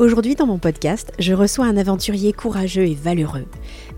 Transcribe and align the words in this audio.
Aujourd'hui 0.00 0.34
dans 0.34 0.46
mon 0.46 0.58
podcast, 0.58 1.12
je 1.18 1.34
reçois 1.34 1.66
un 1.66 1.76
aventurier 1.76 2.32
courageux 2.32 2.86
et 2.86 2.94
valeureux. 2.94 3.44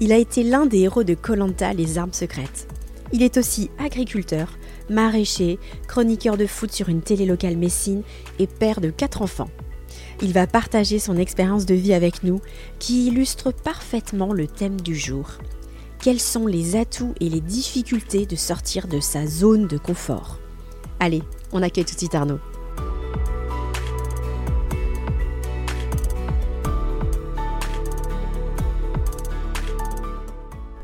Il 0.01 0.11
a 0.11 0.17
été 0.17 0.43
l'un 0.43 0.67
des 0.67 0.81
héros 0.81 1.05
de 1.05 1.15
Colanta 1.15 1.73
Les 1.75 1.97
Armes 1.97 2.13
Secrètes. 2.13 2.67
Il 3.13 3.23
est 3.23 3.37
aussi 3.37 3.71
agriculteur, 3.79 4.59
maraîcher, 4.91 5.61
chroniqueur 5.87 6.37
de 6.37 6.47
foot 6.47 6.73
sur 6.73 6.89
une 6.89 7.03
télé 7.03 7.25
locale 7.25 7.57
messine 7.57 8.03
et 8.41 8.49
père 8.49 8.81
de 8.81 8.91
quatre 8.91 9.23
enfants. 9.23 9.51
Il 10.21 10.33
va 10.33 10.49
partager 10.49 10.99
son 10.99 11.17
expérience 11.17 11.67
de 11.67 11.75
vie 11.77 11.95
avec 11.95 12.25
nous 12.25 12.41
qui 12.81 13.07
illustre 13.07 13.53
parfaitement 13.53 14.33
le 14.33 14.49
thème 14.49 14.81
du 14.81 14.97
jour. 14.97 15.39
Quels 16.01 16.19
sont 16.19 16.49
les 16.49 16.75
atouts 16.75 17.15
et 17.21 17.29
les 17.29 17.41
difficultés 17.41 18.27
de 18.27 18.35
sortir 18.35 18.89
de 18.89 18.99
sa 18.99 19.29
zone 19.29 19.69
de 19.69 19.79
confort? 19.79 20.41
Allez, 20.99 21.23
on 21.53 21.63
accueille 21.63 21.85
tout 21.85 21.95
de 21.95 22.01
suite 22.01 22.17
Arnaud. 22.17 22.41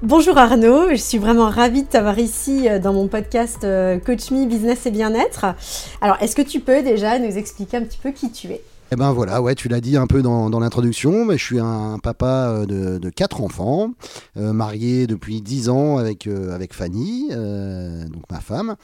Bonjour 0.08 0.38
Arnaud, 0.38 0.88
je 0.88 0.96
suis 0.96 1.18
vraiment 1.18 1.50
ravie 1.50 1.82
de 1.82 1.86
t'avoir 1.86 2.18
ici 2.18 2.66
euh, 2.66 2.78
dans 2.78 2.94
mon 2.94 3.08
podcast 3.08 3.62
euh, 3.64 3.98
Coach 3.98 4.30
Me 4.30 4.46
Business 4.46 4.86
et 4.86 4.90
Bien-être. 4.90 5.54
Alors, 6.00 6.16
est-ce 6.22 6.34
que 6.34 6.40
tu 6.40 6.60
peux 6.60 6.82
déjà 6.82 7.18
nous 7.18 7.36
expliquer 7.36 7.76
un 7.76 7.82
petit 7.82 7.98
peu 8.02 8.12
qui 8.12 8.32
tu 8.32 8.46
es? 8.46 8.62
Eh 8.90 8.96
ben 8.96 9.12
voilà, 9.12 9.42
ouais, 9.42 9.54
tu 9.54 9.68
l'as 9.68 9.82
dit 9.82 9.98
un 9.98 10.06
peu 10.06 10.22
dans, 10.22 10.48
l'introduction, 10.60 11.26
mais 11.26 11.36
je 11.36 11.44
suis 11.44 11.58
un 11.58 11.98
papa 12.02 12.48
euh, 12.48 12.98
de, 12.98 13.10
quatre 13.10 13.42
enfants, 13.42 13.90
marié 14.34 15.06
depuis 15.06 15.42
dix 15.42 15.68
ans 15.68 15.98
avec, 15.98 16.26
avec 16.26 16.72
Fanny, 16.72 17.28
donc 17.28 18.22
ma 18.30 18.40
femme, 18.40 18.76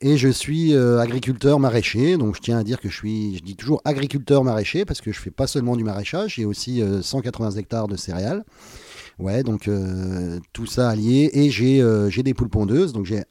et 0.00 0.16
je 0.16 0.28
suis 0.28 0.74
agriculteur 0.74 1.60
maraîcher, 1.60 2.16
donc 2.16 2.36
je 2.36 2.40
tiens 2.40 2.56
à 2.56 2.64
dire 2.64 2.80
que 2.80 2.88
je 2.88 2.94
suis, 2.94 3.36
je 3.36 3.42
dis 3.42 3.54
toujours 3.54 3.82
agriculteur 3.84 4.44
maraîcher 4.44 4.86
parce 4.86 5.02
que 5.02 5.12
je 5.12 5.20
fais 5.20 5.30
pas 5.30 5.46
seulement 5.46 5.76
du 5.76 5.84
maraîchage, 5.84 6.36
j'ai 6.36 6.46
aussi 6.46 6.82
180 7.02 7.50
hectares 7.50 7.86
de 7.86 7.98
céréales. 7.98 8.44
Ouais, 9.20 9.42
donc 9.42 9.68
euh, 9.68 10.40
tout 10.52 10.66
ça 10.66 10.88
allié. 10.88 11.30
Et 11.34 11.50
euh, 11.82 12.08
j'ai 12.08 12.22
des 12.22 12.34
poules 12.34 12.48
pondeuses. 12.48 12.92
Donc 12.92 13.06
j'ai 13.06 13.22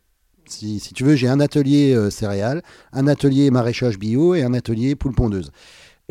si, 0.45 0.79
si, 0.79 0.93
tu 0.93 1.03
veux, 1.03 1.15
j'ai 1.15 1.27
un 1.27 1.39
atelier 1.39 1.93
euh, 1.93 2.09
céréales, 2.09 2.63
un 2.91 3.07
atelier 3.07 3.51
maraîchage 3.51 3.99
bio 3.99 4.33
et 4.33 4.43
un 4.43 4.53
atelier 4.53 4.95
poule 4.95 5.13
pondeuse. 5.13 5.51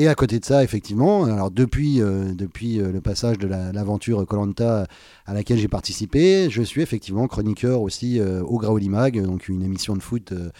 Et 0.00 0.06
à 0.06 0.14
côté 0.14 0.38
de 0.38 0.44
ça, 0.44 0.62
effectivement, 0.62 1.24
alors 1.24 1.50
depuis, 1.50 1.98
depuis 1.98 2.76
le 2.76 3.00
passage 3.00 3.36
de 3.36 3.48
l'aventure 3.48 4.24
Colanta 4.26 4.86
à 5.26 5.34
laquelle 5.34 5.58
j'ai 5.58 5.66
participé, 5.66 6.48
je 6.50 6.62
suis 6.62 6.82
effectivement 6.82 7.26
chroniqueur 7.26 7.82
aussi 7.82 8.20
au 8.20 8.58
Graolimag, 8.58 9.20
donc 9.20 9.48
une 9.48 9.64
émission 9.64 9.96
de 9.96 10.00
foot 10.00 10.30
euh, 10.30 10.50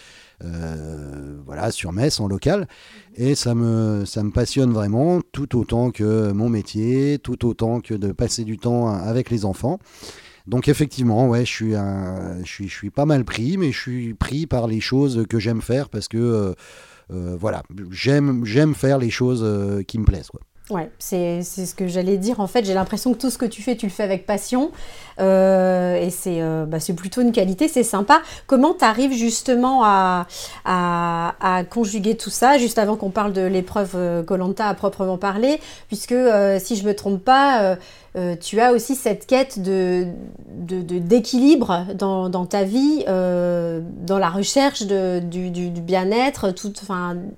voilà, 0.41 1.71
sur 1.71 1.93
Metz 1.93 2.21
en 2.21 2.29
local. 2.29 2.69
Et 3.15 3.35
ça 3.35 3.55
me, 3.55 4.05
ça 4.05 4.23
me 4.23 4.31
passionne 4.31 4.73
vraiment, 4.73 5.21
tout 5.33 5.59
autant 5.59 5.91
que 5.91 6.33
mon 6.33 6.49
métier, 6.49 7.19
tout 7.19 7.47
autant 7.47 7.81
que 7.81 7.95
de 7.95 8.13
passer 8.13 8.45
du 8.45 8.59
temps 8.59 8.89
avec 8.89 9.31
les 9.31 9.45
enfants. 9.45 9.79
Donc 10.49 10.67
effectivement, 10.69 11.29
ouais, 11.29 11.45
je 11.45 11.53
suis, 11.53 11.75
un, 11.75 12.39
je, 12.43 12.51
suis, 12.51 12.69
je 12.69 12.75
suis 12.75 12.91
pas 12.91 13.05
mal 13.05 13.25
pris, 13.25 13.59
mais 13.59 13.71
je 13.71 13.79
suis 13.79 14.15
pris 14.15 14.47
par 14.47 14.67
les 14.67 14.81
choses 14.81 15.27
que 15.29 15.39
j'aime 15.39 15.61
faire 15.61 15.91
parce 15.91 16.09
que 16.09 16.17
euh, 16.17 16.55
euh, 17.13 17.37
voilà, 17.39 17.63
j'aime, 17.91 18.47
j'aime 18.47 18.75
faire 18.75 18.99
les 18.99 19.11
choses 19.11 19.45
qui 19.87 19.99
me 19.99 20.05
plaisent. 20.05 20.29
Quoi. 20.29 20.41
Ouais, 20.71 20.91
c'est 20.99 21.43
ce 21.43 21.75
que 21.75 21.87
j'allais 21.87 22.19
dire. 22.19 22.41
En 22.41 22.47
fait, 22.47 22.65
j'ai 22.65 22.75
l'impression 22.75 23.15
que 23.15 23.19
tout 23.19 23.31
ce 23.31 23.39
que 23.39 23.47
tu 23.47 23.63
fais, 23.63 23.75
tu 23.75 23.87
le 23.87 23.93
fais 23.93 24.03
avec 24.03 24.27
passion. 24.27 24.71
Euh, 25.19 25.97
et 25.97 26.11
euh, 26.27 26.67
bah, 26.67 26.79
c'est 26.79 26.93
plutôt 26.93 27.23
une 27.23 27.33
qualité, 27.33 27.69
c'est 27.69 27.83
sympa. 27.83 28.21
Comment 28.47 28.75
tu 28.75 28.85
arrives 28.85 29.13
justement 29.13 29.83
à, 29.85 30.27
à, 30.67 31.35
à, 31.41 31.65
conjuguer 31.65 32.17
tout 32.17 32.31
ça, 32.31 32.59
juste 32.59 32.79
avant 32.79 32.97
qu'on 32.97 33.11
parle 33.11 33.33
de 33.33 33.41
l'épreuve 33.41 33.93
euh, 33.95 34.23
Colanta 34.23 34.69
à 34.69 34.75
proprement 34.75 35.17
parler? 35.17 35.59
Puisque, 35.89 36.15
si 36.59 36.77
je 36.77 36.85
me 36.85 36.95
trompe 36.95 37.25
pas, 37.25 37.79
euh, 38.19 38.35
tu 38.41 38.61
as 38.61 38.73
aussi 38.73 38.95
cette 38.95 39.27
quête 39.27 39.63
de, 39.63 40.07
d'équilibre 40.49 41.87
dans, 41.95 42.47
ta 42.47 42.65
vie, 42.65 43.05
euh, 43.07 43.81
dans 44.07 44.19
la 44.19 44.29
recherche 44.29 44.83
du, 44.83 45.71
bien-être, 45.71 46.53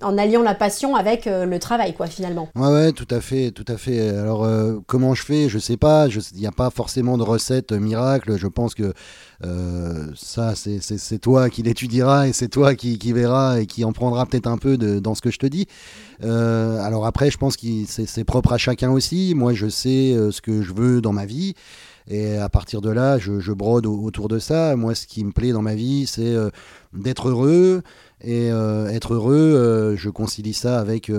en 0.01 0.19
alliant 0.19 0.43
la 0.43 0.55
passion 0.55 0.97
avec 0.97 1.27
euh, 1.27 1.45
le 1.45 1.59
travail, 1.59 1.93
quoi, 1.93 2.07
finalement. 2.07 2.49
Ouais, 2.55 2.69
ouais, 2.69 2.93
tout 2.93 3.09
à 3.11 3.20
fait, 3.20 3.20
tout 3.53 3.65
à 3.69 3.77
fait. 3.77 4.09
Alors, 4.11 4.49
comment 4.87 5.15
je 5.15 5.23
fais? 5.23 5.49
Je 5.49 5.59
sais 5.59 5.77
pas. 5.77 6.09
Il 6.09 6.41
n'y 6.41 6.47
a 6.47 6.53
pas 6.53 6.71
forcément 6.71 7.19
de 7.19 7.23
recette 7.23 7.73
miracle. 7.73 8.37
Je 8.37 8.47
pense 8.47 8.75
que 8.75 8.93
ça, 10.15 10.55
c'est, 10.55 11.19
toi 11.19 11.51
qui 11.51 11.63
l'étudieras 11.63 12.29
et 12.29 12.33
c'est 12.33 12.49
toi 12.49 12.75
qui, 12.75 13.13
verras 13.13 13.61
et 13.61 13.67
qui 13.67 13.85
en 13.85 13.93
prendra 13.93 14.27
peut-être 14.27 14.47
un 14.47 14.59
peu 14.59 14.77
dans 14.77 15.15
ce 15.15 15.23
que 15.23 15.31
je 15.31 15.39
te 15.39 15.47
dis. 15.47 15.67
Euh, 16.23 16.81
alors 16.81 17.07
après, 17.07 17.31
je 17.31 17.39
pense 17.39 17.57
que 17.57 17.67
c'est 17.87 18.25
propre 18.25 18.53
à 18.53 18.59
chacun 18.59 18.91
aussi. 18.91 19.35
Moi, 19.35 19.55
je 19.55 19.69
sais 19.69 20.13
euh, 20.13 20.31
ce 20.31 20.41
que 20.41 20.63
je 20.63 20.73
veux 20.73 21.01
dans 21.01 21.13
ma 21.13 21.27
vie. 21.27 21.55
Et 22.09 22.37
à 22.37 22.49
partir 22.49 22.81
de 22.81 22.91
là, 22.91 23.19
je, 23.19 23.53
brode 23.53 23.87
autour 23.87 24.29
de 24.29 24.39
ça. 24.39 24.75
Moi, 24.75 24.95
ce 24.95 25.07
qui 25.07 25.25
me 25.25 25.33
plaît 25.33 25.53
dans 25.53 25.63
ma 25.63 25.75
vie, 25.75 26.07
c'est 26.07 26.35
euh, 26.35 26.51
d'être 26.93 27.29
heureux. 27.29 27.83
Et 28.23 28.49
être 28.49 29.15
heureux, 29.15 29.95
je 29.97 30.11
concilie 30.11 30.53
ça 30.53 30.79
avec, 30.79 31.11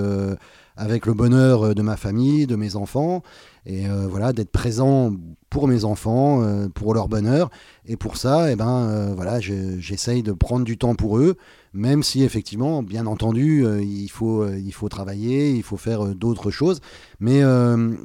avec 0.78 1.06
le 1.06 1.14
bonheur 1.14 1.76
de 1.76 1.82
ma 1.82 1.98
famille, 1.98 2.48
de 2.48 2.56
mes 2.56 2.76
enfants. 2.76 3.24
Et 3.66 3.84
voilà, 3.88 4.34
d'être 4.34 4.52
présent 4.52 5.14
pour 5.50 5.68
mes 5.68 5.86
enfants, 5.86 6.44
pour 6.74 6.94
leur 6.94 7.08
bonheur. 7.08 7.52
Et 7.86 7.96
pour 7.96 8.18
ça, 8.18 8.52
eh 8.52 8.56
ben, 8.56 9.14
voilà, 9.16 9.40
j'essaye 9.40 10.24
de 10.24 10.31
prendre 10.31 10.66
du 10.66 10.78
temps 10.78 10.96
pour 10.96 11.20
eux 11.20 11.38
même 11.74 12.04
si 12.04 12.24
effectivement, 12.24 12.84
bien 12.84 13.06
entendu, 13.06 13.66
euh, 13.66 13.81
il, 13.81 14.10
faut, 14.10 14.42
euh, 14.42 14.60
il 14.60 14.74
faut 14.74 14.90
travailler, 14.90 15.52
il 15.52 15.64
faut 15.64 15.78
faire 15.78 16.06
euh, 16.06 16.14
d'autres 16.14 16.52
choses. 16.52 16.81
Mais 17.20 17.42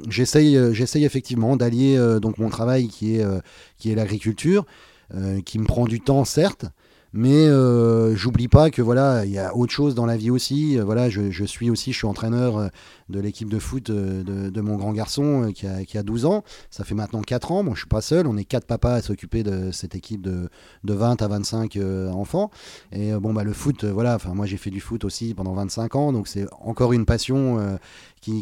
j'essaye, 0.09 0.55
effectivement 1.03 1.57
d'allier 1.57 1.97
mon 2.37 2.49
travail 2.49 2.87
qui 2.87 3.17
est, 3.17 3.25
qui 3.77 3.91
est 3.91 3.95
l'agriculture, 3.95 4.65
qui 5.45 5.59
me 5.59 5.65
prend 5.65 5.85
du 5.85 5.99
temps 5.99 6.23
certes, 6.23 6.65
mais 7.13 7.47
j'oublie 8.15 8.47
pas 8.47 8.69
que 8.69 8.81
voilà, 8.81 9.25
il 9.25 9.31
y 9.31 9.39
a 9.39 9.55
autre 9.55 9.71
chose 9.71 9.95
dans 9.95 10.05
la 10.05 10.17
vie 10.17 10.29
aussi. 10.29 10.77
voilà, 10.77 11.09
je, 11.09 11.43
suis 11.45 11.69
aussi, 11.69 11.95
entraîneur 12.03 12.69
de 13.09 13.19
l'équipe 13.19 13.49
de 13.49 13.59
foot 13.59 13.89
de, 13.89 14.61
mon 14.61 14.75
grand 14.75 14.93
garçon 14.93 15.51
qui 15.53 15.65
a, 15.65 15.85
qui, 15.85 15.97
a, 15.97 16.03
12 16.03 16.25
ans. 16.25 16.43
Ça 16.69 16.83
fait 16.83 16.95
maintenant 16.95 17.21
4 17.21 17.51
ans. 17.51 17.63
Bon, 17.63 17.73
je 17.73 17.79
suis 17.79 17.87
pas 17.87 18.01
seul. 18.01 18.27
On 18.27 18.37
est 18.37 18.45
quatre 18.45 18.65
papas 18.65 18.93
à 18.93 19.01
s'occuper 19.01 19.43
de 19.43 19.71
cette 19.71 19.95
équipe 19.95 20.21
de, 20.21 20.49
de 20.83 20.93
20 20.93 21.21
à 21.21 21.27
25 21.27 21.77
enfants. 22.13 22.51
Et 22.91 23.13
bon, 23.13 23.33
bah 23.33 23.43
le 23.43 23.53
foot, 23.53 23.85
voilà. 23.85 24.17
Moi 24.33 24.45
j'ai 24.45 24.57
fait 24.57 24.71
du 24.71 24.81
foot 24.81 25.05
aussi 25.05 25.33
pendant 25.33 25.53
25 25.53 25.95
ans, 25.95 26.11
donc 26.11 26.27
c'est 26.27 26.45
encore 26.61 26.93
une 26.93 27.05
passion 27.05 27.77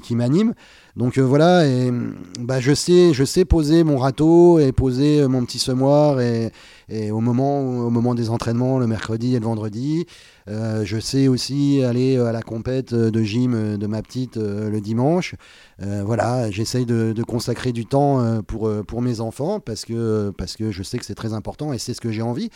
qui, 0.02 0.16
m'anime. 0.16 0.54
Donc 0.96 1.18
voilà, 1.18 1.68
et 1.68 1.92
bah, 2.40 2.60
je, 2.60 2.74
sais, 2.74 3.14
je 3.14 3.24
sais 3.24 3.46
poser 3.46 3.84
mon 3.84 3.98
râteau 3.98 4.60
et 4.60 4.72
poser 4.72 5.28
mon 5.28 5.46
petit 5.46 5.60
semoir 5.60 6.20
et, 6.22 6.52
au, 7.12 7.20
moment, 7.20 7.62
au 7.62 7.90
moment 7.90 8.16
des 8.16 8.30
entraînements 8.30 8.80
le 8.80 8.88
mercredi 8.88 9.36
et 9.36 9.40
le 9.40 9.46
vendredi. 9.46 10.06
Euh, 10.48 10.86
je 10.86 11.00
sais 11.00 11.28
aussi 11.28 11.82
aller 11.84 12.18
à 12.18 12.32
la 12.32 12.44
compète 12.44 12.94
de 12.94 13.24
gym 13.24 13.78
de 13.78 13.88
ma 13.88 14.02
petite 14.02 14.38
euh, 14.38 14.70
le 14.70 14.80
dimanche. 14.80 15.36
Euh, 15.82 16.04
voilà, 16.06 16.52
j'essaye 16.52 16.86
de, 16.86 17.14
consacrer 17.24 17.72
du 17.72 17.86
temps 17.86 18.42
pour, 18.44 18.72
pour 18.86 19.02
mes 19.02 19.20
enfants 19.20 19.60
parce 19.60 19.84
que, 19.84 20.32
parce 20.38 20.56
que 20.56 20.72
je 20.72 20.84
sais 20.84 21.00
que 21.00 21.06
c'est 21.06 21.16
très 21.16 21.34
important 21.34 21.74
et 21.74 21.80
c'est 21.80 21.94
ce 21.94 22.02
que 22.02 22.12
j'ai 22.12 22.22
envie. 22.22 22.50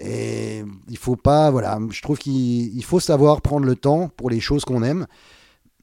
Et 0.00 0.64
il 0.88 0.96
faut 0.96 1.16
pas, 1.16 1.50
voilà, 1.50 1.78
je 1.90 2.00
trouve 2.02 2.18
qu'il 2.18 2.84
faut 2.84 3.00
savoir 3.00 3.42
prendre 3.42 3.66
le 3.66 3.76
temps 3.76 4.10
pour 4.16 4.30
les 4.30 4.40
choses 4.40 4.64
qu'on 4.64 4.82
aime 4.82 5.06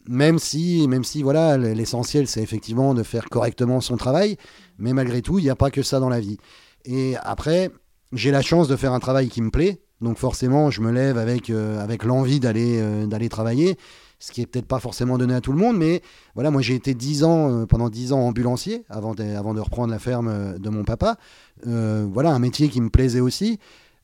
même 0.07 0.40
si, 0.40 0.88
même 0.88 1.04
si 1.04 1.24
voilà, 1.24 1.57
l'essentiel 1.57 2.28
c'est 2.28 2.42
effectivement 2.42 2.94
de 2.94 3.04
faire 3.04 3.25
correctement 3.30 3.81
son 3.81 3.98
travail, 3.98 4.38
mais 4.78 4.94
malgré 4.94 5.22
tout, 5.22 5.40
il 5.40 5.44
n'y 5.44 5.50
a 5.50 5.56
pas 5.56 5.72
que 5.72 5.84
ça 5.84 6.00
dans 6.00 6.10
la 6.10 6.19
vie. 6.19 6.38
Et 6.86 7.16
après, 7.24 7.72
j'ai 8.13 8.31
la 8.31 8.42
chance 8.42 8.68
de 8.68 8.75
faire 8.75 8.94
un 8.94 9.00
travail 9.00 9.30
qui 9.30 9.42
me 9.42 9.50
plaît, 9.50 9.81
donc 10.02 10.18
forcément, 10.18 10.69
je 10.72 10.81
me 10.81 10.92
lève 10.92 11.18
avec, 11.18 11.50
euh, 11.50 11.81
avec 11.84 12.04
l'envie 12.04 12.40
d'aller 12.40 12.80
euh, 12.80 13.06
d'aller 13.07 13.30
travailler, 13.30 13.78
ce 14.19 14.31
qui 14.31 14.42
est 14.42 14.46
peut-être 14.46 14.68
pas 14.68 14.80
forcément 14.80 15.18
donné 15.18 15.34
à 15.34 15.42
tout 15.42 15.52
le 15.52 15.57
monde, 15.57 15.78
mais 15.78 16.02
voilà, 16.36 16.51
moi 16.51 16.62
j'ai 16.62 16.75
été 16.75 16.94
10 16.94 17.24
ans, 17.24 17.51
euh, 17.51 17.66
pendant 17.66 17.90
10 17.90 18.13
ans 18.13 18.19
ambulancier 18.19 18.84
avant 18.90 19.16
de, 19.16 19.24
avant 19.24 19.54
de 19.54 19.60
reprendre 19.60 19.92
la 19.92 20.00
ferme 20.00 20.58
de 20.60 20.69
mon 20.69 20.84
papa. 20.84 21.18
voilà, 21.63 22.31
un 22.31 22.40
métier 22.40 22.69
qui 22.69 22.81
me 22.81 22.90
plaisait 22.90 23.19
aussi. 23.19 23.60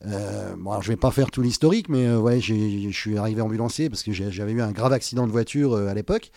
Euh, 0.07 0.56
bon, 0.57 0.71
alors 0.71 0.81
je 0.81 0.89
vais 0.89 0.98
pas 0.98 1.12
faire 1.12 1.30
tout 1.30 1.42
l'historique, 1.42 1.89
mais 1.89 2.13
ouais, 2.15 2.39
je 2.39 2.89
suis 2.92 3.18
arrivé 3.18 3.42
ambulancier 3.42 3.89
parce 3.89 4.03
que 4.03 4.12
j'avais 4.12 4.51
eu 4.51 4.62
un 4.62 4.71
grave 4.71 4.94
accident 4.94 5.27
de 5.27 5.31
voiture 5.31 5.75
à 5.75 5.94
l'époque. 5.94 6.31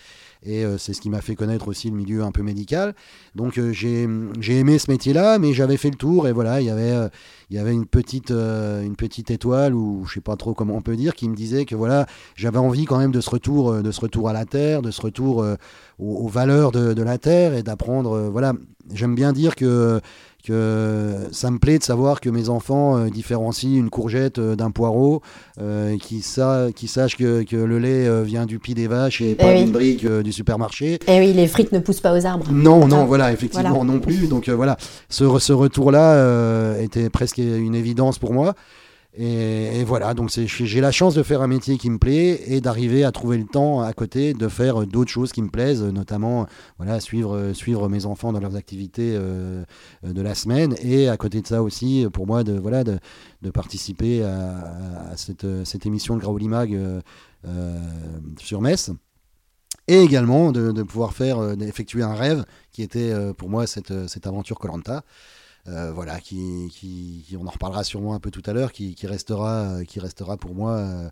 Et 0.46 0.62
c'est 0.76 0.92
ce 0.92 1.00
qui 1.00 1.08
m'a 1.08 1.22
fait 1.22 1.36
connaître 1.36 1.68
aussi 1.68 1.88
le 1.88 1.96
milieu 1.96 2.22
un 2.22 2.30
peu 2.30 2.42
médical. 2.42 2.94
Donc 3.34 3.58
j'ai 3.72 4.02
aimé 4.02 4.78
ce 4.78 4.90
métier-là, 4.90 5.38
mais 5.38 5.54
j'avais 5.54 5.78
fait 5.78 5.88
le 5.88 5.96
tour 5.96 6.28
et 6.28 6.32
voilà, 6.32 6.60
il 6.60 6.66
y 6.66 6.70
avait, 6.70 7.08
il 7.48 7.56
y 7.56 7.58
avait 7.58 7.72
une, 7.72 7.86
petite, 7.86 8.30
une 8.30 8.94
petite 8.94 9.30
étoile, 9.30 9.74
ou 9.74 10.04
je 10.06 10.14
sais 10.14 10.20
pas 10.20 10.36
trop 10.36 10.52
comment 10.52 10.76
on 10.76 10.82
peut 10.82 10.96
dire, 10.96 11.14
qui 11.14 11.30
me 11.30 11.34
disait 11.34 11.64
que 11.64 11.74
voilà, 11.74 12.04
j'avais 12.36 12.58
envie 12.58 12.84
quand 12.84 12.98
même 12.98 13.12
de 13.12 13.22
ce 13.22 13.30
retour, 13.30 13.82
de 13.82 13.90
ce 13.90 14.02
retour 14.02 14.28
à 14.28 14.34
la 14.34 14.44
terre, 14.44 14.82
de 14.82 14.90
ce 14.90 15.00
retour 15.00 15.42
aux, 15.98 16.28
valeurs 16.28 16.72
de, 16.72 16.92
de, 16.92 17.02
la 17.02 17.16
terre 17.16 17.54
et 17.54 17.62
d'apprendre. 17.62 18.28
voilà, 18.30 18.52
j'aime 18.92 19.14
bien 19.14 19.32
dire 19.32 19.56
que 19.56 20.02
que 20.44 21.14
ça 21.32 21.50
me 21.50 21.58
plaît 21.58 21.78
de 21.78 21.82
savoir 21.82 22.20
que 22.20 22.28
mes 22.28 22.48
enfants 22.48 22.98
euh, 22.98 23.08
différencient 23.08 23.70
une 23.70 23.90
courgette 23.90 24.38
euh, 24.38 24.56
d'un 24.56 24.70
poireau, 24.70 25.22
euh, 25.60 25.96
qui, 25.96 26.24
qui 26.74 26.88
sachent 26.88 27.16
que, 27.16 27.42
que, 27.42 27.56
le 27.56 27.78
lait 27.78 28.22
vient 28.22 28.44
du 28.44 28.58
pied 28.58 28.74
des 28.74 28.86
vaches 28.86 29.20
et, 29.20 29.34
pas 29.34 29.54
d'une 29.54 29.70
brique 29.70 30.06
du 30.06 30.32
supermarché. 30.32 30.94
Et 30.94 30.98
eh 31.08 31.18
oui, 31.18 31.32
les 31.32 31.46
frites 31.46 31.72
ne 31.72 31.78
poussent 31.78 32.00
pas 32.00 32.16
aux 32.16 32.26
arbres. 32.26 32.46
Non, 32.50 32.86
non, 32.86 33.06
voilà, 33.06 33.32
effectivement 33.32 33.84
non 33.84 34.00
plus. 34.00 34.28
Donc 34.28 34.48
voilà, 34.48 34.76
ce, 35.08 35.24
ce 35.38 35.52
retour-là 35.52 36.76
était 36.80 37.08
presque 37.08 37.38
une 37.38 37.74
évidence 37.74 38.18
pour 38.18 38.32
moi. 38.32 38.54
Et, 39.16 39.84
voilà, 39.84 40.12
donc 40.12 40.30
j'ai 40.30 40.80
la 40.80 40.90
chance 40.90 41.14
de 41.14 41.22
faire 41.22 41.40
un 41.40 41.46
métier 41.46 41.78
qui 41.78 41.88
me 41.88 41.98
plaît 41.98 42.42
et 42.46 42.60
d'arriver 42.60 43.04
à 43.04 43.12
trouver 43.12 43.38
le 43.38 43.44
temps 43.44 43.80
à 43.80 43.92
côté 43.92 44.34
de 44.34 44.48
faire 44.48 44.86
d'autres 44.88 45.10
choses 45.10 45.30
qui 45.30 45.40
me 45.40 45.50
plaisent, 45.50 45.84
notamment 45.84 46.46
voilà, 46.78 46.98
suivre, 46.98 47.52
suivre 47.52 47.88
mes 47.88 48.06
enfants 48.06 48.32
dans 48.32 48.40
leurs 48.40 48.56
activités 48.56 49.12
euh, 49.14 49.62
de 50.02 50.20
la 50.20 50.34
semaine 50.34 50.74
et 50.82 51.08
à 51.08 51.16
côté 51.16 51.40
de 51.40 51.46
ça 51.46 51.62
aussi, 51.62 52.06
pour 52.12 52.26
moi, 52.26 52.42
de, 52.42 52.58
voilà, 52.58 52.82
de, 52.82 52.98
participer 53.52 54.24
à, 54.24 55.12
cette, 55.16 55.46
cette, 55.64 55.86
émission 55.86 56.16
de 56.16 56.20
Graulimag 56.20 56.74
euh, 56.74 57.00
euh, 57.46 57.78
sur 58.38 58.60
Metz 58.60 58.90
et 59.86 60.00
également 60.00 60.50
de, 60.50 60.72
de 60.72 60.82
pouvoir 60.82 61.12
faire, 61.12 61.56
d'effectuer 61.56 62.02
un 62.02 62.14
rêve 62.14 62.44
qui 62.72 62.82
était 62.82 63.12
pour 63.34 63.48
moi 63.48 63.66
cette, 63.68 64.08
cette 64.08 64.26
aventure 64.26 64.58
Colanta. 64.58 65.04
Euh, 65.66 65.92
voilà, 65.94 66.20
qui, 66.20 66.70
qui, 66.70 67.38
on 67.40 67.46
en 67.46 67.50
reparlera 67.50 67.84
sûrement 67.84 68.12
un 68.12 68.20
peu 68.20 68.30
tout 68.30 68.42
à 68.44 68.52
l'heure, 68.52 68.70
qui, 68.70 68.94
qui, 68.94 69.06
restera, 69.06 69.62
euh, 69.62 69.84
qui 69.84 69.98
restera 69.98 70.36
pour 70.36 70.54
moi 70.54 70.72
euh, 70.72 71.08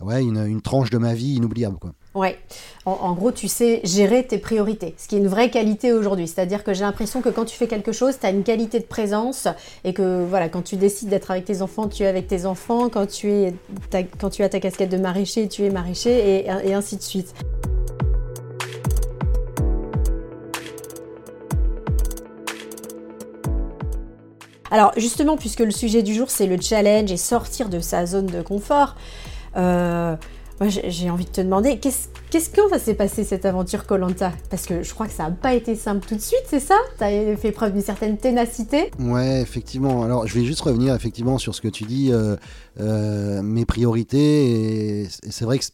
ouais, 0.00 0.20
une, 0.20 0.36
une, 0.46 0.60
tranche 0.60 0.90
de 0.90 0.98
ma 0.98 1.14
vie 1.14 1.36
inoubliable. 1.36 1.78
Quoi. 1.78 1.92
Ouais, 2.14 2.38
en, 2.84 3.14
gros, 3.14 3.32
tu 3.32 3.48
sais 3.48 3.80
gérer 3.84 4.26
tes 4.26 4.36
priorités, 4.36 4.94
ce 4.98 5.08
qui 5.08 5.16
est 5.16 5.18
une 5.18 5.28
vraie 5.28 5.48
qualité 5.48 5.94
aujourd'hui. 5.94 6.28
C'est-à-dire 6.28 6.62
que 6.62 6.74
j'ai 6.74 6.82
l'impression 6.82 7.22
que 7.22 7.30
quand 7.30 7.46
tu 7.46 7.56
fais 7.56 7.68
quelque 7.68 7.92
chose, 7.92 8.18
tu 8.20 8.26
as 8.26 8.30
une 8.30 8.42
qualité 8.44 8.80
de 8.80 8.84
présence 8.84 9.48
et 9.82 9.94
que 9.94 10.26
voilà, 10.28 10.50
quand 10.50 10.62
tu 10.62 10.76
décides 10.76 11.08
d'être 11.08 11.30
avec 11.30 11.46
tes 11.46 11.62
enfants, 11.62 11.88
tu 11.88 12.02
es 12.02 12.06
avec 12.06 12.26
tes 12.26 12.44
enfants. 12.44 12.90
Quand 12.90 13.06
tu, 13.06 13.30
es, 13.30 13.54
quand 14.20 14.28
tu 14.28 14.42
as 14.42 14.50
ta 14.50 14.60
casquette 14.60 14.90
de 14.90 14.98
maraîcher, 14.98 15.48
tu 15.48 15.64
es 15.64 15.70
maraîcher 15.70 16.44
et 16.44 16.74
ainsi 16.74 16.98
de 16.98 17.02
suite. 17.02 17.32
Alors 24.70 24.92
justement, 24.96 25.36
puisque 25.36 25.60
le 25.60 25.70
sujet 25.70 26.02
du 26.02 26.14
jour 26.14 26.30
c'est 26.30 26.46
le 26.46 26.60
challenge 26.60 27.10
et 27.12 27.16
sortir 27.16 27.68
de 27.68 27.80
sa 27.80 28.06
zone 28.06 28.26
de 28.26 28.42
confort, 28.42 28.96
euh, 29.56 30.16
j'ai 30.60 31.10
envie 31.10 31.26
de 31.26 31.30
te 31.30 31.40
demander, 31.40 31.78
qu'est-ce 31.78 32.08
qu'est-ce 32.30 32.50
quand 32.50 32.68
ça 32.70 32.78
s'est 32.78 32.94
passé 32.94 33.24
cette 33.24 33.44
aventure 33.44 33.86
Colanta? 33.86 34.32
Parce 34.50 34.64
que 34.64 34.82
je 34.82 34.94
crois 34.94 35.06
que 35.06 35.12
ça 35.12 35.24
n'a 35.24 35.30
pas 35.30 35.54
été 35.54 35.74
simple 35.74 36.06
tout 36.06 36.14
de 36.14 36.20
suite, 36.20 36.44
c'est 36.48 36.60
ça? 36.60 36.76
Tu 36.98 37.04
as 37.04 37.36
fait 37.36 37.52
preuve 37.52 37.72
d'une 37.72 37.82
certaine 37.82 38.16
ténacité? 38.16 38.90
Ouais, 38.98 39.40
effectivement. 39.42 40.02
Alors 40.02 40.26
je 40.26 40.34
vais 40.38 40.44
juste 40.44 40.62
revenir 40.62 40.94
effectivement 40.94 41.36
sur 41.38 41.54
ce 41.54 41.60
que 41.60 41.68
tu 41.68 41.84
dis, 41.84 42.10
euh, 42.10 42.36
euh, 42.80 43.42
mes 43.42 43.66
priorités, 43.66 45.02
et 45.02 45.08
c'est 45.28 45.44
vrai 45.44 45.58
que 45.58 45.64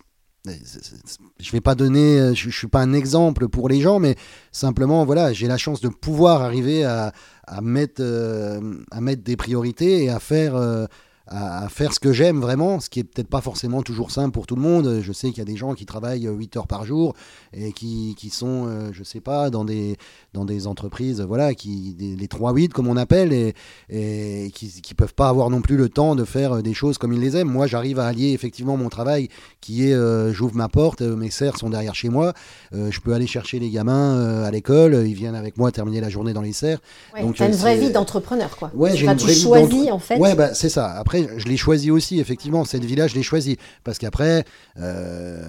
je 0.44 1.52
vais 1.52 1.60
pas 1.60 1.74
donner, 1.74 2.34
je, 2.34 2.50
je, 2.50 2.56
suis 2.56 2.66
pas 2.66 2.80
un 2.80 2.92
exemple 2.92 3.48
pour 3.48 3.68
les 3.68 3.80
gens, 3.80 4.00
mais 4.00 4.16
simplement, 4.50 5.04
voilà, 5.04 5.32
j'ai 5.32 5.46
la 5.46 5.56
chance 5.56 5.80
de 5.80 5.88
pouvoir 5.88 6.42
arriver 6.42 6.84
à, 6.84 7.12
euh, 7.48 8.60
mettre 9.00 9.22
des 9.22 9.36
priorités 9.36 10.04
et 10.04 10.10
à 10.10 10.18
faire, 10.18 10.56
euh, 10.56 10.86
à, 11.28 11.68
faire 11.68 11.92
ce 11.92 12.00
que 12.00 12.12
j'aime 12.12 12.40
vraiment, 12.40 12.80
ce 12.80 12.90
qui 12.90 13.00
est 13.00 13.04
peut-être 13.04 13.28
pas 13.28 13.40
forcément 13.40 13.82
toujours 13.82 14.10
simple 14.10 14.32
pour 14.32 14.46
tout 14.46 14.56
le 14.56 14.62
monde. 14.62 15.00
Je 15.02 15.12
sais 15.12 15.28
qu'il 15.28 15.38
y 15.38 15.42
a 15.42 15.44
des 15.46 15.56
gens 15.56 15.74
qui 15.74 15.86
travaillent 15.86 16.28
8 16.28 16.56
heures 16.56 16.66
par 16.66 16.84
jour 16.84 17.14
et 17.52 17.72
qui, 17.72 18.14
qui 18.16 18.30
sont, 18.30 18.66
euh, 18.66 18.90
je 18.92 19.04
sais 19.04 19.20
pas, 19.20 19.50
dans 19.50 19.64
des, 19.64 19.96
dans 20.32 20.44
des 20.44 20.66
entreprises, 20.66 21.20
voilà, 21.20 21.54
qui, 21.54 21.96
les 21.98 22.26
3-8 22.26 22.68
comme 22.68 22.88
on 22.88 22.96
appelle, 22.96 23.32
et, 23.32 23.54
et 23.88 24.50
qui 24.52 24.66
ne 24.66 24.94
peuvent 24.94 25.14
pas 25.14 25.28
avoir 25.28 25.50
non 25.50 25.60
plus 25.60 25.76
le 25.76 25.88
temps 25.88 26.14
de 26.14 26.24
faire 26.24 26.62
des 26.62 26.74
choses 26.74 26.98
comme 26.98 27.12
ils 27.12 27.20
les 27.20 27.36
aiment. 27.36 27.50
Moi, 27.50 27.66
j'arrive 27.66 27.98
à 27.98 28.06
allier 28.06 28.32
effectivement 28.32 28.76
mon 28.76 28.88
travail 28.88 29.28
qui 29.60 29.88
est, 29.88 29.94
euh, 29.94 30.32
j'ouvre 30.32 30.56
ma 30.56 30.68
porte, 30.68 31.02
mes 31.02 31.30
serres 31.30 31.56
sont 31.56 31.70
derrière 31.70 31.94
chez 31.94 32.08
moi, 32.08 32.32
euh, 32.74 32.90
je 32.90 33.00
peux 33.00 33.12
aller 33.12 33.26
chercher 33.26 33.58
les 33.58 33.70
gamins 33.70 34.42
à 34.44 34.50
l'école, 34.50 35.04
ils 35.06 35.14
viennent 35.14 35.34
avec 35.34 35.56
moi 35.56 35.70
terminer 35.72 36.00
la 36.00 36.08
journée 36.08 36.32
dans 36.32 36.42
les 36.42 36.52
serres. 36.52 36.80
Donc, 37.20 37.40
as 37.40 37.46
une 37.46 37.54
vraie 37.54 37.76
vie 37.76 37.90
d'entrepreneur, 37.90 38.56
quoi. 38.56 38.70
Ouais, 38.74 38.96
j'ai 38.96 39.06
une 39.06 39.14
vraie 39.14 39.66
vie 39.66 39.90
en 39.90 39.98
fait. 39.98 40.18
Ouais, 40.18 40.34
bah, 40.34 40.54
c'est 40.54 40.68
ça. 40.68 40.90
Après, 40.92 41.11
je 41.12 41.48
l'ai 41.48 41.56
choisi 41.56 41.90
aussi, 41.90 42.20
effectivement, 42.20 42.64
cette 42.64 42.84
village 42.84 43.10
je 43.10 43.16
l'ai 43.16 43.22
choisi. 43.22 43.56
Parce 43.84 43.98
qu'après, 43.98 44.44
euh, 44.78 45.42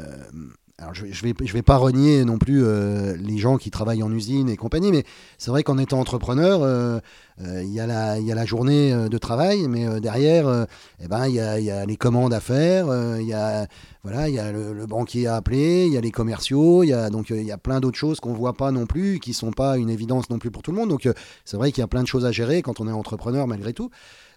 je, 0.93 1.05
je, 1.11 1.23
vais, 1.23 1.33
je 1.43 1.53
vais 1.53 1.61
pas 1.61 1.77
renier 1.77 2.25
non 2.25 2.37
plus 2.37 2.63
euh, 2.63 3.15
les 3.17 3.37
gens 3.37 3.57
qui 3.57 3.71
travaillent 3.71 4.03
en 4.03 4.11
usine 4.11 4.49
et 4.49 4.57
compagnie, 4.57 4.91
mais 4.91 5.03
c'est 5.37 5.51
vrai 5.51 5.63
qu'en 5.63 5.77
étant 5.77 5.99
entrepreneur, 5.99 6.61
euh, 6.63 6.99
il 7.39 7.69
y, 7.69 7.75
y, 7.75 7.79
a 7.79 8.35
la 8.35 8.45
journée 8.45 8.93
de 9.09 9.17
travail, 9.17 9.67
mais 9.67 9.99
derrière, 9.99 10.67
eh 11.01 11.07
ben, 11.07 11.27
il 11.27 11.35
y, 11.35 11.39
a, 11.39 11.59
y, 11.59 11.71
a, 11.71 11.85
les 11.85 11.97
commandes 11.97 12.33
à 12.33 12.39
faire, 12.39 12.87
il 13.19 13.25
y 13.25 13.33
a, 13.33 13.67
voilà, 14.03 14.29
y 14.29 14.37
a 14.37 14.51
le, 14.51 14.85
banquier 14.85 15.27
à 15.27 15.35
appeler, 15.35 15.87
il 15.87 15.93
y 15.93 15.97
a 15.97 16.01
les 16.01 16.11
commerciaux, 16.11 16.83
il 16.83 16.89
y 16.89 16.93
a, 16.93 17.09
donc 17.09 17.31
il 17.31 17.43
y 17.43 17.51
a 17.51 17.57
plein 17.57 17.79
d'autres 17.79 17.97
choses 17.97 18.19
qu'on 18.19 18.33
voit 18.33 18.53
pas 18.53 18.71
non 18.71 18.85
plus, 18.85 19.19
qui 19.19 19.33
sont 19.33 19.51
pas 19.51 19.77
une 19.77 19.89
évidence 19.89 20.29
non 20.29 20.37
plus 20.37 20.51
pour 20.51 20.61
tout 20.61 20.71
le 20.71 20.77
monde. 20.77 20.89
Donc 20.89 21.09
c'est 21.43 21.57
vrai 21.57 21.71
qu'il 21.71 21.81
y 21.81 21.85
a 21.85 21.87
plein 21.87 22.03
de 22.03 22.07
choses 22.07 22.25
à 22.25 22.31
gérer 22.31 22.61
quand 22.61 22.79
on 22.81 22.87
est 22.87 22.91
entrepreneur 22.91 23.47
malgré 23.47 23.73
tout. 23.73 23.89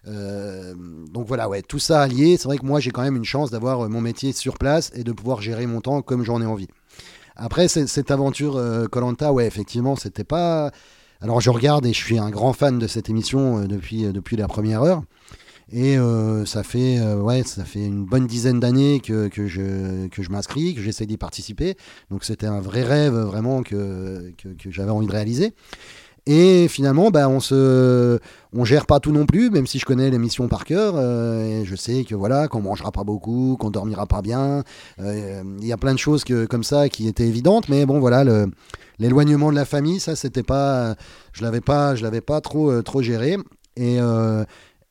Euh, 0.07 0.73
donc 1.11 1.27
voilà, 1.27 1.49
ouais, 1.49 1.61
tout 1.61 1.79
ça 1.79 2.01
allié, 2.01 2.37
c'est 2.37 2.45
vrai 2.45 2.57
que 2.57 2.65
moi 2.65 2.79
j'ai 2.79 2.91
quand 2.91 3.01
même 3.01 3.15
une 3.15 3.25
chance 3.25 3.51
d'avoir 3.51 3.81
euh, 3.81 3.89
mon 3.89 4.01
métier 4.01 4.31
sur 4.31 4.57
place 4.57 4.91
et 4.95 5.03
de 5.03 5.11
pouvoir 5.11 5.41
gérer 5.41 5.65
mon 5.65 5.81
temps 5.81 6.01
comme 6.01 6.23
j'en 6.23 6.41
ai 6.41 6.45
envie. 6.45 6.67
Après, 7.35 7.67
cette 7.67 8.09
aventure 8.09 8.59
Colanta, 8.91 9.31
ouais, 9.31 9.45
effectivement, 9.45 9.95
c'était 9.95 10.23
pas. 10.23 10.71
Alors 11.21 11.39
je 11.39 11.51
regarde 11.51 11.85
et 11.85 11.93
je 11.93 12.03
suis 12.03 12.17
un 12.17 12.31
grand 12.31 12.51
fan 12.51 12.79
de 12.79 12.87
cette 12.87 13.11
émission 13.11 13.59
euh, 13.59 13.67
depuis, 13.67 14.11
depuis 14.11 14.37
la 14.37 14.47
première 14.47 14.81
heure. 14.81 15.03
Et 15.69 15.97
ça, 16.45 16.63
fait, 16.63 17.01
ouais, 17.15 17.43
ça 17.43 17.65
fait 17.65 17.85
une 17.85 18.05
bonne 18.05 18.25
dizaine 18.25 18.57
d'années 18.57 19.01
que, 19.01 19.27
que, 19.27 19.47
je, 19.47 20.07
que 20.07 20.23
je 20.23 20.29
m'inscris, 20.29 20.73
que 20.73 20.81
j'essaie 20.81 21.05
d'y 21.05 21.17
participer. 21.17 21.75
Donc 22.09 22.23
c'était 22.23 22.45
un 22.45 22.61
vrai 22.61 22.83
rêve 22.83 23.17
vraiment 23.17 23.63
que, 23.63 24.31
que 24.37 24.71
j'avais 24.71 24.91
envie 24.91 25.07
de 25.07 25.11
réaliser. 25.11 25.53
Et 26.29 26.67
finalement, 26.67 27.09
bah, 27.09 27.29
on 27.29 27.39
se, 27.39 28.19
on 28.51 28.65
gère 28.65 28.85
pas 28.85 28.99
tout 28.99 29.13
non 29.13 29.25
plus, 29.25 29.49
même 29.49 29.65
si 29.65 29.79
je 29.79 29.85
connais 29.85 30.09
l'émission 30.09 30.49
par 30.49 30.65
cœur. 30.65 30.95
Euh, 30.97 31.63
je 31.63 31.75
sais 31.77 32.03
que 32.03 32.15
voilà, 32.15 32.49
qu'on 32.49 32.59
mangera 32.59 32.91
pas 32.91 33.05
beaucoup, 33.05 33.55
qu'on 33.57 33.69
dormira 33.69 34.07
pas 34.07 34.21
bien. 34.21 34.63
Euh, 34.99 35.41
il 35.61 35.65
y 35.65 35.71
a 35.71 35.77
plein 35.77 35.93
de 35.93 35.99
choses 35.99 36.25
que, 36.25 36.45
comme 36.45 36.65
ça 36.65 36.89
qui 36.89 37.07
étaient 37.07 37.27
évidentes, 37.27 37.69
mais 37.69 37.85
bon, 37.85 37.99
voilà, 37.99 38.25
l'éloignement 38.99 39.51
de 39.51 39.55
la 39.55 39.63
famille, 39.63 40.01
ça, 40.01 40.17
c'était 40.17 40.43
pas, 40.43 40.95
je 41.31 41.43
l'avais 41.43 41.61
pas, 41.61 41.95
je 41.95 42.03
l'avais 42.03 42.19
pas 42.19 42.41
trop, 42.41 42.71
euh, 42.71 42.81
trop 42.81 43.01
géré. 43.01 43.37
Et, 43.77 43.99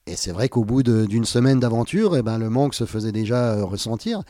et 0.07 0.15
c'est 0.15 0.31
vrai 0.31 0.49
qu'au 0.49 0.65
bout 0.65 0.85
d'une 0.85 1.25
semaine 1.25 1.61
d'aventure, 1.61 2.17
eh 2.17 2.23
ben, 2.23 2.39
le 2.39 2.49
manque 2.49 2.73
se 2.73 2.85
faisait 2.87 3.13
déjà 3.13 3.63
ressentir. 3.63 4.23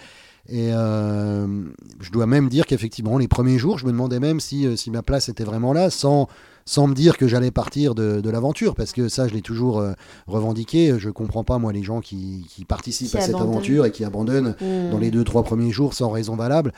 Et 0.49 0.71
je 0.71 2.11
dois 2.13 2.27
même 2.27 2.49
dire 2.49 2.67
qu'effectivement, 2.67 3.19
les 3.19 3.29
premiers 3.29 3.59
jours, 3.59 3.79
je 3.79 3.87
me 3.87 3.91
demandais 3.91 4.21
même 4.21 4.41
si, 4.41 4.77
si 4.77 4.91
ma 4.91 5.03
place 5.03 5.29
était 5.29 5.45
vraiment 5.45 5.73
là, 5.73 5.91
sans 5.91 6.29
sans 6.67 6.89
me 6.89 6.95
dire 6.95 7.17
que 7.17 7.29
j'allais 7.29 7.53
partir 7.53 7.95
de, 7.95 8.29
l'aventure, 8.29 8.75
parce 8.75 8.93
que 8.93 9.09
ça, 9.09 9.29
je 9.29 9.35
l'ai 9.35 9.41
toujours 9.41 9.79
euh, 9.79 9.93
revendiqué. 10.27 10.97
Je 10.99 11.11
comprends 11.11 11.45
pas, 11.45 11.59
moi, 11.59 11.73
les 11.73 11.85
gens 11.85 12.01
qui, 12.01 12.45
participent 12.67 13.15
à 13.15 13.21
cette 13.21 13.37
aventure 13.37 13.87
et 13.87 13.93
qui 13.93 14.05
abandonnent 14.05 14.57
mmh. 14.61 14.91
dans 14.91 14.99
les 14.99 15.13
deux, 15.13 15.23
trois 15.23 15.45
premiers 15.45 15.71
jours 15.71 15.95
sans 15.95 16.11
raison 16.11 16.35
valable. 16.35 16.73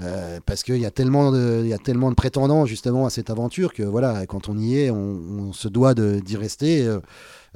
Euh, 0.00 0.38
parce 0.46 0.62
qu'il 0.62 0.76
y, 0.76 0.86
a 0.86 0.92
tellement 0.92 1.32
de, 1.32 1.64
y 1.64 1.72
a 1.72 1.78
tellement 1.78 2.10
de 2.10 2.14
prétendants 2.14 2.66
justement 2.66 3.06
à 3.06 3.10
cette 3.10 3.30
aventure 3.30 3.72
que 3.72 3.82
voilà, 3.82 4.26
quand 4.26 4.48
on 4.48 4.56
y 4.56 4.78
est, 4.78 4.90
on, 4.90 5.52
se 5.52 5.68
doit 5.68 5.94
d'y 5.94 6.36
rester. 6.36 6.88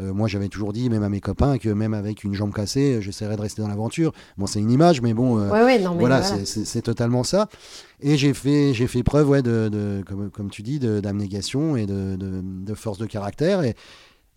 Euh, 0.02 0.10
euh, 0.10 0.12
moi, 0.12 0.28
j'avais 0.28 0.48
toujours 0.48 0.72
dit, 0.72 0.88
même 0.90 1.02
à 1.02 1.08
mes 1.08 1.20
copains, 1.20 1.58
que 1.58 1.68
même 1.68 1.94
avec 1.94 2.24
une 2.24 2.34
jambe 2.34 2.52
cassée, 2.52 3.00
j'essaierais 3.00 3.36
de 3.36 3.40
rester 3.40 3.62
dans 3.62 3.68
l'aventure. 3.68 4.12
Bon, 4.36 4.46
c'est 4.46 4.60
une 4.60 4.70
image, 4.70 5.00
mais 5.00 5.14
bon, 5.14 5.36
voilà, 5.98 6.22
c'est 6.22 6.82
totalement 6.82 7.24
ça. 7.24 7.48
Et 8.00 8.16
j'ai 8.16 8.34
fait, 8.34 8.74
j'ai 8.74 8.86
fait 8.86 9.02
preuve, 9.02 9.28
ouais, 9.28 9.42
de, 9.42 10.02
comme, 10.06 10.30
comme, 10.30 10.50
tu 10.50 10.62
dis, 10.62 10.78
d'abnégation 10.78 11.76
et 11.76 11.86
de, 11.86 12.16
de, 12.16 12.74
force 12.74 12.98
de 12.98 13.06
caractère. 13.06 13.62
Et, 13.62 13.74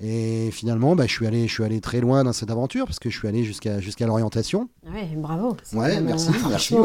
et 0.01 0.49
finalement, 0.51 0.95
bah, 0.95 1.05
je, 1.07 1.13
suis 1.13 1.25
allé, 1.25 1.47
je 1.47 1.53
suis 1.53 1.63
allé 1.63 1.79
très 1.79 2.01
loin 2.01 2.25
dans 2.25 2.33
cette 2.33 2.51
aventure 2.51 2.85
parce 2.85 2.99
que 2.99 3.09
je 3.09 3.17
suis 3.17 3.27
allé 3.29 3.45
jusqu'à 3.45 3.79
jusqu'à 3.79 4.05
l'orientation. 4.07 4.67
Ouais, 4.85 5.07
bravo. 5.15 5.55
Ouais, 5.73 6.01
merci, 6.01 6.31
merci. 6.49 6.75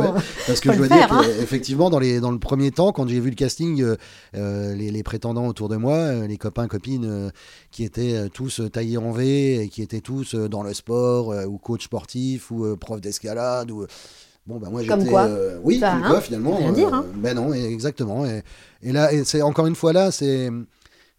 Parce 0.47 0.61
que 0.61 0.73
je 0.73 0.79
dois 0.79 0.88
dire 0.88 1.09
qu'effectivement, 1.09 1.88
hein. 1.88 1.90
dans, 1.90 1.99
les, 1.99 2.21
dans 2.21 2.31
le 2.31 2.38
premier 2.38 2.71
temps, 2.71 2.93
quand 2.93 3.09
j'ai 3.09 3.19
vu 3.19 3.31
le 3.31 3.37
casting, 3.37 3.83
euh, 3.83 3.97
euh, 4.37 4.75
les, 4.76 4.93
les, 4.93 5.02
prétendants 5.02 5.49
autour 5.49 5.69
de 5.69 5.76
moi, 5.76 5.97
euh, 5.97 6.26
les 6.29 6.37
copains, 6.37 6.69
copines 6.69 7.33
qui 7.73 7.83
étaient 7.83 8.29
tous 8.29 8.61
taillés 8.73 8.99
en 8.99 9.11
V 9.11 9.62
et 9.62 9.69
qui 9.69 9.83
étaient 9.83 10.00
tous 10.00 10.37
dans 10.37 10.62
le 10.62 10.73
sport 10.73 11.35
ou 11.49 11.59
coach 11.59 11.85
sportif 11.85 12.52
ou 12.52 12.76
prof 12.76 13.00
d'escalade 13.00 13.73
ou 13.73 13.87
Bon, 14.47 14.59
bah 14.59 14.69
moi 14.71 14.83
Comme 14.85 15.00
j'étais. 15.00 15.12
quoi 15.12 15.26
euh, 15.26 15.61
oui, 15.62 15.81
comme 15.81 15.88
hein, 15.88 16.09
quoi 16.09 16.21
finalement. 16.21 16.57
rien 16.57 16.73
dire, 16.73 16.93
hein. 16.93 17.05
Ben 17.17 17.37
non, 17.37 17.52
exactement. 17.52 18.25
Et, 18.25 18.43
et 18.83 18.93
là, 18.93 19.11
c'est 19.25 19.43
encore 19.43 19.67
une 19.67 19.75
fois 19.75 19.93
là, 19.93 20.11
c'est. 20.11 20.50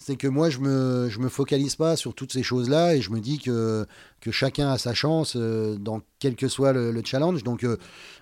C'est 0.03 0.15
que 0.15 0.27
moi, 0.27 0.49
je 0.49 0.57
me, 0.59 1.09
me 1.19 1.29
focalise 1.29 1.75
pas 1.75 1.95
sur 1.95 2.15
toutes 2.15 2.33
ces 2.33 2.41
choses-là 2.41 2.95
et 2.95 3.01
je 3.01 3.11
me 3.11 3.19
dis 3.19 3.37
que, 3.37 3.85
chacun 4.31 4.71
a 4.71 4.77
sa 4.77 4.93
chance 4.95 5.35
euh, 5.35 5.75
dans 5.77 6.01
quel 6.19 6.35
que 6.35 6.47
soit 6.47 6.73
le, 6.73 6.91
le 6.91 7.01
challenge. 7.05 7.43
Donc, 7.43 7.63
euh, 7.63 7.77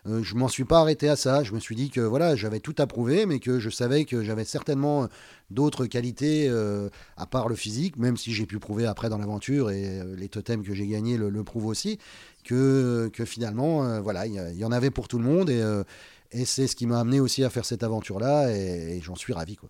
euh, 0.07 0.21
je 0.21 0.36
m'en 0.36 0.50
suis 0.50 0.65
pas 0.65 0.79
arrêté 0.79 1.07
à 1.07 1.15
ça. 1.15 1.43
Je 1.43 1.53
me 1.53 1.59
suis 1.59 1.75
dit 1.75 1.89
que 1.89 2.01
voilà, 2.01 2.36
j'avais 2.36 2.59
tout 2.59 2.75
approuvé, 2.79 3.25
mais 3.25 3.39
que 3.39 3.59
je 3.59 3.69
savais 3.69 4.03
que 4.03 4.24
j'avais 4.24 4.43
certainement 4.43 5.07
d'autres 5.51 5.86
qualités 5.86 6.48
euh, 6.50 6.89
à 7.17 7.25
part 7.25 7.48
le 7.50 7.55
physique, 7.55 7.98
même 7.98 8.17
si 8.17 8.33
j'ai 8.33 8.45
pu 8.45 8.59
prouver 8.59 8.86
après 8.86 9.09
dans 9.09 9.17
l'aventure 9.17 9.71
et 9.71 10.00
euh, 10.00 10.15
les 10.15 10.29
totems 10.29 10.63
que 10.63 10.74
j'ai 10.74 10.88
gagnés 10.88 11.17
le, 11.17 11.43
prouvent 11.43 11.65
aussi, 11.65 12.00
que, 12.43 13.09
finalement, 13.25 13.86
euh, 13.86 14.01
voilà, 14.01 14.27
il 14.27 14.33
y, 14.33 14.65
en 14.65 14.71
avait 14.71 14.91
pour 14.91 15.07
tout 15.07 15.17
le 15.17 15.25
monde 15.25 15.50
et, 15.50 15.62
euh, 15.62 15.83
c'est 16.45 16.67
ce 16.67 16.75
qui 16.75 16.86
m'a 16.86 17.00
amené 17.00 17.19
aussi 17.19 17.43
à 17.43 17.50
faire 17.50 17.65
cette 17.65 17.83
aventure-là 17.83 18.55
et, 18.55 18.98
et 18.98 19.01
j'en 19.01 19.15
suis 19.15 19.33
ravi. 19.33 19.55
Quoi. 19.55 19.69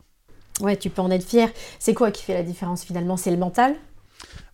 Ouais, 0.62 0.76
tu 0.78 0.90
peux 0.90 1.02
en 1.02 1.12
être 1.12 1.24
fier. 1.26 1.50
C'est 1.80 1.94
quoi 1.94 2.12
qui 2.12 2.24
fait 2.24 2.34
la 2.34 2.44
différence 2.44 2.84
finalement? 2.84 3.18
C'est 3.18 3.32
le 3.32 3.38
mental? 3.38 3.76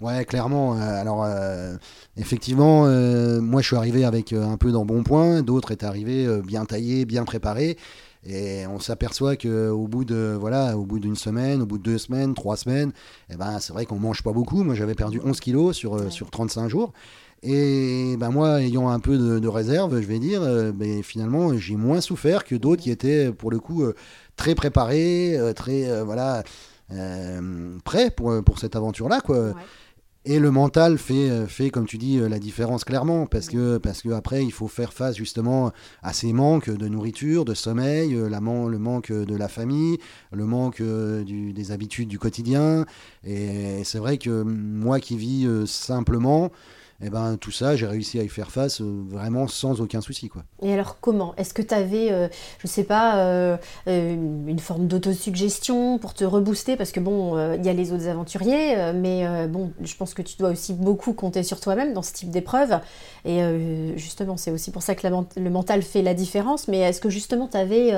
Ouais, 0.01 0.25
clairement. 0.25 0.75
euh, 0.75 1.01
alors, 1.01 1.23
euh, 1.25 1.75
effectivement, 2.17 2.83
euh, 2.85 3.41
moi, 3.41 3.61
je 3.61 3.67
suis 3.67 3.75
arrivé 3.75 4.05
avec 4.05 4.33
euh, 4.33 4.43
un 4.45 4.57
peu 4.57 4.71
d'embonpoint. 4.71 5.41
D'autres 5.41 5.71
étaient 5.71 5.85
arrivés 5.85 6.27
bien 6.43 6.65
taillés, 6.65 7.05
bien 7.05 7.23
préparés. 7.23 7.77
Et 8.27 8.65
on 8.67 8.79
s'aperçoit 8.79 9.35
que 9.35 9.69
au 9.69 9.87
bout 9.87 10.03
de 10.03 10.35
voilà, 10.39 10.77
au 10.77 10.83
bout 10.85 10.99
d'une 10.99 11.15
semaine, 11.15 11.61
au 11.61 11.65
bout 11.67 11.77
de 11.77 11.83
deux 11.83 11.99
semaines, 11.99 12.33
trois 12.33 12.57
semaines, 12.57 12.91
eh 13.29 13.35
ben, 13.35 13.59
c'est 13.59 13.71
vrai 13.71 13.85
qu'on 13.85 13.99
mange 13.99 14.23
pas 14.23 14.31
beaucoup. 14.31 14.63
Moi, 14.63 14.73
j'avais 14.73 14.95
perdu 14.95 15.21
11 15.23 15.39
kilos 15.39 15.75
sur, 15.75 15.93
euh, 15.95 16.05
Ouais. 16.05 16.09
sur 16.11 16.31
35 16.31 16.67
jours. 16.67 16.91
Et 17.43 18.15
ben 18.17 18.31
moi, 18.31 18.63
ayant 18.63 18.89
un 18.89 18.99
peu 18.99 19.19
de, 19.19 19.37
de 19.37 19.47
réserve, 19.47 20.01
je 20.01 20.07
vais 20.07 20.17
dire, 20.17 20.41
ben, 20.73 21.03
finalement, 21.03 21.55
j'ai 21.55 21.75
moins 21.75 22.01
souffert 22.01 22.43
que 22.43 22.55
d'autres 22.55 22.81
qui 22.81 22.89
étaient, 22.89 23.31
pour 23.31 23.51
le 23.51 23.59
coup, 23.59 23.83
très 24.35 24.55
préparés, 24.55 25.37
euh, 25.37 25.53
très 25.53 25.89
euh, 25.89 26.03
voilà, 26.03 26.43
euh, 26.91 27.77
prêts 27.83 28.11
pour, 28.11 28.43
pour 28.43 28.59
cette 28.59 28.75
aventure-là, 28.75 29.21
quoi. 29.21 29.53
Et 30.27 30.39
le 30.39 30.49
mental 30.49 30.97
fait, 30.97 31.45
fait 31.45 31.69
comme 31.69 31.85
tu 31.85 31.99
dis, 31.99 32.17
la 32.17 32.39
différence 32.39 32.83
clairement, 32.83 33.27
parce 33.27 33.47
que, 33.47 33.77
parce 33.77 34.01
que 34.01 34.09
après, 34.09 34.43
il 34.43 34.51
faut 34.51 34.67
faire 34.67 34.91
face 34.91 35.15
justement 35.15 35.71
à 36.01 36.13
ces 36.13 36.33
manques 36.33 36.71
de 36.71 36.87
nourriture, 36.87 37.45
de 37.45 37.53
sommeil, 37.53 38.17
la 38.27 38.41
man- 38.41 38.67
le 38.67 38.79
manque 38.79 39.11
de 39.11 39.35
la 39.35 39.47
famille, 39.47 39.99
le 40.31 40.45
manque 40.45 40.81
du- 40.81 41.53
des 41.53 41.71
habitudes 41.71 42.07
du 42.09 42.17
quotidien. 42.17 42.85
Et 43.23 43.83
c'est 43.83 43.99
vrai 43.99 44.17
que 44.17 44.41
moi 44.41 44.99
qui 44.99 45.15
vis 45.15 45.47
simplement, 45.67 46.51
eh 47.01 47.09
ben, 47.09 47.35
tout 47.35 47.51
ça, 47.51 47.75
j'ai 47.75 47.87
réussi 47.87 48.19
à 48.19 48.23
y 48.23 48.29
faire 48.29 48.51
face 48.51 48.79
euh, 48.79 49.03
vraiment 49.07 49.47
sans 49.47 49.81
aucun 49.81 49.99
souci. 49.99 50.29
Quoi. 50.29 50.43
Et 50.61 50.73
alors 50.73 50.97
comment? 51.01 51.35
Est-ce 51.35 51.53
que 51.53 51.61
tu 51.61 51.73
avais, 51.73 52.11
euh, 52.11 52.29
je 52.59 52.67
sais 52.67 52.85
pas, 52.85 53.17
euh, 53.17 53.57
euh, 53.87 54.13
une 54.13 54.59
forme 54.59 54.87
d'autosuggestion 54.87 55.97
pour 55.97 56.13
te 56.13 56.23
rebooster? 56.23 56.77
Parce 56.77 56.91
que 56.91 57.01
bon, 57.01 57.37
il 57.55 57.65
y 57.65 57.69
a 57.69 57.73
les 57.73 57.91
autres 57.91 58.07
aventuriers, 58.07 58.93
mais 58.93 59.47
bon, 59.47 59.71
je 59.81 59.95
pense 59.95 60.13
que 60.13 60.21
tu 60.21 60.37
dois 60.37 60.49
aussi 60.49 60.73
beaucoup 60.73 61.13
compter 61.13 61.43
sur 61.43 61.59
toi-même 61.59 61.93
dans 61.93 62.01
ce 62.01 62.13
type 62.13 62.31
d'épreuve. 62.31 62.79
Et 63.25 63.41
justement, 63.97 64.37
c'est 64.37 64.51
aussi 64.51 64.71
pour 64.71 64.81
ça 64.81 64.95
que 64.95 65.05
le 65.07 65.49
mental 65.49 65.81
fait 65.81 66.01
la 66.01 66.13
différence. 66.13 66.67
Mais 66.67 66.79
est-ce 66.79 67.01
que 67.01 67.09
justement, 67.09 67.47
tu 67.47 67.57
avais, 67.57 67.91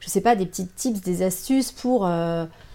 je 0.00 0.08
sais 0.08 0.20
pas, 0.20 0.34
des 0.34 0.46
petits 0.46 0.66
tips, 0.66 1.00
des 1.00 1.22
astuces 1.22 1.72
pour... 1.72 2.08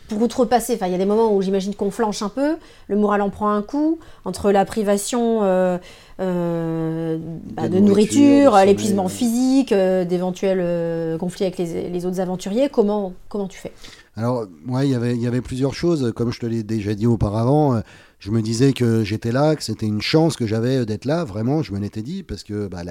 euh, 0.05 0.09
pour 0.09 0.21
outrepasser, 0.21 0.75
enfin, 0.75 0.87
il 0.87 0.91
y 0.91 0.95
a 0.95 0.97
des 0.97 1.05
moments 1.05 1.33
où 1.33 1.41
j'imagine 1.41 1.75
qu'on 1.75 1.91
flanche 1.91 2.21
un 2.21 2.29
peu, 2.29 2.57
le 2.87 2.95
moral 2.95 3.21
en 3.21 3.29
prend 3.29 3.49
un 3.49 3.61
coup, 3.61 3.99
entre 4.23 4.51
la 4.51 4.65
privation 4.65 5.39
euh, 5.43 5.77
euh, 6.19 7.17
bah, 7.51 7.67
De 7.67 7.79
nourriture, 7.79 8.55
l'épuisement 8.65 9.05
ouais. 9.05 9.09
physique, 9.09 9.71
euh, 9.71 10.05
d'éventuels 10.05 10.61
euh, 10.61 11.17
conflits 11.17 11.45
avec 11.45 11.57
les, 11.57 11.89
les 11.89 12.05
autres 12.05 12.19
aventuriers, 12.19 12.69
comment, 12.69 13.13
comment 13.29 13.47
tu 13.47 13.57
fais? 13.57 13.71
Alors, 14.17 14.45
ouais, 14.67 14.87
il 14.87 14.91
y 14.91 14.95
avait- 14.95 15.13
il 15.15 15.21
y 15.21 15.27
avait 15.27 15.41
plusieurs 15.41 15.73
choses. 15.73 16.13
Comme 16.15 16.31
je 16.31 16.39
te 16.39 16.45
l'ai 16.45 16.63
déjà 16.63 16.93
dit 16.95 17.05
auparavant, 17.05 17.75
euh, 17.75 17.81
je 18.19 18.31
me 18.31 18.41
disais 18.41 18.71
que 18.71 19.03
j'étais 19.03 19.33
là, 19.33 19.55
que 19.57 19.63
c'était 19.63 19.85
une 19.87 20.01
chance 20.01 20.37
que 20.37 20.47
j'avais 20.47 20.85
d'être 20.85 21.03
là. 21.03 21.25
Vraiment, 21.25 21.61
je 21.63 21.73
me 21.73 21.79
l'étais 21.79 22.01
dit, 22.01 22.23
parce 22.23 22.43
que 22.43 22.67
bah, 22.67 22.83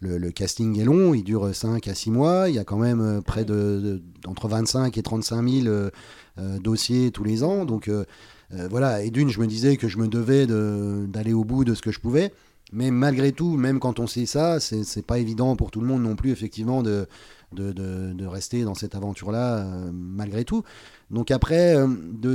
le, 0.00 0.30
casting 0.30 0.78
est 0.78 0.84
long, 0.84 1.14
il 1.14 1.24
dure 1.24 1.54
5 1.54 1.88
à 1.88 1.94
6 1.94 2.10
mois. 2.10 2.50
Il 2.50 2.54
y 2.54 2.58
a 2.58 2.64
quand 2.64 2.76
même 2.78 3.00
euh, 3.00 3.20
près 3.22 3.44
de, 3.46 3.54
de- 3.54 4.02
entre 4.26 4.48
25 4.48 4.98
et 4.98 5.02
35 5.02 5.48
000 5.48 5.66
euh, 5.66 5.90
euh, 6.38 6.58
dossiers 6.58 7.10
tous 7.10 7.24
les 7.24 7.42
ans. 7.42 7.64
Donc, 7.64 7.88
euh, 7.88 8.04
euh, 8.52 8.68
voilà. 8.70 9.02
Et 9.02 9.10
d'une, 9.10 9.30
je 9.30 9.40
me 9.40 9.46
disais 9.46 9.76
que 9.78 9.88
je 9.88 9.96
me 9.96 10.08
devais 10.08 10.46
de- 10.46 11.06
d'aller 11.08 11.32
au 11.32 11.44
bout 11.44 11.64
de 11.64 11.74
ce 11.74 11.80
que 11.80 11.90
je 11.90 12.00
pouvais. 12.00 12.32
Mais 12.72 12.90
malgré 12.90 13.32
tout, 13.32 13.56
même 13.56 13.80
quand 13.80 13.98
on 13.98 14.06
sait 14.06 14.26
ça, 14.26 14.60
c'est 14.60 15.04
pas 15.06 15.18
évident 15.18 15.56
pour 15.56 15.70
tout 15.70 15.80
le 15.80 15.86
monde 15.86 16.02
non 16.02 16.14
plus, 16.16 16.30
effectivement, 16.30 16.82
de, 16.82 17.06
de, 17.52 17.72
de- 17.72 18.12
de 18.12 18.26
rester 18.26 18.62
dans 18.62 18.74
cette 18.74 18.94
aventure-là, 18.94 19.58
euh, 19.58 19.90
malgré 19.92 20.44
tout. 20.44 20.62
Donc 21.10 21.32
après, 21.32 21.74
euh, 21.76 21.88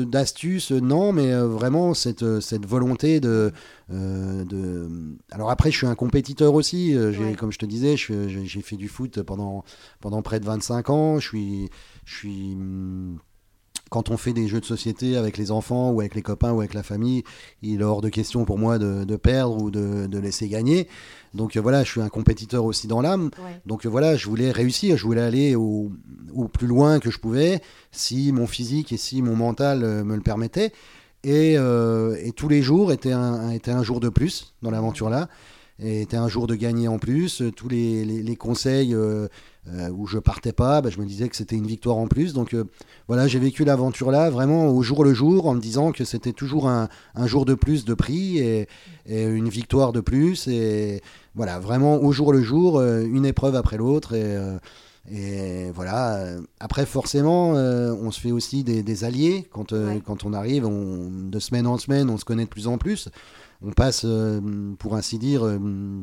d'astuces, 0.06 0.74
euh, 0.74 0.80
non, 0.82 1.14
mais 1.14 1.32
euh, 1.34 1.48
vraiment 1.48 1.94
cette, 1.94 2.42
cette 2.42 2.66
volonté 2.66 3.22
de, 3.22 3.54
de... 3.90 4.90
Alors 5.32 5.50
après, 5.52 5.72
je 5.72 5.78
suis 5.78 5.88
un 5.88 5.96
compétiteur 5.96 6.54
aussi. 6.54 6.98
Ouais. 6.98 7.36
Comme 7.38 7.52
je 7.54 7.60
te 7.60 7.66
disais, 7.66 7.96
j'ai 7.98 8.28
j'ai 8.46 8.62
fait 8.62 8.76
du 8.78 8.88
foot 8.90 9.22
pendant, 9.22 9.64
pendant 10.02 10.22
près 10.22 10.40
de 10.40 10.46
25 10.46 10.90
ans. 10.90 11.20
Je 11.20 11.28
suis... 11.28 11.70
Je 12.04 12.16
suis 12.16 12.54
hum, 12.54 13.20
quand 13.90 14.10
on 14.10 14.18
fait 14.18 14.34
des 14.34 14.48
jeux 14.48 14.60
de 14.60 14.66
société 14.66 15.16
avec 15.16 15.38
les 15.38 15.52
enfants 15.52 15.92
ou 15.92 16.00
avec 16.00 16.16
les 16.16 16.22
copains 16.24 16.52
ou 16.52 16.60
avec 16.60 16.74
la 16.74 16.84
famille, 16.84 17.24
il 17.62 17.82
est 17.82 17.84
hors 17.84 18.02
de 18.02 18.10
question 18.10 18.44
pour 18.46 18.58
moi 18.58 18.80
de, 18.80 19.04
de 19.04 19.16
perdre 19.16 19.62
ou 19.62 19.70
de, 19.72 20.08
de 20.08 20.18
laisser 20.20 20.48
gagner. 20.50 20.88
Donc 21.34 21.56
euh, 21.56 21.62
voilà, 21.62 21.84
je 21.84 21.92
suis 21.92 22.02
un 22.02 22.10
compétiteur 22.10 22.66
aussi 22.66 22.88
dans 22.88 23.02
l'âme. 23.02 23.30
Donc 23.66 23.86
euh, 23.86 23.90
voilà, 23.90 24.16
je 24.16 24.28
voulais 24.28 24.52
réussir, 24.52 24.98
je 24.98 25.04
voulais 25.04 25.22
aller 25.22 25.56
au, 25.56 25.92
au 26.34 26.48
plus 26.48 26.68
loin 26.68 27.00
que 27.00 27.12
je 27.12 27.20
pouvais, 27.20 27.62
si 27.92 28.32
mon 28.32 28.48
physique 28.48 28.92
et 28.92 28.98
si 28.98 29.22
mon 29.22 29.36
mental 29.36 29.84
euh, 29.84 30.04
me 30.04 30.16
le 30.16 30.22
permettaient. 30.22 30.72
Et, 31.24 31.54
et 31.56 32.32
tous 32.34 32.48
les 32.50 32.62
jours 32.62 32.92
étaient 32.92 33.12
un, 33.12 33.84
jour 33.84 34.00
de 34.00 34.10
plus 34.10 34.54
dans 34.62 34.70
l'aventure-là, 34.70 35.28
et 35.80 36.02
était 36.04 36.18
un 36.18 36.28
jour 36.28 36.46
de 36.46 36.54
gagner 36.54 36.88
en 36.88 37.00
plus. 37.00 37.42
Tous 37.56 37.68
les, 37.68 38.06
les- 38.06 38.22
les 38.22 38.36
conseils 38.36 38.96
euh, 39.74 39.90
où 39.90 40.06
je 40.08 40.20
partais 40.20 40.54
pas, 40.54 40.82
bah, 40.82 40.90
je 40.90 41.00
me 41.00 41.06
disais 41.06 41.28
que 41.30 41.36
c'était 41.36 41.56
une 41.56 41.66
victoire 41.68 41.98
en 41.98 42.08
plus. 42.08 42.34
Donc 42.34 42.54
euh, 42.54 42.66
voilà, 43.08 43.28
j'ai 43.28 43.40
vécu 43.40 43.66
l'aventure-là 43.66 44.30
vraiment 44.30 44.70
au 44.70 44.82
jour 44.84 45.04
le 45.04 45.14
jour, 45.14 45.48
en 45.48 45.54
me 45.56 45.60
disant 45.62 45.92
que 45.92 46.04
c'était 46.06 46.34
toujours 46.34 46.68
un, 46.70 46.88
un 47.16 47.28
jour 47.28 47.46
de 47.46 47.54
plus 47.56 47.86
de 47.86 47.94
prix 47.94 48.38
et, 48.38 48.68
et 49.08 49.24
une 49.24 49.50
victoire 49.50 49.92
de 49.94 50.02
plus. 50.02 50.48
Et 50.48 51.02
voilà, 51.36 51.60
vraiment 51.60 51.98
au 52.02 52.12
jour 52.12 52.32
le 52.32 52.42
jour, 52.44 52.78
euh, 52.80 53.04
une 53.04 53.26
épreuve 53.26 53.56
après 53.56 53.78
l'autre. 53.78 54.14
Et, 54.14 54.38
et 55.12 55.70
voilà. 55.72 56.26
Après, 56.60 56.86
forcément, 56.86 57.50
on 57.52 58.10
se 58.12 58.20
fait 58.20 58.32
aussi 58.32 58.64
des, 58.64 58.82
des 58.82 59.04
alliés. 59.04 59.48
Quand, 59.52 59.72
Ouais. 59.72 60.02
quand 60.04 60.24
on 60.26 60.34
arrive, 60.34 60.66
on- 60.66 61.10
de 61.30 61.40
semaine 61.40 61.68
en 61.68 61.78
semaine, 61.78 62.10
on 62.10 62.18
se 62.18 62.26
connaît 62.26 62.46
de 62.46 62.50
plus 62.50 62.68
en 62.68 62.78
plus. 62.80 63.10
On 63.68 63.72
passe, 63.72 64.04
euh, 64.06 64.40
pour 64.78 64.96
ainsi 64.96 65.18
dire, 65.18 65.44
euh, 65.44 65.58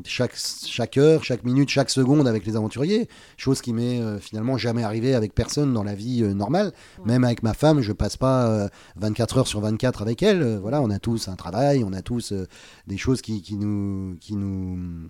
chaque, 0.04 0.35
chaque 0.37 0.97
heure, 0.99 1.23
chaque 1.23 1.45
minute, 1.45 1.69
chaque 1.69 1.90
seconde 1.90 2.26
avec 2.26 2.45
les 2.45 2.57
aventuriers. 2.57 3.09
Chose 3.37 3.61
qui 3.61 3.73
m'est 3.73 4.00
euh, 4.00 4.19
finalement 4.19 4.59
jamais 4.59 4.83
arrivée 4.83 5.14
avec 5.14 5.33
personne 5.33 5.73
dans 5.73 5.85
la 5.85 5.95
vie 5.95 6.23
normale. 6.23 6.73
Même 7.04 7.23
avec 7.23 7.45
ma 7.45 7.54
femme, 7.54 7.81
je 7.81 7.92
passe 7.92 8.16
pas 8.16 8.49
euh, 8.49 8.69
24 8.97 9.38
heures 9.38 9.47
sur 9.47 9.61
24 9.61 10.02
avec 10.02 10.25
elle. 10.25 10.59
Voilà, 10.61 10.83
on 10.83 10.90
a 10.90 10.99
tous 10.99 11.28
un 11.28 11.37
travail, 11.37 11.85
on 11.85 11.92
a 11.92 12.02
tous 12.02 12.35
des 12.88 12.97
choses 12.97 13.23
qui, 13.23 13.42
qui 13.42 13.54
nous, 13.54 14.16
qui 14.21 14.35
nous, 14.35 15.09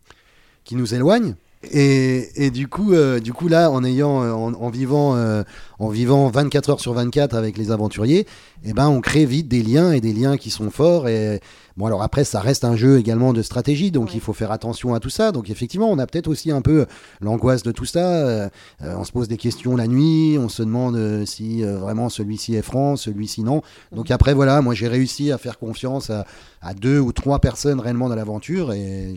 qui 0.64 0.76
nous 0.76 0.94
éloignent. 0.94 1.34
Et, 1.70 2.28
et 2.46 2.50
du 2.50 2.66
coup, 2.66 2.92
euh, 2.92 3.20
du 3.20 3.32
coup 3.32 3.46
là, 3.46 3.70
en 3.70 3.84
ayant, 3.84 4.18
en, 4.18 4.52
en 4.52 4.70
vivant, 4.70 5.14
euh, 5.16 5.44
en 5.78 5.88
vivant 5.88 6.28
24 6.28 6.70
heures 6.70 6.80
sur 6.80 6.92
24 6.92 7.36
avec 7.36 7.56
les 7.56 7.70
aventuriers, 7.70 8.26
eh 8.64 8.72
ben, 8.72 8.88
on 8.88 9.00
crée 9.00 9.26
vite 9.26 9.48
des 9.48 9.62
liens 9.62 9.92
et 9.92 10.00
des 10.00 10.12
liens 10.12 10.36
qui 10.36 10.50
sont 10.50 10.70
forts. 10.70 11.08
Et 11.08 11.40
bon, 11.76 11.86
alors 11.86 12.02
après, 12.02 12.24
ça 12.24 12.40
reste 12.40 12.64
un 12.64 12.76
jeu 12.76 12.98
également 12.98 13.32
de 13.32 13.42
stratégie, 13.42 13.90
donc 13.90 14.06
Ouais. 14.08 14.12
il 14.14 14.20
faut 14.20 14.32
faire 14.32 14.50
attention 14.52 14.94
à 14.94 15.00
tout 15.00 15.10
ça. 15.10 15.32
Donc 15.32 15.50
effectivement, 15.50 15.90
on 15.90 15.98
a 15.98 16.06
peut-être 16.06 16.28
aussi 16.28 16.50
un 16.50 16.60
peu 16.62 16.86
l'angoisse 17.20 17.62
de 17.62 17.72
tout 17.72 17.84
ça. 17.84 18.00
Euh, 18.26 18.48
euh, 18.82 18.94
on 18.96 19.04
se 19.04 19.12
pose 19.12 19.28
des 19.28 19.36
questions 19.36 19.76
la 19.76 19.86
nuit, 19.86 20.36
on 20.38 20.48
se 20.48 20.62
demande 20.62 20.96
euh, 20.96 21.24
si 21.26 21.64
euh, 21.64 21.78
vraiment 21.78 22.08
celui-ci 22.08 22.54
est 22.54 22.62
franc, 22.62 22.96
celui-ci 22.96 23.42
non. 23.42 23.62
Donc 23.92 24.10
après, 24.10 24.34
voilà, 24.34 24.60
moi 24.62 24.74
j'ai 24.74 24.88
réussi 24.88 25.32
à 25.32 25.38
faire 25.38 25.58
confiance 25.58 26.10
à, 26.10 26.26
à 26.60 26.74
deux 26.74 26.98
ou 26.98 27.12
trois 27.12 27.38
personnes 27.38 27.80
réellement 27.80 28.08
dans 28.08 28.14
l'aventure 28.16 28.72
et 28.72 29.14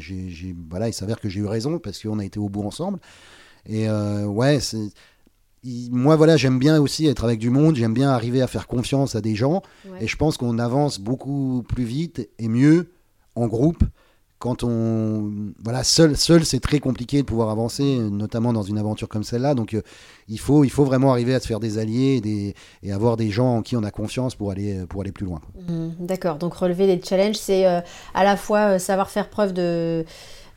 voilà, 0.69 0.87
il 0.87 0.93
s'avère 0.93 1.19
que 1.19 1.29
j'ai 1.29 1.39
eu 1.41 1.45
raison 1.47 1.79
parce 1.79 2.01
qu'on 2.01 2.19
a 2.19 2.25
été 2.25 2.39
au 2.39 2.49
bout 2.49 2.63
ensemble. 2.63 2.99
Et 3.67 3.89
euh, 3.89 4.25
ouais, 4.25 4.59
c'est. 4.59 4.77
Il- 5.65 5.89
Moi, 5.91 6.15
voilà, 6.15 6.37
j'aime 6.37 6.59
bien 6.59 6.79
aussi 6.79 7.07
être 7.07 7.23
avec 7.25 7.39
du 7.39 7.49
monde, 7.49 7.75
j'aime 7.75 7.93
bien 7.93 8.09
arriver 8.09 8.41
à 8.41 8.47
faire 8.47 8.67
confiance 8.67 9.15
à 9.15 9.21
des 9.21 9.35
gens, 9.35 9.61
Ouais. 9.91 10.03
et 10.03 10.07
je 10.07 10.15
pense 10.15 10.37
qu'on 10.37 10.59
avance 10.59 10.99
beaucoup 10.99 11.63
plus 11.67 11.83
vite 11.83 12.29
et 12.39 12.47
mieux 12.47 12.91
en 13.35 13.47
groupe 13.47 13.83
quand 14.37 14.63
on 14.63 15.31
voilà 15.63 15.83
seul 15.85 16.15
seul 16.17 16.45
c'est 16.45 16.59
très 16.59 16.79
compliqué 16.79 17.19
de 17.19 17.23
pouvoir 17.25 17.49
avancer 17.49 17.97
notamment 17.97 18.51
dans 18.51 18.63
une 18.63 18.77
aventure 18.77 19.07
comme 19.07 19.23
celle-là 19.23 19.55
donc 19.55 19.73
euh, 19.73 19.81
il 20.27 20.39
faut 20.39 20.65
il 20.65 20.69
faut 20.69 20.83
vraiment 20.83 21.11
arriver 21.11 21.33
à 21.33 21.39
se 21.39 21.47
faire 21.47 21.61
des 21.61 21.77
alliés 21.77 22.15
et, 22.17 22.21
des, 22.21 22.53
et 22.83 22.91
avoir 22.91 23.15
des 23.15 23.29
gens 23.31 23.55
en 23.57 23.61
qui 23.61 23.77
on 23.77 23.83
a 23.83 23.91
confiance 23.91 24.35
pour 24.35 24.51
aller 24.51 24.85
pour 24.89 25.01
aller 25.01 25.13
plus 25.13 25.25
loin. 25.25 25.39
Mhm, 25.69 25.93
D'accord, 26.01 26.37
donc 26.37 26.53
relever 26.53 26.85
des 26.85 27.01
challenges, 27.01 27.37
c'est 27.37 27.65
euh, 27.65 27.79
à 28.13 28.23
la 28.25 28.35
fois 28.35 28.73
euh, 28.75 28.77
savoir 28.77 29.09
faire 29.09 29.29
preuve 29.29 29.53
de, 29.53 30.03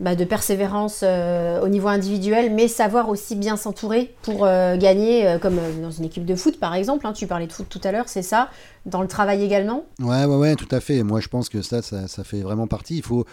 bah, 0.01 0.15
de 0.15 0.25
persévérance 0.25 1.03
au 1.03 1.69
niveau 1.69 1.89
individuel, 1.89 2.53
mais 2.55 2.69
savoir 2.69 3.09
aussi 3.09 3.37
bien 3.37 3.57
s'entourer 3.57 4.15
pour 4.23 4.41
gagner, 4.41 5.37
comme 5.41 5.59
dans 5.83 5.91
une 5.91 6.05
équipe 6.05 6.25
de 6.25 6.37
foot 6.37 6.61
par 6.61 6.75
exemple. 6.75 7.07
Hein, 7.07 7.13
tu 7.13 7.27
parlais 7.27 7.47
de 7.47 7.53
foot 7.53 7.67
tout 7.69 7.81
à 7.85 7.93
l'heure, 7.93 8.09
c'est 8.09 8.23
ça? 8.23 8.51
Dans 8.87 9.03
le 9.03 9.09
travail 9.09 9.43
également? 9.43 9.85
Ouais, 10.01 10.25
ouais, 10.25 10.37
ouais, 10.37 10.55
tout 10.57 10.69
à 10.71 10.81
fait. 10.81 11.03
Moi, 11.03 11.21
je 11.21 11.29
pense 11.29 11.49
que 11.49 11.63
ça, 11.63 11.83
ça, 11.83 12.09
ça 12.09 12.25
fait 12.25 12.41
vraiment 12.43 12.67
partie. 12.67 12.97
Il 12.97 13.03
faut, 13.03 13.25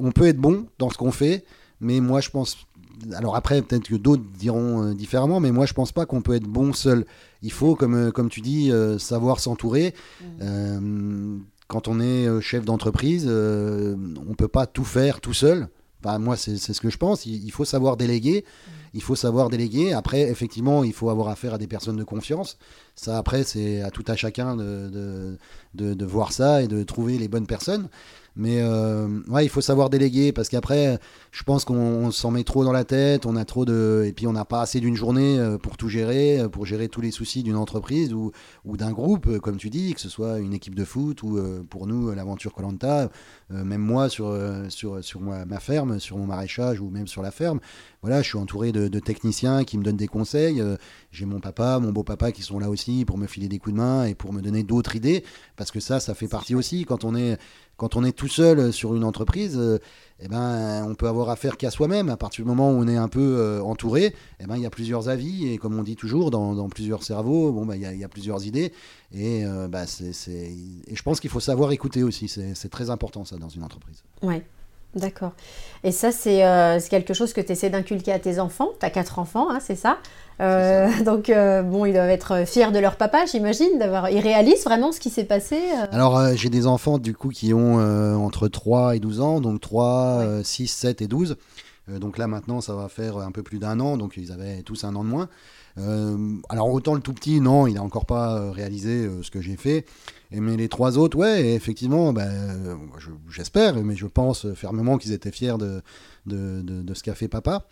on 0.00 0.12
peut 0.12 0.26
être 0.28 0.38
bon 0.38 0.66
dans 0.78 0.90
ce 0.90 0.98
qu'on 0.98 1.12
fait, 1.12 1.44
mais 1.80 2.00
moi, 2.00 2.20
je 2.20 2.30
pense 2.30 2.56
alors 3.12 3.36
après, 3.36 3.62
peut-être 3.62 3.88
que 3.88 3.96
d'autres 3.96 4.22
diront 4.38 4.82
euh, 4.82 4.94
différemment, 4.94 5.40
mais 5.40 5.50
moi 5.50 5.66
je 5.66 5.74
pense 5.74 5.92
pas 5.92 6.06
qu'on 6.06 6.22
peut 6.22 6.34
être 6.34 6.46
bon 6.46 6.72
seul. 6.72 7.04
Il 7.42 7.52
faut, 7.52 7.74
comme, 7.74 7.94
euh, 7.94 8.10
comme 8.10 8.30
tu 8.30 8.40
dis, 8.40 8.70
euh, 8.70 8.98
savoir 8.98 9.40
s'entourer. 9.40 9.94
Mmh. 10.22 11.40
Quand 11.68 11.88
on 11.88 12.00
est 12.00 12.40
chef 12.40 12.64
d'entreprise, 12.64 13.26
on 13.26 14.34
peut 14.34 14.48
pas 14.48 14.66
tout 14.66 14.84
faire 14.84 15.20
tout 15.20 15.34
seul. 15.34 15.68
moi, 16.18 16.36
c'est 16.36 16.56
ce 16.56 16.80
que 16.80 16.90
je 16.90 16.98
pense. 16.98 17.26
Il, 17.26 17.50
faut 17.50 17.64
savoir 17.64 17.96
déléguer. 17.96 18.44
Il 18.92 19.02
faut 19.02 19.16
savoir 19.16 19.50
déléguer. 19.50 19.92
Après, 19.92 20.22
effectivement, 20.22 20.84
il 20.84 20.92
faut 20.92 21.10
avoir 21.10 21.28
affaire 21.28 21.54
à 21.54 21.58
des 21.58 21.66
personnes 21.66 21.96
de 21.96 22.04
confiance. 22.04 22.58
Ça, 22.94 23.18
après, 23.18 23.42
c'est 23.42 23.82
à 23.82 23.90
tout 23.90 24.04
à 24.06 24.16
chacun 24.16 24.56
de, 24.56 25.38
voir 26.04 26.32
ça 26.32 26.62
et 26.62 26.68
de 26.68 26.82
trouver 26.82 27.18
les 27.18 27.28
bonnes 27.28 27.46
personnes. 27.46 27.88
Mais 28.36 28.60
euh, 28.60 29.20
ouais, 29.28 29.44
il 29.44 29.48
faut 29.48 29.60
savoir 29.60 29.90
déléguer 29.90 30.32
parce 30.32 30.48
qu'après, 30.48 30.98
je 31.30 31.42
pense 31.44 31.64
qu'on 31.64 32.10
s'en 32.10 32.32
met 32.32 32.42
trop 32.42 32.64
dans 32.64 32.72
la 32.72 32.84
tête, 32.84 33.26
on 33.26 33.36
a 33.36 33.44
trop 33.44 33.64
de. 33.64 34.04
Et 34.06 34.12
puis 34.12 34.26
on 34.26 34.32
n'a 34.32 34.44
pas 34.44 34.60
assez 34.60 34.80
d'une 34.80 34.96
journée 34.96 35.38
euh, 35.38 35.56
pour 35.56 35.76
tout 35.76 35.88
gérer, 35.88 36.40
euh, 36.40 36.48
pour 36.48 36.66
gérer 36.66 36.88
tous 36.88 37.00
les 37.00 37.12
soucis 37.12 37.44
d'une 37.44 37.56
entreprise 37.56 38.12
ou, 38.12 38.32
ou 38.64 38.76
d'un 38.76 38.90
groupe, 38.90 39.38
comme 39.38 39.56
tu 39.56 39.70
dis, 39.70 39.94
que 39.94 40.00
ce 40.00 40.08
soit 40.08 40.40
une 40.40 40.52
équipe 40.52 40.74
de 40.74 40.84
foot 40.84 41.22
ou 41.22 41.38
pour 41.70 41.86
nous, 41.86 42.10
l'aventure 42.12 42.52
Colanta, 42.52 43.10
même 43.50 43.80
moi 43.80 44.08
sur, 44.08 44.36
sur, 44.68 45.02
sur 45.04 45.20
ma 45.20 45.60
ferme, 45.60 46.00
sur 46.00 46.18
mon 46.18 46.26
maraîchage 46.26 46.80
ou 46.80 46.90
même 46.90 47.06
sur 47.06 47.22
la 47.22 47.30
ferme. 47.30 47.60
Voilà, 48.02 48.22
je 48.22 48.28
suis 48.28 48.38
entouré 48.38 48.72
de, 48.72 48.88
de 48.88 48.98
techniciens 48.98 49.64
qui 49.64 49.78
me 49.78 49.82
donnent 49.82 49.96
des 49.96 50.08
conseils. 50.08 50.62
J'ai 51.10 51.26
mon 51.26 51.40
papa, 51.40 51.78
mon 51.78 51.92
beau-papa 51.92 52.32
qui 52.32 52.42
sont 52.42 52.58
là 52.58 52.68
aussi 52.70 53.04
pour 53.04 53.18
me 53.18 53.26
filer 53.26 53.48
des 53.48 53.58
coups 53.58 53.74
de 53.74 53.80
main 53.80 54.04
et 54.04 54.14
pour 54.14 54.32
me 54.32 54.40
donner 54.40 54.62
d'autres 54.62 54.96
idées 54.96 55.24
parce 55.56 55.70
que 55.70 55.80
ça, 55.80 56.00
ça 56.00 56.14
fait 56.14 56.28
partie 56.28 56.54
aussi 56.54 56.84
quand 56.84 57.04
on 57.04 57.14
est 57.14 57.38
quand 57.76 57.96
on 57.96 58.04
est 58.04 58.12
tout 58.12 58.28
seul 58.28 58.72
sur 58.72 58.94
une 58.94 59.04
entreprise, 59.04 59.56
euh, 59.58 59.78
eh 60.20 60.28
ben, 60.28 60.86
on 60.88 60.94
peut 60.94 61.08
avoir 61.08 61.28
affaire 61.28 61.56
qu'à 61.56 61.70
soi-même. 61.70 62.08
À 62.08 62.16
partir 62.16 62.44
du 62.44 62.48
moment 62.48 62.70
où 62.70 62.74
on 62.74 62.86
est 62.86 62.96
un 62.96 63.08
peu 63.08 63.36
euh, 63.38 63.62
entouré, 63.62 64.14
eh 64.40 64.46
ben, 64.46 64.56
il 64.56 64.62
y 64.62 64.66
a 64.66 64.70
plusieurs 64.70 65.08
avis. 65.08 65.48
Et 65.48 65.58
comme 65.58 65.78
on 65.78 65.82
dit 65.82 65.96
toujours, 65.96 66.30
dans, 66.30 66.68
plusieurs 66.68 67.02
cerveaux, 67.02 67.52
bon, 67.52 67.66
bah, 67.66 67.76
il, 67.76 67.82
y 67.82 68.04
a, 68.04 68.08
plusieurs 68.08 68.46
idées. 68.46 68.72
Et, 69.12 69.44
euh, 69.44 69.68
bah, 69.68 69.86
c'est, 69.86 70.12
et 70.30 70.94
je 70.94 71.02
pense 71.02 71.20
qu'il 71.20 71.30
faut 71.30 71.40
savoir 71.40 71.72
écouter 71.72 72.02
aussi. 72.02 72.28
C'est, 72.28 72.68
très 72.68 72.90
important, 72.90 73.24
ça, 73.24 73.36
dans 73.36 73.48
une 73.48 73.64
entreprise. 73.64 74.02
Ouais. 74.22 74.44
D'accord. 74.96 75.32
Et 75.82 75.92
ça, 75.92 76.12
c'est 76.12 76.42
quelque 76.88 77.14
chose 77.14 77.32
que 77.32 77.40
tu 77.40 77.52
essaies 77.52 77.70
d'inculquer 77.70 78.12
à 78.12 78.18
tes 78.18 78.38
enfants. 78.38 78.70
Tu 78.80 78.86
as 78.86 78.90
quatre 78.90 79.18
enfants, 79.18 79.50
hein, 79.50 79.58
c'est 79.60 79.76
ça 79.76 79.98
euh, 80.40 80.88
donc, 81.04 81.30
euh, 81.30 81.62
bon, 81.62 81.84
ils 81.84 81.92
doivent 81.92 82.10
être 82.10 82.44
fiers 82.46 82.70
de 82.72 82.78
leur 82.78 82.96
papa, 82.96 83.24
j'imagine, 83.30 83.78
d'avoir. 83.78 84.10
Ils 84.10 84.20
réalisent 84.20 84.64
vraiment 84.64 84.92
ce 84.92 85.00
qui 85.00 85.10
s'est 85.10 85.24
passé. 85.24 85.56
Euh 85.56 85.86
Alors, 85.92 86.20
j'ai 86.34 86.48
des 86.48 86.66
enfants, 86.66 86.98
du 86.98 87.14
coup, 87.14 87.28
qui 87.28 87.54
ont 87.54 87.76
entre 88.24 88.48
3 88.48 88.96
et 88.96 89.00
12 89.00 89.20
ans, 89.20 89.40
donc 89.40 89.60
3, 89.60 90.42
6, 90.42 90.66
7 90.68 91.02
et 91.02 91.06
12. 91.06 91.36
Donc 91.88 92.16
là, 92.18 92.26
maintenant, 92.26 92.60
ça 92.60 92.74
va 92.74 92.88
faire 92.88 93.18
un 93.18 93.30
peu 93.30 93.42
plus 93.42 93.58
d'un 93.58 93.78
an, 93.80 93.96
donc 93.96 94.16
ils 94.16 94.32
avaient 94.32 94.62
tous 94.62 94.84
un 94.84 94.94
an 94.94 95.04
de 95.04 95.08
moins. 95.08 95.28
alors, 96.48 96.72
autant 96.72 96.94
le 96.94 97.00
tout 97.00 97.12
petit, 97.12 97.40
non, 97.40 97.66
il 97.66 97.74
n'a 97.74 97.82
encore 97.82 98.06
pas 98.06 98.50
réalisé 98.52 99.08
ce 99.22 99.30
que 99.30 99.40
j'ai 99.40 99.56
fait. 99.56 99.84
Mais 100.30 100.56
les 100.56 100.68
trois 100.68 100.98
autres, 100.98 101.18
ouais, 101.18 101.52
effectivement, 101.54 102.12
ben, 102.12 102.78
j'espère, 103.28 103.76
mais 103.84 103.96
je 103.96 104.06
pense 104.06 104.52
fermement 104.54 104.98
qu'ils 104.98 105.12
étaient 105.12 105.30
fiers 105.30 105.58
de, 105.58 105.82
ce 106.26 107.02
qu'a 107.02 107.14
fait 107.14 107.28
papa. 107.28 107.66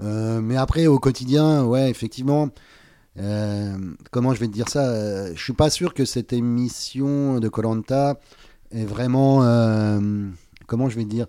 Euh, 0.00 0.40
mais 0.40 0.56
après, 0.56 0.86
au 0.86 0.98
quotidien, 0.98 1.64
ouais, 1.64 1.90
effectivement, 1.90 2.48
euh, 3.18 3.76
comment 4.10 4.34
je 4.34 4.40
vais 4.40 4.46
te 4.46 4.52
dire 4.52 4.68
ça 4.68 4.88
euh, 4.88 5.32
Je 5.34 5.42
suis 5.42 5.52
pas 5.52 5.70
sûr 5.70 5.94
que 5.94 6.04
cette 6.04 6.32
émission 6.32 7.40
de 7.40 7.48
Colanta 7.48 8.18
est 8.70 8.84
vraiment. 8.84 9.40
comment 10.66 10.88
je 10.88 10.96
vais 10.96 11.04
te 11.04 11.10
dire 11.10 11.26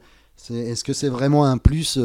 Est-ce 0.49 0.83
que 0.83 0.93
c'est 0.93 1.09
vraiment 1.09 1.45
un 1.45 1.57
plus 1.57 1.97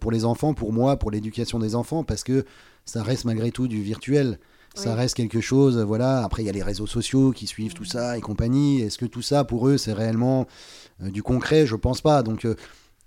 pour 0.00 0.10
les 0.10 0.24
enfants, 0.24 0.54
pour 0.54 0.72
moi, 0.72 0.96
pour 0.98 1.10
l'éducation 1.10 1.58
des 1.58 1.74
enfants? 1.74 2.02
Parce 2.04 2.24
que 2.24 2.44
ça 2.84 3.02
reste 3.02 3.24
malgré 3.24 3.50
tout 3.50 3.68
du 3.68 3.82
virtuel. 3.82 4.38
Ça 4.74 4.96
reste 4.96 5.14
quelque 5.14 5.40
chose, 5.40 5.78
voilà. 5.78 6.24
Après, 6.24 6.42
il 6.42 6.46
y 6.46 6.48
a 6.48 6.52
les 6.52 6.62
réseaux 6.62 6.88
sociaux 6.88 7.30
qui 7.30 7.46
suivent 7.46 7.74
tout 7.74 7.84
ça 7.84 8.18
et 8.18 8.20
compagnie. 8.20 8.80
Est-ce 8.80 8.98
que 8.98 9.06
tout 9.06 9.22
ça, 9.22 9.44
pour 9.44 9.68
eux, 9.68 9.78
c'est 9.78 9.92
réellement 9.92 10.48
du 11.00 11.22
concret? 11.22 11.64
Je 11.64 11.76
pense 11.76 12.00
pas. 12.00 12.24
Donc, 12.24 12.44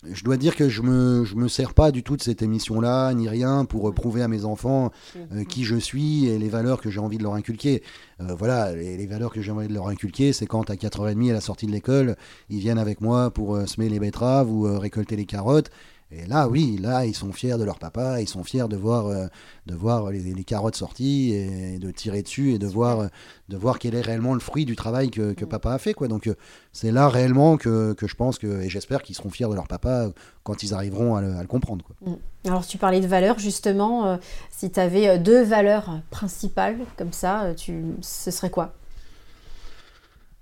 je 0.03 0.23
dois 0.23 0.37
dire 0.37 0.55
que 0.55 0.69
je 0.69 0.81
me, 0.83 1.25
je 1.25 1.35
me 1.35 1.47
sers 1.47 1.73
pas 1.73 1.91
du 1.91 2.03
tout 2.03 2.15
de 2.15 2.21
cette 2.21 2.41
émission-là, 2.41 3.13
ni 3.13 3.27
rien, 3.27 3.65
pour 3.65 3.91
prouver 3.93 4.21
à 4.21 4.27
mes 4.27 4.45
enfants 4.45 4.91
euh, 5.33 5.43
qui 5.43 5.63
je 5.63 5.75
suis 5.75 6.27
et 6.27 6.37
les 6.37 6.49
valeurs 6.49 6.81
que 6.81 6.91
j'ai 6.91 6.99
envie 6.99 7.17
de 7.17 7.23
leur 7.23 7.33
inculquer. 7.33 7.81
Euh, 8.21 8.35
voilà, 8.37 8.75
les, 8.75 9.07
valeurs 9.07 9.33
que 9.33 9.41
j'ai 9.41 9.51
envie 9.51 9.67
de 9.67 9.73
leur 9.73 9.87
inculquer, 9.87 10.33
c'est 10.33 10.45
quand 10.45 10.69
à 10.69 10.75
4h30 10.75 11.31
à 11.31 11.33
la 11.33 11.41
sortie 11.41 11.65
de 11.65 11.71
l'école, 11.71 12.15
ils 12.49 12.59
viennent 12.59 12.77
avec 12.77 13.01
moi 13.01 13.31
pour 13.31 13.55
euh, 13.55 13.65
semer 13.65 13.89
les 13.89 13.99
betteraves 13.99 14.51
ou 14.51 14.63
récolter 14.79 15.15
les 15.15 15.25
carottes. 15.25 15.71
Et 16.09 16.25
là, 16.25 16.47
oui, 16.47 16.77
là, 16.81 17.05
ils 17.05 17.13
sont 17.13 17.33
fiers 17.33 17.57
de 17.57 17.65
leur 17.65 17.79
papa, 17.79 18.21
ils 18.21 18.29
sont 18.29 18.45
fiers 18.45 18.69
de 18.69 18.77
voir, 18.77 19.07
euh, 19.07 19.27
de 19.65 19.75
voir 19.75 20.09
les, 20.09 20.43
carottes 20.45 20.77
sorties 20.77 21.33
et 21.33 21.79
de 21.79 21.91
tirer 21.91 22.21
dessus 22.21 22.53
et 22.53 22.59
de 22.59 22.67
voir, 22.67 23.01
euh, 23.01 23.07
de 23.49 23.57
voir 23.57 23.77
quel 23.77 23.93
est 23.93 24.01
réellement 24.01 24.33
le 24.33 24.39
fruit 24.39 24.63
du 24.63 24.77
travail 24.77 25.09
que, 25.09 25.31
mm. 25.31 25.47
papa 25.49 25.73
a 25.73 25.77
fait. 25.79 25.93
Quoi. 25.93 26.07
Donc, 26.07 26.27
euh, 26.27 26.35
c'est 26.71 26.91
là 26.91 27.09
réellement 27.09 27.57
que, 27.57 27.91
que, 27.91 28.07
je 28.07 28.15
pense 28.15 28.39
que, 28.39 28.61
et 28.61 28.69
j'espère 28.69 29.01
qu'ils 29.01 29.15
seront 29.15 29.29
fiers 29.29 29.49
de 29.49 29.55
leur 29.55 29.67
papa 29.67 30.09
quand 30.43 30.63
ils 30.63 30.73
arriveront 30.73 31.17
à 31.17 31.21
le, 31.21 31.45
comprendre. 31.47 31.83
Quoi. 31.83 31.95
Mm. 32.13 32.17
Alors, 32.47 32.65
tu 32.65 32.77
parlais 32.77 33.01
de 33.01 33.07
valeurs, 33.07 33.39
justement. 33.39 34.17
si 34.49 34.71
tu 34.71 34.79
avais 34.79 35.19
deux 35.19 35.43
valeurs 35.43 35.99
principales 36.09 36.77
comme 36.97 37.11
ça, 37.11 37.53
tu, 37.57 37.83
ce 37.99 38.31
serait 38.31 38.49
quoi? 38.49 38.73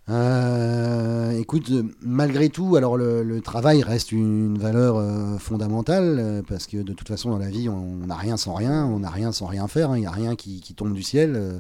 Euh, 0.08 1.32
écoute, 1.32 1.72
malgré 2.02 2.50
tout, 2.50 2.76
alors 2.76 2.96
le, 2.96 3.40
travail 3.42 3.82
reste 3.82 4.12
une 4.12 4.58
valeur 4.58 4.98
euh, 4.98 5.38
fondamentale 5.40 6.18
euh, 6.20 6.42
parce 6.48 6.68
que 6.68 6.78
de 6.78 6.94
toute 6.94 7.08
façon 7.08 7.32
dans 7.32 7.40
la 7.40 7.50
vie 7.50 7.70
on 7.70 8.06
n'a 8.06 8.16
rien 8.16 8.38
sans 8.38 8.54
rien, 8.54 8.86
on 8.86 9.00
n'a 9.00 9.10
rien 9.10 9.32
sans 9.32 9.48
rien 9.48 9.68
faire, 9.68 9.92
hein. 9.92 9.98
il 9.98 10.02
n'y 10.02 10.08
a 10.08 10.12
rien 10.12 10.36
qui, 10.36 10.62
tombe 10.76 10.94
du 10.94 11.02
ciel. 11.02 11.60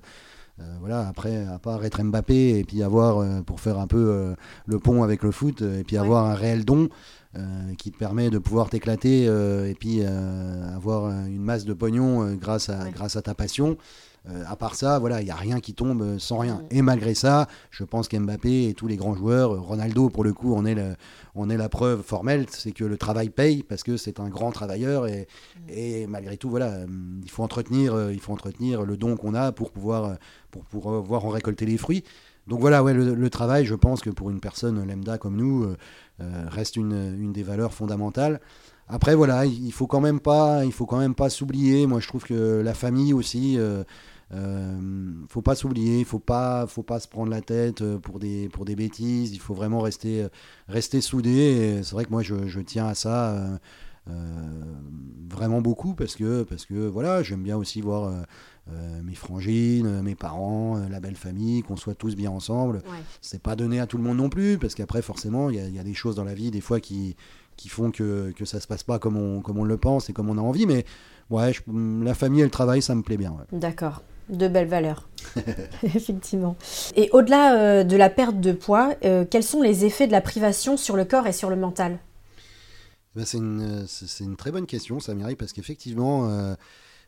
voilà, 0.80 1.08
après, 1.08 1.46
à 1.48 1.58
part 1.60 1.84
être 1.86 2.02
Mbappé 2.04 2.60
et 2.60 2.64
puis 2.64 2.84
avoir, 2.84 3.44
pour 3.44 3.60
faire 3.60 3.80
un 3.80 3.88
peu 3.88 4.36
le 4.66 4.80
pont 4.80 5.04
avec 5.04 5.24
le 5.24 5.32
foot, 5.32 5.62
et 5.62 5.84
puis 5.84 5.98
avoir 5.98 6.26
un 6.26 6.36
réel 6.36 6.66
don 6.66 6.90
qui 7.78 7.92
te 7.92 7.98
permet 7.98 8.30
de 8.30 8.38
pouvoir 8.38 8.70
t'éclater 8.70 9.24
et 9.24 9.76
puis 9.80 10.04
avoir 10.04 11.10
une 11.26 11.42
masse 11.42 11.66
de 11.66 11.74
pognon 11.74 12.36
grâce, 12.36 12.70
à, 12.70 12.90
grâce 12.92 13.16
à 13.16 13.22
ta 13.22 13.34
passion. 13.34 13.78
Euh, 14.30 14.44
à 14.48 14.56
part 14.56 14.76
ça, 14.76 14.98
voilà, 14.98 15.22
il 15.22 15.26
n'y 15.26 15.32
a 15.32 15.36
rien 15.36 15.60
qui 15.60 15.74
tombe 15.74 16.18
sans 16.18 16.40
rien. 16.40 16.64
Et 16.72 16.82
malgré 16.82 17.14
ça, 17.14 17.48
je 17.70 17.84
pense 17.84 18.08
qu'Mbappé 18.08 18.70
et 18.70 18.74
tous 18.74 18.88
les 18.88 18.96
grands 18.96 19.16
joueurs, 19.16 19.62
Ronaldo 19.62 20.10
pour 20.10 20.24
le 20.24 20.34
coup, 20.34 20.54
on 20.56 20.66
est, 20.66 20.76
on 21.36 21.50
est 21.50 21.58
la 21.58 21.70
preuve 21.70 22.02
formelle, 22.02 22.46
c'est 22.50 22.72
que 22.72 22.84
le 22.84 22.98
travail 22.98 23.30
paye 23.30 23.62
parce 23.62 23.84
que 23.84 23.98
c'est 23.98 24.20
un 24.20 24.30
grand 24.30 24.52
travailleur 24.52 25.08
et, 25.08 25.28
et, 25.70 26.08
malgré 26.08 26.38
tout, 26.38 26.50
voilà, 26.50 26.80
il 27.24 27.30
faut 27.30 27.44
entretenir, 27.44 27.94
euh, 27.94 28.14
il 28.14 28.20
faut 28.20 28.34
entretenir 28.34 28.84
le 28.84 28.98
don 28.98 29.16
qu'on 29.16 29.36
a 29.36 29.52
pour 29.52 29.72
pouvoir, 29.72 30.18
pour 30.50 30.64
pouvoir 30.64 31.26
en 31.26 31.30
récolter 31.30 31.66
les 31.66 31.78
fruits. 31.78 32.04
Donc 32.48 32.60
voilà, 32.60 32.84
ouais, 32.84 32.94
le, 32.94 33.30
travail, 33.30 33.66
je 33.66 33.74
pense 33.74 34.02
que 34.02 34.12
pour 34.12 34.30
une 34.30 34.40
personne 34.40 34.88
lambda 34.88 35.18
comme 35.18 35.36
nous, 35.36 35.66
euh, 36.22 36.46
reste 36.48 36.76
une, 36.76 37.18
une, 37.20 37.34
des 37.34 37.44
valeurs 37.44 37.74
fondamentales. 37.74 38.40
Après 38.88 39.16
voilà, 39.16 39.46
il 39.46 39.72
faut 39.72 39.88
quand 39.88 40.00
même 40.00 40.20
pas, 40.20 40.64
il 40.64 40.72
faut 40.72 40.86
quand 40.86 41.00
même 41.00 41.16
pas 41.16 41.30
s'oublier. 41.30 41.88
Moi, 41.88 42.00
je 42.00 42.08
trouve 42.08 42.24
que 42.24 42.62
la 42.64 42.76
famille 42.76 43.14
aussi, 43.14 43.58
euh, 43.58 43.84
faut 45.30 45.42
pas 45.42 45.56
s'oublier, 45.56 46.00
il 46.00 46.06
faut 46.06 46.20
pas, 46.20 46.66
faut 46.68 46.84
pas 46.84 47.00
se 47.00 47.08
prendre 47.08 47.30
la 47.30 47.42
tête 47.42 47.82
euh, 47.82 48.00
pour 48.00 48.20
des, 48.20 48.50
pour 48.50 48.66
des 48.66 48.76
bêtises. 48.76 49.34
Il 49.34 49.40
faut 49.40 49.54
vraiment 49.54 49.82
rester, 49.82 50.24
euh, 50.24 50.30
rester 50.68 51.02
soudé. 51.02 51.82
C'est 51.84 51.94
vrai 51.94 52.06
que 52.06 52.12
moi, 52.12 52.24
je, 52.24 52.48
je 52.48 52.60
tiens 52.60 52.88
à 52.88 52.96
ça 52.96 53.60
vraiment 55.30 55.62
beaucoup 55.62 55.96
parce 55.96 56.16
que, 56.16 56.44
parce 56.44 56.68
que 56.68 56.88
voilà, 56.88 57.24
j'aime 57.24 57.42
bien 57.42 57.58
aussi 57.58 57.82
voir 57.82 58.14
mes 59.04 59.16
frangines, 59.16 60.04
mes 60.04 60.14
parents, 60.14 60.78
la 60.90 61.00
belle 61.00 61.16
famille, 61.16 61.64
qu'on 61.64 61.76
soit 61.76 61.96
tous 61.96 62.16
bien 62.16 62.30
ensemble. 62.30 62.84
C'est 63.22 63.42
pas 63.42 63.56
donné 63.56 63.80
à 63.80 63.88
tout 63.88 63.98
le 63.98 64.04
monde 64.04 64.18
non 64.18 64.30
plus 64.30 64.60
parce 64.60 64.76
qu'après, 64.76 65.02
forcément, 65.02 65.50
il 65.50 65.56
y, 65.56 65.72
y, 65.72 65.80
a 65.80 65.84
des 65.84 65.96
choses 65.96 66.16
dans 66.16 66.24
la 66.24 66.36
vie 66.36 66.52
des 66.52 66.62
fois 66.62 66.80
qui, 66.80 67.16
qui 67.58 67.70
font 67.70 67.92
que, 67.92 68.32
que 68.36 68.46
ça 68.46 68.60
se 68.60 68.68
passe 68.68 68.84
pas 68.84 69.00
comme 69.00 69.18
on, 69.18 69.42
comme 69.42 69.58
on 69.58 69.64
le 69.64 69.78
pense 69.78 70.10
et 70.10 70.14
comme 70.14 70.30
on 70.30 70.38
a 70.38 70.42
envie. 70.42 70.66
Mais 70.66 70.86
ouais, 71.30 71.54
la 71.68 72.14
famille 72.14 72.42
et 72.42 72.46
le 72.46 72.52
travail, 72.52 72.82
ça 72.82 72.96
me 72.96 73.02
plaît 73.02 73.18
bien. 73.18 73.36
D'accord 73.52 74.04
de 74.30 74.48
belles 74.48 74.68
valeurs. 74.68 75.08
Effectivement. 75.84 76.56
Et 76.96 77.10
au-delà 77.12 77.58
euh, 77.58 77.84
de 77.84 77.98
la 77.98 78.10
perte 78.10 78.40
de 78.40 78.52
poids, 78.52 78.96
euh, 79.04 79.26
quels 79.30 79.44
sont 79.44 79.62
les 79.62 79.86
effets 79.86 80.08
de 80.08 80.12
la 80.12 80.22
privation 80.22 80.78
sur 80.78 80.96
le 80.96 81.06
corps 81.06 81.28
et 81.28 81.34
sur 81.34 81.50
le 81.50 81.56
mental? 81.56 82.00
Eh 83.16 83.20
ben, 83.20 83.26
c'est, 83.26 83.38
une, 83.38 83.86
une, 84.20 84.36
très 84.36 84.52
bonne 84.52 84.66
question, 84.66 85.00
Samirai, 85.00 85.36
parce 85.36 85.54
qu'effectivement, 85.54 86.30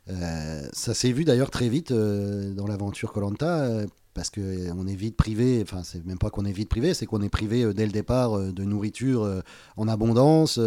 euh, 0.08 0.62
ça 0.72 0.94
s'est 0.94 1.12
vu 1.12 1.24
d'ailleurs 1.24 1.50
très 1.50 1.68
vite 1.68 1.92
dans 1.92 2.66
l'aventure 2.66 3.12
Colanta. 3.12 3.68
Parce 4.14 4.30
qu'on 4.30 4.86
est 4.86 4.94
vite 4.94 5.16
privé, 5.16 5.60
enfin 5.62 5.82
c'est 5.82 6.04
même 6.04 6.18
pas 6.18 6.30
qu'on 6.30 6.44
est 6.44 6.52
vite 6.52 6.68
privé, 6.68 6.94
c'est 6.94 7.06
qu'on 7.06 7.22
est 7.22 7.28
privé 7.28 7.72
dès 7.74 7.86
le 7.86 7.92
départ 7.92 8.38
de 8.38 8.64
nourriture 8.64 9.42
en 9.76 9.88
abondance, 9.88 10.58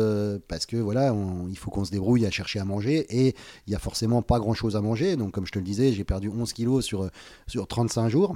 parce 0.47 0.65
que 0.65 0.77
voilà, 0.77 1.13
il 1.49 1.57
faut 1.57 1.69
qu'on 1.69 1.85
se 1.85 1.91
débrouille 1.91 2.25
à 2.25 2.31
chercher 2.31 2.59
à 2.59 2.65
manger, 2.65 3.05
et 3.09 3.35
il 3.67 3.73
y 3.73 3.75
a 3.75 3.79
forcément 3.79 4.21
pas 4.21 4.39
grand-chose 4.39 4.75
à 4.75 4.81
manger, 4.81 5.15
donc 5.15 5.31
comme 5.31 5.45
je 5.45 5.51
te 5.51 5.59
le 5.59 5.65
disais, 5.65 5.91
j'ai 5.91 6.03
perdu 6.03 6.29
11 6.29 6.53
kilos 6.53 6.85
sur, 6.85 7.09
sur 7.47 7.67
35 7.67 8.09
jours. 8.09 8.35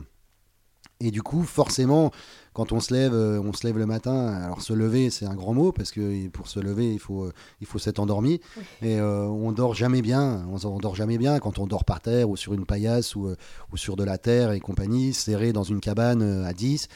Et 1.06 1.12
du 1.12 1.22
coup, 1.22 1.44
forcément, 1.44 2.10
quand 2.54 2.72
on 2.72 2.80
se 2.80 2.92
lève, 2.92 3.14
euh, 3.14 3.40
on 3.40 3.54
se 3.54 3.68
lève 3.68 3.78
le 3.78 3.86
matin. 3.86 4.26
Alors 4.26 4.64
se 4.64 4.74
lever, 4.74 5.12
c'est 5.12 5.28
un 5.28 5.36
grand 5.36 5.54
mot 5.54 5.72
parce 5.72 5.92
que 5.92 6.28
pour 6.30 6.48
se 6.48 6.60
lever, 6.60 6.92
il 6.92 7.00
faut, 7.00 7.26
euh, 7.26 7.34
il 7.62 7.68
faut 7.68 7.78
s'être 7.78 8.00
endormi. 8.00 8.42
Et 8.82 9.00
euh, 9.00 9.28
on 9.28 9.52
dort 9.52 9.76
jamais 9.76 10.02
bien. 10.02 10.48
On, 10.52 10.80
dort 10.80 10.96
jamais 10.96 11.20
bien 11.20 11.38
quand 11.38 11.60
on 11.60 11.68
dort 11.68 11.86
par 11.86 12.02
terre 12.02 12.28
ou 12.28 12.36
sur 12.36 12.56
une 12.56 12.66
paillasse 12.66 13.16
ou, 13.16 13.30
ou 13.72 13.78
sur 13.78 13.96
de 13.96 14.04
la 14.04 14.18
terre 14.18 14.52
et 14.52 14.60
compagnie, 14.60 15.14
serré 15.14 15.54
dans 15.54 15.62
une 15.62 15.80
cabane 15.80 16.24
à 16.44 16.54
10. 16.54 16.88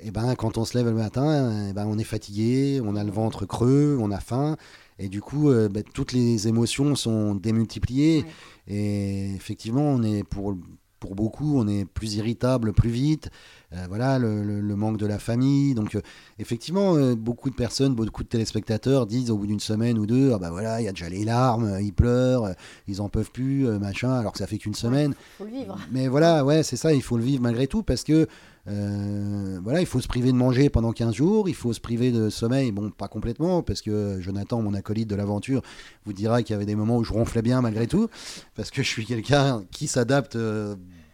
Et 0.00 0.10
ben, 0.10 0.34
quand 0.34 0.56
on 0.56 0.64
se 0.64 0.78
lève 0.78 0.86
le 0.86 0.94
matin, 0.94 1.68
et 1.68 1.74
ben, 1.74 1.84
on 1.86 1.98
est 1.98 2.04
fatigué, 2.04 2.80
on 2.82 2.96
a 2.96 3.04
le 3.04 3.12
ventre 3.12 3.44
creux, 3.44 3.98
on 4.00 4.10
a 4.10 4.18
faim. 4.18 4.56
Et 4.98 5.10
du 5.10 5.20
coup, 5.20 5.50
ben, 5.50 5.82
toutes 5.92 6.12
les 6.12 6.48
émotions 6.48 6.94
sont 6.96 7.34
démultipliées. 7.34 8.24
Et 8.66 9.34
effectivement, 9.34 9.82
on 9.82 10.02
est 10.02 10.24
pour 10.24 10.56
pour 11.02 11.16
beaucoup, 11.16 11.58
on 11.58 11.66
est 11.66 11.84
plus 11.84 12.14
irritable 12.14 12.72
plus 12.72 12.88
vite. 12.88 13.28
Euh, 13.74 13.86
voilà, 13.88 14.18
le, 14.18 14.76
manque 14.76 14.98
de 14.98 15.06
la 15.06 15.18
famille. 15.18 15.74
Donc, 15.74 15.94
euh, 15.94 16.02
effectivement, 16.38 16.94
euh, 16.96 17.14
beaucoup 17.14 17.48
de 17.48 17.54
personnes, 17.54 17.94
beaucoup 17.94 18.22
de 18.22 18.28
téléspectateurs 18.28 19.06
disent 19.06 19.30
au 19.30 19.36
bout 19.36 19.46
d'une 19.46 19.60
semaine 19.60 19.98
ou 19.98 20.06
deux, 20.06 20.32
ah 20.34 20.38
bah 20.38 20.50
voilà, 20.50 20.80
il 20.80 20.84
y 20.84 20.88
a 20.88 20.92
déjà 20.92 21.08
les 21.08 21.24
larmes, 21.24 21.78
ils 21.80 21.92
pleurent, 21.92 22.54
ils 22.86 23.00
en 23.00 23.08
peuvent 23.08 23.30
plus, 23.30 23.66
machin, 23.78 24.12
alors 24.12 24.32
que 24.32 24.38
ça 24.38 24.46
fait 24.46 24.58
qu'une 24.58 24.74
semaine. 24.74 25.14
faut 25.38 25.44
le 25.44 25.50
vivre. 25.50 25.78
Mais 25.90 26.08
voilà, 26.08 26.44
ouais, 26.44 26.62
c'est 26.62 26.76
ça, 26.76 26.92
il 26.92 27.02
faut 27.02 27.16
le 27.16 27.22
vivre 27.22 27.42
malgré 27.42 27.66
tout 27.66 27.82
parce 27.82 28.04
que 28.04 28.26
voilà, 28.66 29.80
il 29.80 29.86
faut 29.86 30.00
se 30.00 30.08
priver 30.08 30.32
de 30.32 30.36
manger 30.36 30.68
pendant 30.68 30.92
15 30.92 31.14
jours, 31.14 31.48
il 31.48 31.54
faut 31.54 31.72
se 31.72 31.80
priver 31.80 32.12
de 32.12 32.30
sommeil, 32.30 32.72
bon, 32.72 32.90
pas 32.90 33.08
complètement, 33.08 33.62
parce 33.62 33.82
que 33.82 34.20
Jonathan, 34.20 34.62
mon 34.62 34.74
acolyte 34.74 35.08
de 35.08 35.16
l'aventure, 35.16 35.62
vous 36.04 36.12
dira 36.12 36.42
qu'il 36.42 36.54
y 36.54 36.56
avait 36.56 36.66
des 36.66 36.76
moments 36.76 36.96
où 36.96 37.04
je 37.04 37.12
ronflais 37.12 37.42
bien 37.42 37.60
malgré 37.60 37.86
tout, 37.86 38.08
parce 38.54 38.70
que 38.70 38.82
je 38.82 38.88
suis 38.88 39.06
quelqu'un 39.06 39.62
qui 39.70 39.86
s'adapte 39.86 40.36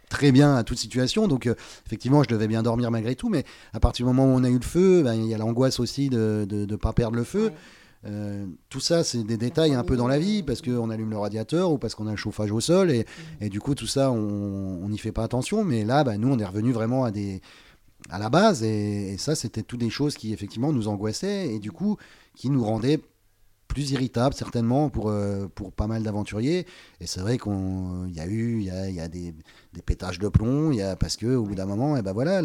très 0.09 0.31
bien 0.31 0.55
à 0.55 0.63
toute 0.63 0.77
situation. 0.77 1.27
Donc, 1.27 1.47
euh, 1.47 1.55
effectivement, 1.85 2.23
je 2.23 2.29
devais 2.29 2.47
bien 2.47 2.63
dormir 2.63 2.91
malgré 2.91 3.15
tout. 3.15 3.29
Mais 3.29 3.45
à 3.73 3.79
partir 3.79 4.05
du 4.05 4.13
moment 4.13 4.25
où 4.25 4.37
on 4.37 4.43
a 4.43 4.49
eu 4.49 4.57
le 4.57 4.65
feu, 4.65 5.03
ben, 5.03 5.13
il 5.13 5.27
y 5.27 5.33
a 5.33 5.37
l'angoisse 5.37 5.79
aussi 5.79 6.09
de 6.09 6.45
ne 6.49 6.75
pas 6.75 6.93
perdre 6.93 7.15
le 7.15 7.23
feu. 7.23 7.51
Euh, 8.05 8.45
tout 8.69 8.79
ça, 8.79 9.03
c'est 9.03 9.23
des 9.23 9.37
détails 9.37 9.73
un 9.73 9.83
peu 9.83 9.97
dans 9.97 10.07
la 10.07 10.19
vie, 10.19 10.41
parce 10.41 10.61
qu'on 10.61 10.89
allume 10.89 11.09
le 11.09 11.17
radiateur 11.17 11.71
ou 11.71 11.77
parce 11.77 11.95
qu'on 11.95 12.07
a 12.07 12.11
le 12.11 12.17
chauffage 12.17 12.51
au 12.51 12.59
sol. 12.59 12.91
Et, 12.91 12.99
mm. 12.99 13.43
et 13.43 13.49
du 13.49 13.59
coup, 13.59 13.75
tout 13.75 13.87
ça, 13.87 14.11
on 14.11 14.89
n'y 14.89 14.97
fait 14.97 15.11
pas 15.11 15.23
attention. 15.23 15.63
Mais 15.63 15.85
là, 15.85 16.03
ben, 16.03 16.17
nous, 16.17 16.29
on 16.29 16.39
est 16.39 16.45
revenu 16.45 16.71
vraiment 16.71 17.03
à 17.05 17.11
des 17.11 17.41
à 18.09 18.17
la 18.17 18.29
base 18.29 18.63
et, 18.63 19.13
et 19.13 19.17
ça 19.17 19.35
c'était 19.35 19.61
toutes 19.61 19.81
des 19.81 19.89
choses 19.89 20.15
qui 20.15 20.31
effectivement 20.31 20.71
nous 20.71 20.87
angoissaient 20.87 21.53
et 21.53 21.59
du 21.59 21.71
coup 21.71 21.97
qui 22.33 22.49
nous 22.49 22.63
rendaient 22.63 23.01
plus 23.79 23.91
irritable 23.91 24.35
certainement 24.35 24.89
pour, 24.89 25.09
euh, 25.09 25.47
pour 25.55 25.71
pas 25.71 25.87
mal 25.87 26.03
d'aventuriers. 26.03 26.65
Et 26.99 27.07
c'est 27.07 27.21
vrai 27.21 27.37
qu'il 27.37 28.13
y 28.13 28.19
a 28.19 28.25
eu 28.25 28.61
y 28.61 28.69
a, 28.69 28.89
y 28.89 28.99
a 28.99 29.07
des, 29.07 29.33
des, 29.71 29.81
pétages 29.81 30.19
de 30.19 30.27
plomb, 30.27 30.73
y 30.73 30.81
a, 30.81 30.97
parce 30.97 31.15
qu'au 31.15 31.43
bout 31.43 31.55
d'un 31.55 31.65
moment, 31.65 31.95
et 31.95 31.99
eh 31.99 32.01
ben 32.01 32.11
voilà, 32.11 32.41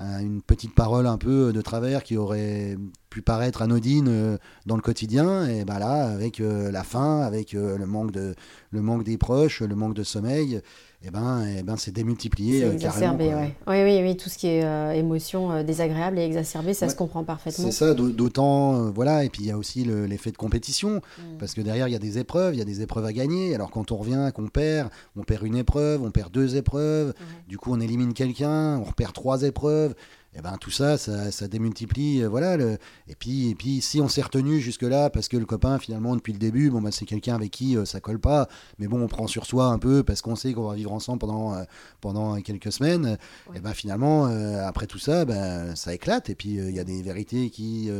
une 0.00 0.42
petite 0.42 0.74
parole 0.74 1.06
un 1.06 1.18
peu 1.18 1.52
de 1.52 1.60
travers 1.60 2.02
qui 2.02 2.16
aurait 2.16 2.76
pu 3.10 3.22
paraître 3.22 3.62
anodine 3.62 4.08
euh, 4.08 4.38
dans 4.66 4.74
le 4.74 4.82
quotidien, 4.82 5.46
et 5.46 5.64
ben 5.64 5.78
là, 5.78 6.08
avec 6.08 6.40
euh, 6.40 6.72
la 6.72 6.82
faim, 6.82 7.20
avec 7.20 7.52
le, 7.52 7.86
manque 7.86 8.10
de, 8.10 8.34
le 8.72 8.82
manque 8.82 9.04
des 9.04 9.18
proches, 9.18 9.60
le 9.60 9.76
manque 9.76 9.94
de 9.94 10.02
sommeil, 10.02 10.62
eh 11.04 11.10
ben, 11.10 11.44
eh 11.58 11.62
ben, 11.62 11.76
c'est 11.76 11.90
démultiplié 11.90 12.60
c'est 12.60 12.74
exacerbé, 12.74 13.34
Oui, 13.66 13.82
oui, 13.82 14.00
oui, 14.02 14.16
tout 14.16 14.28
ce 14.28 14.38
qui 14.38 14.46
est 14.46 14.64
euh, 14.64 14.92
émotion 14.92 15.50
euh, 15.50 15.62
désagréable 15.64 16.18
et 16.18 16.24
exacerbé, 16.24 16.74
ça 16.74 16.88
se 16.88 16.94
comprend 16.94 17.24
parfaitement. 17.24 17.64
C'est 17.64 17.72
ça, 17.72 17.94
d'autant, 17.94 18.76
euh, 18.76 18.90
voilà, 18.90 19.24
et 19.24 19.28
puis 19.28 19.42
il 19.42 19.48
y 19.48 19.50
a 19.50 19.58
aussi 19.58 19.84
l'effet 19.84 20.30
de 20.30 20.36
compétition, 20.36 21.00
mm. 21.18 21.38
parce 21.40 21.54
que 21.54 21.60
derrière, 21.60 21.88
il 21.88 21.92
y 21.92 21.96
a 21.96 22.00
des 22.00 22.18
épreuves, 22.18 22.54
il 22.54 22.58
y 22.58 22.62
a 22.62 22.64
des 22.64 22.82
épreuves 22.82 23.04
à 23.04 23.12
gagner. 23.12 23.54
Alors 23.54 23.70
quand 23.70 23.90
on 23.90 23.96
revient, 23.96 24.30
qu'on 24.32 24.46
perd, 24.46 24.90
on 25.16 25.24
perd 25.24 25.44
une 25.44 25.56
épreuve, 25.56 26.02
on 26.02 26.12
perd 26.12 26.30
deux 26.30 26.56
épreuves, 26.56 27.14
du 27.48 27.58
coup 27.58 27.72
on 27.72 27.80
élimine 27.80 28.14
quelqu'un, 28.14 28.78
on 28.78 28.84
repère 28.84 29.12
trois 29.12 29.42
épreuves 29.42 29.94
et 30.34 30.38
eh 30.38 30.40
ben 30.40 30.56
tout 30.58 30.70
ça, 30.70 30.96
ça, 30.96 31.46
démultiplie, 31.46 32.22
euh, 32.22 32.28
voilà. 32.28 32.56
Le... 32.56 32.78
Et 33.06 33.14
puis, 33.14 33.50
et 33.50 33.54
puis, 33.54 33.82
si 33.82 34.00
on 34.00 34.08
s'est 34.08 34.22
retenu 34.22 34.60
jusque 34.60 34.80
là, 34.80 35.10
parce 35.10 35.28
que 35.28 35.36
le 35.36 35.44
copain 35.44 35.78
finalement 35.78 36.16
depuis 36.16 36.32
le 36.32 36.38
début, 36.38 36.70
bon 36.70 36.80
bah 36.80 36.90
c'est 36.90 37.04
quelqu'un 37.04 37.34
avec 37.34 37.50
qui 37.50 37.76
euh, 37.76 37.84
ça 37.84 38.00
colle 38.00 38.18
pas, 38.18 38.48
mais 38.78 38.88
bon 38.88 39.02
on 39.02 39.08
prend 39.08 39.26
sur 39.26 39.44
soi 39.44 39.66
un 39.66 39.78
peu 39.78 40.02
parce 40.02 40.22
qu'on 40.22 40.34
sait 40.34 40.54
qu'on 40.54 40.68
va 40.68 40.74
vivre 40.74 40.90
ensemble 40.90 41.18
pendant 41.18 41.52
euh, 41.52 41.64
pendant 42.00 42.40
quelques 42.40 42.72
semaines. 42.72 43.18
Et 43.54 43.60
ben 43.60 43.74
finalement, 43.74 44.24
après 44.66 44.86
tout 44.86 44.98
ça, 44.98 45.26
ben 45.26 45.76
ça 45.76 45.92
éclate. 45.92 46.30
Et 46.30 46.34
puis 46.34 46.54
il 46.54 46.74
y 46.74 46.80
a 46.80 46.84
des 46.84 47.02
vérités 47.02 47.50
qui 47.50 47.90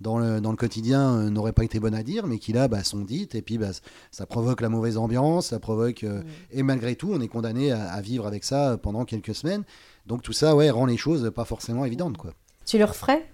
dans 0.00 0.18
le, 0.18 0.40
dans 0.40 0.50
le, 0.50 0.56
quotidien 0.56 1.30
n'auraient 1.30 1.52
pas 1.52 1.64
été 1.64 1.80
bonnes 1.80 1.94
à 1.94 2.02
dire, 2.02 2.26
mais 2.26 2.38
qui 2.38 2.54
là 2.54 2.66
bah, 2.66 2.82
sont 2.82 3.00
dites, 3.00 3.34
et 3.34 3.42
puis 3.42 3.58
bah, 3.58 3.70
ça 4.10 4.24
provoque 4.24 4.62
la 4.62 4.68
mauvaise 4.68 4.96
ambiance, 4.96 5.48
ça 5.48 5.60
provoque... 5.60 6.04
Et 6.50 6.62
malgré 6.62 6.96
tout, 6.96 7.12
on 7.12 7.20
est 7.20 7.28
condamné 7.28 7.72
à, 7.72 7.92
à, 7.92 8.00
vivre 8.00 8.26
avec 8.26 8.44
ça 8.44 8.78
pendant 8.82 9.04
quelques 9.04 9.34
semaines. 9.34 9.64
Donc 10.06 10.22
tout 10.22 10.32
ça, 10.32 10.54
ouais, 10.54 10.70
rend 10.70 10.86
les 10.86 10.96
choses 10.96 11.30
pas 11.34 11.44
forcément 11.44 11.84
évidentes, 11.84 12.16
quoi. 12.16 12.32
Tu 12.66 12.78
le 12.78 12.84
referais? 12.84 13.26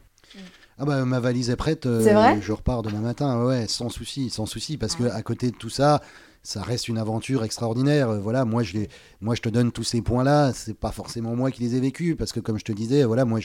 Ah 0.79 0.87
bah 0.87 1.05
ma 1.05 1.21
valise 1.21 1.51
est 1.51 1.57
prête. 1.57 1.85
Euh, 1.85 2.41
je 2.41 2.53
repars 2.53 2.83
demain 2.83 3.01
matin, 3.01 3.45
ouais, 3.45 3.67
sans 3.69 3.91
souci, 3.91 4.31
sans 4.31 4.47
souci, 4.47 4.79
parce 4.79 4.97
qu'à 4.97 5.11
que 5.11 5.11
à 5.11 5.23
côté 5.23 5.51
de 5.51 5.57
tout 5.57 5.69
ça, 5.69 6.01
ça 6.43 6.63
reste 6.63 6.89
une 6.89 6.97
aventure 6.97 7.45
extraordinaire. 7.45 8.09
Euh, 8.09 8.19
voilà, 8.19 8.45
moi 8.47 8.63
je, 8.63 8.79
moi 9.21 9.35
je 9.35 9.43
te 9.43 9.51
donne 9.51 9.73
tous 9.73 9.85
ces 9.85 10.01
points-là. 10.01 10.53
C'est 10.55 10.75
pas 10.75 10.91
forcément 10.91 11.37
moi 11.37 11.51
qui 11.51 11.63
les 11.63 11.75
ai 11.75 11.81
vécus, 11.81 12.17
parce 12.17 12.33
que 12.33 12.41
comme 12.41 12.59
je 12.59 12.65
te 12.65 12.73
disais, 12.73 13.05
voilà, 13.05 13.27
moi 13.27 13.41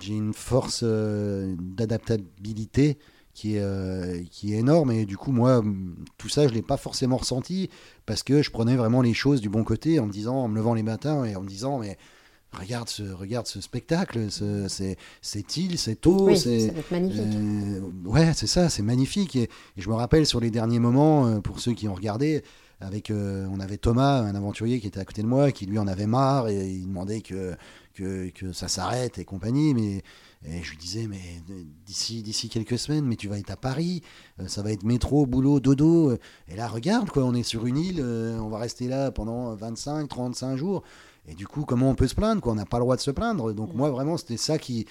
j'ai 0.00 0.12
une 0.12 0.32
force 0.32 0.82
euh, 0.84 1.56
d'adaptabilité 1.58 2.98
qui 3.34 3.56
est, 3.56 4.30
qui 4.30 4.54
est 4.54 4.58
énorme. 4.58 4.90
Et 4.92 5.06
du 5.06 5.16
coup, 5.16 5.32
moi, 5.32 5.62
tout 6.18 6.28
ça, 6.28 6.44
je 6.44 6.50
ne 6.50 6.54
l'ai 6.54 6.62
pas 6.62 6.76
forcément 6.76 7.16
ressenti 7.16 7.70
parce 8.04 8.22
que 8.22 8.42
je 8.42 8.50
prenais 8.50 8.74
vraiment 8.76 9.00
les 9.00 9.14
choses 9.14 9.40
du 9.40 9.48
bon 9.48 9.64
côté 9.64 10.00
en 10.00 10.06
me 10.06 10.12
disant, 10.12 10.36
en 10.36 10.48
me 10.48 10.56
levant 10.56 10.74
les 10.74 10.82
matins 10.82 11.24
et 11.24 11.36
en 11.36 11.42
me 11.42 11.48
disant, 11.48 11.78
mais 11.78 11.98
regarde 12.52 12.88
ce, 12.88 13.02
regarde 13.02 13.46
ce 13.46 13.60
spectacle, 13.60 14.28
c'est 14.30 15.56
île, 15.56 15.78
c'est 15.78 15.96
tôt. 15.96 16.34
c'est 16.34 16.72
magnifique. 16.90 17.20
Euh, 17.20 17.80
ouais, 18.04 18.32
c'est 18.34 18.46
ça, 18.46 18.68
c'est 18.68 18.82
magnifique. 18.82 19.36
Et, 19.36 19.48
je 19.76 19.88
me 19.88 19.94
rappelle 19.94 20.26
sur 20.26 20.40
les 20.40 20.50
derniers 20.50 20.78
moments, 20.78 21.26
euh, 21.26 21.40
pour 21.40 21.60
ceux 21.60 21.72
qui 21.72 21.88
ont 21.88 21.94
regardé, 21.94 22.42
avec, 22.80 23.10
euh, 23.10 23.46
on 23.50 23.60
avait 23.60 23.76
Thomas, 23.76 24.20
un 24.20 24.34
aventurier 24.34 24.80
qui 24.80 24.86
était 24.86 25.00
à 25.00 25.04
côté 25.04 25.22
de 25.22 25.26
moi, 25.26 25.52
qui 25.52 25.66
lui 25.66 25.78
en 25.78 25.88
avait 25.88 26.06
marre 26.06 26.48
et 26.48 26.68
il 26.68 26.86
demandait 26.86 27.20
que, 27.20 27.56
que, 27.94 28.30
que 28.30 28.52
ça 28.52 28.68
s'arrête 28.68 29.18
et 29.18 29.24
compagnie. 29.24 29.74
Mais 29.74 30.02
et 30.46 30.62
je 30.62 30.70
lui 30.70 30.76
disais, 30.76 31.08
mais 31.08 31.42
d'ici, 31.84 32.22
d'ici 32.22 32.48
quelques 32.48 32.78
semaines, 32.78 33.04
mais 33.04 33.16
tu 33.16 33.26
vas 33.26 33.40
être 33.40 33.50
à 33.50 33.56
Paris, 33.56 34.02
ça 34.46 34.62
va 34.62 34.70
être 34.70 34.84
métro, 34.84 35.26
boulot, 35.26 35.58
dodo. 35.58 36.12
Et 36.46 36.54
là, 36.54 36.68
regarde, 36.68 37.10
quoi, 37.10 37.24
on 37.24 37.34
est 37.34 37.42
sur 37.42 37.66
une 37.66 37.76
île, 37.76 38.00
on 38.00 38.48
va 38.48 38.58
rester 38.58 38.86
là 38.86 39.10
pendant 39.10 39.52
25, 39.56 40.06
35 40.06 40.56
jours. 40.56 40.84
Et 41.28 41.34
du 41.34 41.46
coup, 41.46 41.64
comment 41.64 41.90
on 41.90 41.94
peut 41.94 42.08
se 42.08 42.14
plaindre 42.14 42.40
quoi? 42.40 42.52
On 42.52 42.56
n'a 42.56 42.64
pas 42.64 42.78
le 42.78 42.84
droit 42.84 42.96
de 42.96 43.00
se 43.00 43.10
plaindre. 43.10 43.52
Donc 43.52 43.74
moi, 43.74 43.90
vraiment, 43.90 44.16
c'était 44.16 44.38
ça 44.38 44.58
qui, 44.58 44.86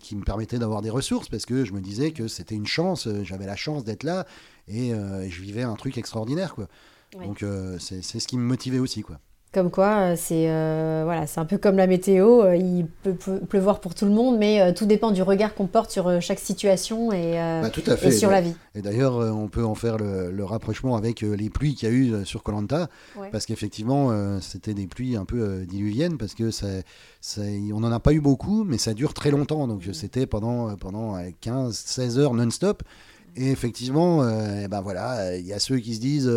qui 0.00 0.16
me 0.16 0.24
permettait 0.24 0.58
d'avoir 0.58 0.82
des 0.82 0.90
ressources 0.90 1.28
parce 1.28 1.46
que 1.46 1.64
je 1.64 1.72
me 1.72 1.80
disais 1.80 2.10
que 2.10 2.28
c'était 2.28 2.54
une 2.54 2.66
chance, 2.66 3.06
euh, 3.06 3.22
j'avais 3.22 3.46
la 3.46 3.56
chance 3.56 3.84
d'être 3.84 4.02
là 4.02 4.26
et 4.66 4.92
euh, 4.92 5.28
je 5.28 5.40
vivais 5.40 5.62
un 5.62 5.74
truc 5.74 5.98
extraordinaire. 5.98 6.54
Quoi. 6.54 6.66
Donc 7.12 7.42
euh, 7.42 7.78
c'est 7.78 8.02
ce 8.02 8.26
qui 8.26 8.36
me 8.36 8.44
motivait 8.44 8.78
aussi. 8.78 9.02
Quoi. 9.02 9.20
Comme 9.56 9.70
quoi, 9.70 9.94
euh, 10.00 10.14
c'est 10.18 10.50
euh, 10.50 11.00
voilà, 11.06 11.26
c'est 11.26 11.40
un 11.40 11.46
peu 11.46 11.56
comme 11.56 11.78
la 11.78 11.86
météo, 11.86 12.42
euh, 12.42 12.56
il 12.56 12.84
peut 13.02 13.14
pleuvoir 13.48 13.80
pour 13.80 13.94
tout 13.94 14.04
le 14.04 14.10
monde, 14.10 14.36
mais 14.36 14.74
tout 14.74 14.84
dépend 14.84 15.12
du 15.12 15.22
regard 15.22 15.54
qu'on 15.54 15.66
porte 15.66 15.90
sur 15.90 16.20
chaque 16.20 16.40
situation 16.40 17.10
et, 17.10 17.36
bah, 17.62 17.70
tout 17.70 17.82
à 17.86 17.96
fait. 17.96 18.10
sur 18.10 18.30
la 18.30 18.42
vie. 18.42 18.52
Et 18.74 18.82
d'ailleurs, 18.82 19.16
on 19.16 19.48
peut 19.48 19.64
en 19.64 19.74
faire 19.74 19.96
le, 19.96 20.44
rapprochement 20.44 20.94
avec 20.94 21.22
les 21.22 21.48
pluies 21.48 21.74
qu'il 21.74 21.88
y 21.88 21.90
a 21.90 21.94
eu 21.94 22.26
sur 22.26 22.42
Colanta, 22.42 22.90
parce 23.32 23.46
qu'effectivement, 23.46 24.12
c'était 24.42 24.74
des 24.74 24.86
pluies 24.86 25.16
un 25.16 25.24
peu 25.24 25.64
diluviennes, 25.66 26.18
parce 26.18 26.34
que 26.34 26.50
ça, 26.50 26.66
on 27.72 27.80
n'en 27.80 27.92
a 27.92 27.98
pas 27.98 28.12
eu 28.12 28.20
beaucoup, 28.20 28.62
mais 28.62 28.76
ça 28.76 28.92
dure 28.92 29.14
très 29.14 29.30
longtemps, 29.30 29.66
donc 29.68 29.84
c'était 29.94 30.26
pendant, 30.26 30.76
pendant 30.76 31.16
15-16 31.16 32.18
heures 32.18 32.34
non-stop. 32.34 32.82
Et 33.36 33.50
effectivement, 33.50 34.18
ben 34.18 34.82
voilà, 34.82 35.34
il 35.34 35.46
y 35.46 35.54
a 35.54 35.58
ceux 35.58 35.78
qui 35.78 35.94
se 35.94 36.00
disent 36.00 36.30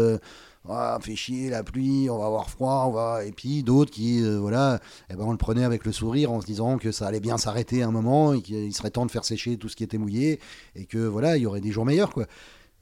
ah, 0.68 1.00
fait 1.02 1.16
chier 1.16 1.50
la 1.50 1.64
pluie, 1.64 2.10
on 2.10 2.18
va 2.18 2.26
avoir 2.26 2.50
froid, 2.50 2.86
on 2.88 2.92
va. 2.92 3.24
Et 3.24 3.32
puis 3.32 3.64
d'autres 3.64 3.92
qui, 3.92 4.22
euh, 4.22 4.38
voilà, 4.40 4.80
eh 5.10 5.16
ben 5.16 5.24
on 5.24 5.32
le 5.32 5.38
prenait 5.38 5.64
avec 5.64 5.86
le 5.86 5.92
sourire 5.92 6.32
en 6.32 6.42
se 6.42 6.46
disant 6.46 6.78
que 6.78 6.92
ça 6.92 7.08
allait 7.08 7.22
bien 7.22 7.38
s'arrêter 7.38 7.82
un 7.82 7.92
moment 7.92 8.34
et 8.34 8.42
qu'il 8.42 8.74
serait 8.74 8.92
temps 8.92 9.06
de 9.06 9.12
faire 9.12 9.26
sécher 9.26 9.58
tout 9.58 9.70
ce 9.70 9.76
qui 9.76 9.84
était 9.84 9.98
mouillé 9.98 10.40
et 10.76 10.86
que 10.86 10.98
voilà, 10.98 11.38
il 11.38 11.44
y 11.44 11.46
aurait 11.46 11.62
des 11.62 11.72
jours 11.72 11.86
meilleurs, 11.86 12.14
quoi. 12.14 12.26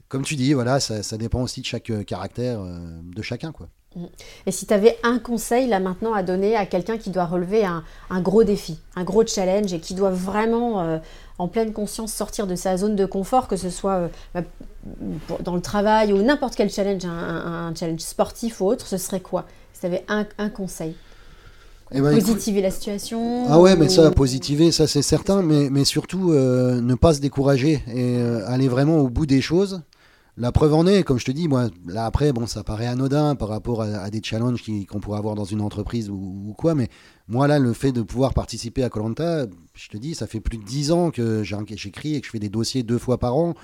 Comme 0.08 0.22
tu 0.22 0.36
dis, 0.36 0.54
voilà, 0.54 0.80
ça, 0.80 1.18
dépend 1.18 1.42
aussi 1.42 1.60
de 1.60 1.66
chaque 1.66 1.90
euh, 1.90 2.02
caractère 2.02 2.60
euh, 2.60 2.78
de 3.02 3.22
chacun, 3.22 3.52
quoi. 3.52 3.68
Mm. 3.94 4.06
Et 4.46 4.50
si 4.50 4.66
tu 4.66 4.74
avais 4.74 4.98
un 5.02 5.18
conseil 5.18 5.68
là 5.68 5.80
maintenant 5.80 6.14
à 6.14 6.22
donner 6.22 6.56
à 6.56 6.66
quelqu'un 6.66 6.98
qui 6.98 7.10
doit 7.10 7.26
relever 7.26 7.64
un, 7.64 8.20
gros 8.20 8.42
défi, 8.42 8.80
un 8.96 9.04
gros 9.04 9.26
challenge 9.26 9.72
et 9.72 9.80
qui 9.80 9.94
doit 9.94 10.10
vraiment 10.10 11.00
en 11.38 11.48
pleine 11.48 11.72
conscience 11.72 12.12
sortir 12.12 12.46
de 12.46 12.54
sa 12.54 12.76
zone 12.76 12.96
de 12.96 13.06
confort, 13.06 13.48
que 13.48 13.56
ce 13.56 13.70
soit 13.70 14.10
dans 15.40 15.54
le 15.54 15.60
travail 15.60 16.12
ou 16.12 16.22
n'importe 16.22 16.54
quel 16.56 16.70
challenge, 16.70 17.04
un, 17.04 17.72
challenge 17.74 18.00
sportif 18.00 18.60
ou 18.60 18.66
autre, 18.66 18.86
ce 18.86 18.96
serait 18.96 19.20
quoi? 19.20 19.46
Si 19.72 19.80
tu 19.80 19.86
avais 19.86 20.04
un, 20.08 20.48
conseil. 20.48 20.94
Eh 21.90 22.00
ben, 22.00 22.12
positiver 22.12 22.60
la 22.60 22.70
situation 22.70 23.46
Ah 23.48 23.60
ouais, 23.60 23.74
mais 23.76 23.88
ça, 23.88 24.10
positiver, 24.10 24.72
ça 24.72 24.86
c'est 24.86 25.02
certain, 25.02 25.42
mais, 25.42 25.70
mais 25.70 25.84
surtout 25.84 26.32
euh, 26.32 26.80
ne 26.80 26.94
pas 26.94 27.14
se 27.14 27.20
décourager 27.20 27.82
et 27.86 28.18
euh, 28.18 28.46
aller 28.46 28.68
vraiment 28.68 28.98
au 28.98 29.08
bout 29.08 29.26
des 29.26 29.40
choses. 29.40 29.82
La 30.40 30.52
preuve 30.52 30.74
en 30.74 30.86
est, 30.86 31.02
comme 31.02 31.18
je 31.18 31.24
te 31.24 31.32
dis, 31.32 31.48
moi, 31.48 31.68
là 31.86 32.06
après, 32.06 32.32
bon, 32.32 32.46
ça 32.46 32.62
paraît 32.62 32.86
anodin 32.86 33.34
par 33.34 33.48
rapport 33.48 33.82
à, 33.82 34.08
des 34.08 34.20
challenges 34.22 34.62
qu'on 34.88 35.00
pourrait 35.00 35.18
avoir 35.18 35.34
dans 35.34 35.44
une 35.44 35.60
entreprise 35.60 36.10
ou, 36.10 36.54
quoi, 36.56 36.76
mais 36.76 36.88
moi, 37.26 37.48
là, 37.48 37.58
le 37.58 37.72
fait 37.72 37.90
de 37.90 38.02
pouvoir 38.02 38.34
participer 38.34 38.84
à 38.84 38.88
Colanta, 38.88 39.46
je 39.74 39.88
te 39.88 39.96
dis, 39.96 40.14
ça 40.14 40.28
fait 40.28 40.38
plus 40.38 40.58
de 40.58 40.62
10 40.62 40.92
ans 40.92 41.10
que 41.10 41.42
j'écris 41.42 42.14
et 42.14 42.20
que 42.20 42.26
je 42.26 42.30
fais 42.30 42.38
des 42.38 42.48
dossiers 42.48 42.84
deux 42.84 42.98
fois 42.98 43.18
par 43.18 43.34
an 43.34 43.54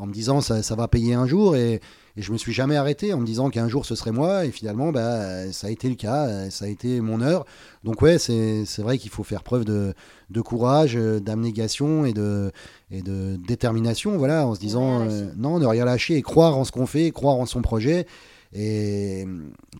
en 0.00 0.06
me 0.06 0.12
disant 0.12 0.40
ça, 0.40 0.62
ça 0.62 0.74
va 0.74 0.88
payer 0.88 1.14
un 1.14 1.26
jour 1.26 1.56
et, 1.56 1.80
et 2.16 2.22
je 2.22 2.32
me 2.32 2.38
suis 2.38 2.52
jamais 2.52 2.76
arrêté 2.76 3.12
en 3.12 3.18
me 3.18 3.26
disant 3.26 3.50
qu'un 3.50 3.68
jour 3.68 3.84
ce 3.86 3.94
serait 3.94 4.12
moi 4.12 4.44
et 4.46 4.50
finalement 4.50 4.92
bah, 4.92 5.52
ça 5.52 5.66
a 5.66 5.70
été 5.70 5.88
le 5.88 5.94
cas, 5.94 6.50
ça 6.50 6.64
a 6.64 6.68
été 6.68 7.00
mon 7.00 7.20
heure. 7.20 7.44
Donc 7.84 8.02
ouais, 8.02 8.18
c'est 8.18 8.64
vrai 8.78 8.98
qu'il 8.98 9.10
faut 9.10 9.24
faire 9.24 9.42
preuve 9.42 9.64
de, 9.64 9.94
de 10.30 10.40
courage, 10.40 10.94
d'abnégation 10.94 12.04
et 12.04 12.12
de, 12.12 12.50
et 12.90 13.02
de 13.02 13.36
détermination, 13.46 14.16
voilà, 14.16 14.46
en 14.46 14.54
se 14.54 14.60
disant 14.60 15.02
euh, 15.02 15.30
non, 15.36 15.58
ne 15.58 15.66
rien 15.66 15.84
lâcher 15.84 16.16
et 16.16 16.22
croire 16.22 16.56
en 16.56 16.64
ce 16.64 16.72
qu'on 16.72 16.86
fait, 16.86 17.10
croire 17.10 17.36
en 17.36 17.46
son 17.46 17.62
projet 17.62 18.06
et 18.52 19.26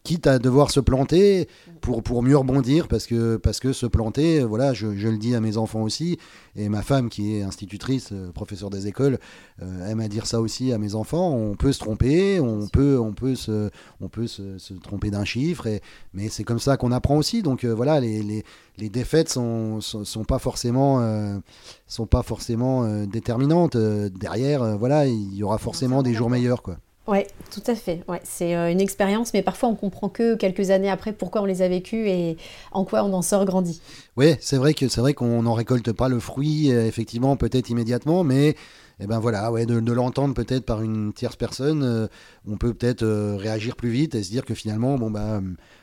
quitte 0.05 0.27
à 0.27 0.39
devoir 0.39 0.71
se 0.71 0.79
planter 0.79 1.49
pour, 1.81 2.03
pour 2.03 2.23
mieux 2.23 2.37
rebondir, 2.37 2.87
parce 2.87 3.07
que, 3.07 3.37
parce 3.37 3.59
que 3.59 3.73
se 3.73 3.87
planter, 3.87 4.45
voilà, 4.45 4.73
je, 4.75 4.95
je 4.95 5.09
le 5.09 5.19
dis 5.19 5.35
à 5.35 5.41
mes 5.41 5.57
enfants 5.57 5.83
aussi, 5.83 6.19
et 6.55 6.69
ma 6.69 6.83
femme 6.83 7.09
qui 7.09 7.37
est 7.37 7.43
institutrice, 7.43 8.11
euh, 8.13 8.31
professeure 8.31 8.71
des 8.71 8.87
écoles, 8.87 9.19
euh, 9.63 9.91
aime 9.91 10.01
à 10.01 10.09
dire 10.09 10.27
ça 10.27 10.41
aussi 10.41 10.73
à 10.73 10.79
mes 10.79 10.95
enfants, 10.95 11.35
on 11.35 11.57
peut 11.57 11.73
se 11.73 11.81
tromper, 11.81 12.39
on 12.39 12.69
peut, 12.69 12.99
on 12.99 13.13
peut, 13.13 13.35
se, 13.35 13.71
on 14.01 14.09
peut 14.09 14.29
se, 14.29 14.59
se 14.59 14.75
tromper 14.75 15.11
d'un 15.11 15.25
chiffre, 15.25 15.67
et, 15.67 15.81
mais 16.15 16.29
c'est 16.29 16.45
comme 16.45 16.61
ça 16.61 16.77
qu'on 16.77 16.93
apprend 16.93 17.17
aussi, 17.17 17.43
donc 17.43 17.65
euh, 17.65 17.75
voilà, 17.75 17.99
les, 17.99 18.23
les, 18.23 18.45
les, 18.79 18.89
défaites 18.89 19.29
sont, 19.29 19.81
sont, 19.81 20.05
sont 20.05 20.25
pas 20.25 20.39
forcément, 20.39 21.41
sont 21.87 22.07
pas 22.07 22.23
forcément 22.23 23.05
déterminantes, 23.07 23.77
derrière, 23.77 24.79
voilà, 24.79 25.07
il 25.07 25.35
y 25.35 25.43
aura 25.43 25.59
forcément 25.59 26.03
des 26.03 26.15
jours 26.15 26.31
meilleurs, 26.31 26.63
quoi. 26.63 26.79
Oui, 27.09 27.21
tout 27.51 27.63
à 27.67 27.75
fait. 27.75 28.05
Ouais, 28.09 28.21
c'est 28.25 28.55
euh, 28.55 28.71
une 28.71 28.81
expérience, 28.81 29.33
mais 29.33 29.43
parfois 29.43 29.69
on 29.69 29.75
comprend 29.75 30.09
que 30.09 30.37
quelques 30.37 30.71
années 30.71 30.91
après 30.91 31.13
pourquoi 31.13 31.43
on 31.43 31.45
les 31.47 31.63
a 31.63 31.69
vécues 31.69 32.09
et 32.09 32.37
en 32.73 32.85
quoi 32.85 33.03
on 33.05 33.13
en 33.13 33.23
sort 33.23 33.45
grandi. 33.47 33.81
Oui, 34.17 34.35
c'est 34.41 34.59
vrai 34.59 34.75
que 34.75 34.87
c'est 34.87 35.01
vrai 35.01 35.15
qu'on 35.15 35.43
n'en 35.43 35.55
récolte 35.55 35.93
pas 35.93 36.09
le 36.09 36.21
fruit, 36.21 36.71
euh, 36.73 36.87
effectivement, 36.87 37.37
peut-être 37.37 37.71
immédiatement, 37.71 38.23
mais 38.23 38.55
eh 39.01 39.07
ben 39.07 39.19
voilà, 39.19 39.51
ouais, 39.51 39.65
de, 39.65 39.93
l'entendre 39.93 40.35
peut-être 40.35 40.67
par 40.67 40.83
une 40.83 41.15
tierce 41.15 41.37
personne, 41.37 41.83
euh, 41.83 42.07
on 42.47 42.59
peut 42.59 42.75
peut-être 42.75 43.05
réagir 43.37 43.77
plus 43.77 43.89
vite 43.89 44.15
et 44.15 44.23
se 44.23 44.31
dire 44.31 44.45
que 44.45 44.55
finalement, 44.55 44.99
bon 44.99 45.11
bah, 45.11 45.41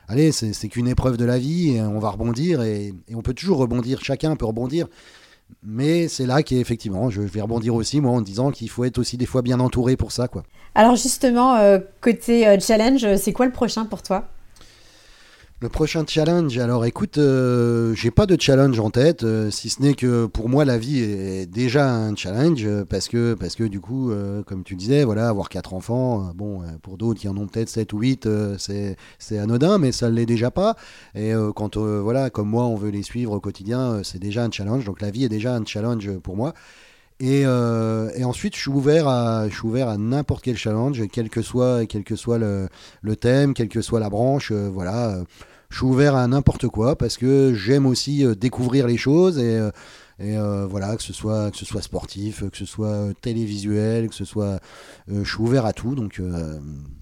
allez, 0.07 0.31
c'est 0.31 0.69
qu'une 0.69 0.87
épreuve 0.87 1.17
de 1.17 1.25
la 1.25 1.39
vie, 1.39 1.77
et 1.77 1.81
on 1.81 1.97
va 1.97 2.11
rebondir 2.11 2.61
et, 2.61 2.93
et 3.07 3.15
on 3.15 3.23
peut 3.23 3.33
toujours 3.33 3.57
rebondir. 3.57 4.01
Chacun 4.03 4.35
peut 4.35 4.45
rebondir. 4.45 4.87
Mais 5.63 6.07
c'est 6.07 6.25
là 6.25 6.43
qu'effectivement, 6.43 7.09
je 7.09 7.21
vais 7.21 7.41
rebondir 7.41 7.75
aussi, 7.75 7.99
moi, 7.99 8.11
en 8.11 8.21
disant 8.21 8.51
qu'il 8.51 8.69
faut 8.69 8.85
être 8.85 8.97
aussi 8.97 9.17
des 9.17 9.25
fois 9.25 9.41
bien 9.41 9.59
entouré 9.59 9.97
pour 9.97 10.11
ça, 10.11 10.27
quoi. 10.27 10.43
Alors 10.75 10.95
justement, 10.95 11.55
euh, 11.55 11.79
côté 12.01 12.47
euh, 12.47 12.59
challenge, 12.59 13.15
c'est 13.15 13.33
quoi 13.33 13.45
le 13.45 13.51
prochain 13.51 13.85
pour 13.85 14.03
toi? 14.03 14.27
Le 15.59 15.69
prochain 15.69 16.05
challenge, 16.07 16.55
alors 16.59 16.85
écoute, 16.85 17.17
euh, 17.17 17.95
j'ai 17.95 18.11
pas 18.11 18.27
de 18.27 18.39
challenge 18.39 18.79
en 18.79 18.91
tête, 18.91 19.23
euh, 19.23 19.49
si 19.49 19.69
ce 19.69 19.81
n'est 19.81 19.95
que 19.95 20.27
pour 20.27 20.49
moi 20.49 20.65
la 20.65 20.77
vie 20.77 20.99
est 20.99 21.47
déjà 21.47 21.91
un 21.91 22.15
challenge 22.15 22.63
euh, 22.63 22.85
parce 22.85 23.07
que 23.07 23.33
parce 23.33 23.55
que 23.55 23.63
du 23.63 23.79
coup, 23.79 24.11
comme 24.45 24.63
tu 24.63 24.75
disais, 24.75 25.03
voilà, 25.03 25.29
avoir 25.29 25.49
quatre 25.49 25.73
enfants, 25.73 26.31
bon, 26.35 26.61
pour 26.83 26.97
d'autres 26.97 27.19
qui 27.19 27.27
en 27.27 27.35
ont 27.37 27.47
peut-être 27.47 27.69
7 27.69 27.91
ou 27.93 27.99
8, 27.99 28.29
c'est 28.59 29.39
anodin, 29.39 29.79
mais 29.79 29.91
ça 29.91 30.11
ne 30.11 30.15
l'est 30.15 30.27
déjà 30.27 30.51
pas. 30.51 30.75
Et 31.15 31.33
quand 31.55 31.77
voilà, 31.77 32.29
comme 32.29 32.49
moi, 32.49 32.65
on 32.65 32.75
veut 32.75 32.89
les 32.89 33.03
suivre 33.03 33.31
au 33.31 33.39
quotidien, 33.39 34.01
c'est 34.03 34.19
déjà 34.19 34.43
un 34.43 34.51
challenge. 34.51 34.85
Donc 34.85 35.01
la 35.01 35.09
vie 35.09 35.23
est 35.23 35.29
déjà 35.29 35.55
un 35.55 35.65
challenge 35.65 36.11
pour 36.19 36.35
moi. 36.35 36.53
Et, 37.19 37.41
et, 37.41 38.23
ensuite, 38.23 38.55
je 38.55 38.61
suis 38.61 38.69
ouvert 38.69 39.07
à, 39.07 39.49
je 39.49 39.55
suis 39.55 39.67
ouvert 39.67 39.89
à 39.89 39.97
n'importe 39.97 40.43
quel 40.43 40.55
challenge, 40.55 41.01
quel 41.11 41.29
que 41.29 41.41
soit, 41.41 41.87
quel 41.87 42.03
que 42.03 42.15
soit 42.15 42.37
le, 42.37 42.69
le 43.01 43.15
thème, 43.15 43.53
quelle 43.53 43.69
que 43.69 43.81
soit 43.81 43.99
la 43.99 44.09
branche. 44.09 44.51
voilà, 44.51 45.23
je 45.69 45.77
suis 45.77 45.85
ouvert 45.85 46.15
à 46.15 46.27
n'importe 46.27 46.67
quoi 46.67 46.95
parce 46.95 47.17
que 47.17 47.53
j'aime 47.53 47.85
aussi 47.85 48.25
euh, 48.25 48.35
découvrir 48.35 48.87
les 48.87 48.97
choses 48.97 49.37
et, 49.37 49.57
euh, 49.57 49.71
et 50.19 50.37
euh, 50.37 50.65
voilà 50.65 50.95
que 50.95 51.03
ce 51.03 51.13
soit 51.13 51.51
que 51.51 51.57
ce 51.57 51.65
soit 51.65 51.81
sportif, 51.81 52.49
que 52.49 52.57
ce 52.57 52.65
soit 52.65 53.09
télévisuel, 53.21 54.09
que 54.09 54.15
ce 54.15 54.25
soit, 54.25 54.59
je 55.07 55.23
suis 55.23 55.41
ouvert 55.41 55.65
à 55.65 55.73
tout 55.73 55.93
donc 55.93 56.19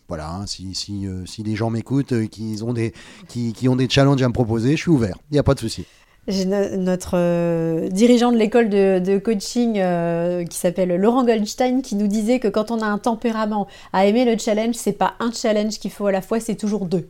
voilà 0.09 0.31
hein, 0.31 0.45
si 0.47 0.75
si 0.75 1.07
si 1.25 1.41
des 1.41 1.55
gens 1.55 1.69
m'écoutent, 1.69 2.27
qui 2.27 2.59
ont 2.61 2.73
des 2.73 2.91
qui, 3.29 3.53
qui 3.53 3.69
ont 3.69 3.77
des 3.77 3.87
challenges 3.87 4.21
à 4.21 4.27
me 4.27 4.33
proposer, 4.33 4.71
je 4.71 4.81
suis 4.81 4.91
ouvert, 4.91 5.17
il 5.31 5.33
n'y 5.33 5.39
a 5.39 5.43
pas 5.43 5.53
de 5.53 5.61
souci. 5.61 5.85
J'ai 6.27 6.45
notre 6.45 7.11
euh, 7.13 7.87
dirigeant 7.89 8.31
de 8.31 8.37
l'école 8.37 8.69
de, 8.69 9.19
coaching 9.19 9.75
euh, 9.77 10.43
qui 10.43 10.57
s'appelle 10.57 10.95
Laurent 10.95 11.23
Goldstein 11.23 11.83
qui 11.83 11.95
nous 11.95 12.07
disait 12.07 12.39
que 12.39 12.47
quand 12.47 12.71
on 12.71 12.81
a 12.81 12.85
un 12.87 12.97
tempérament 12.97 13.67
à 13.93 14.07
aimer 14.07 14.25
le 14.25 14.35
challenge, 14.35 14.73
c'est 14.73 14.93
pas 14.93 15.13
un 15.19 15.31
challenge 15.31 15.77
qu'il 15.77 15.91
faut 15.91 16.07
à 16.07 16.11
la 16.11 16.21
fois, 16.21 16.39
c'est 16.39 16.55
toujours 16.55 16.85
deux. 16.85 17.07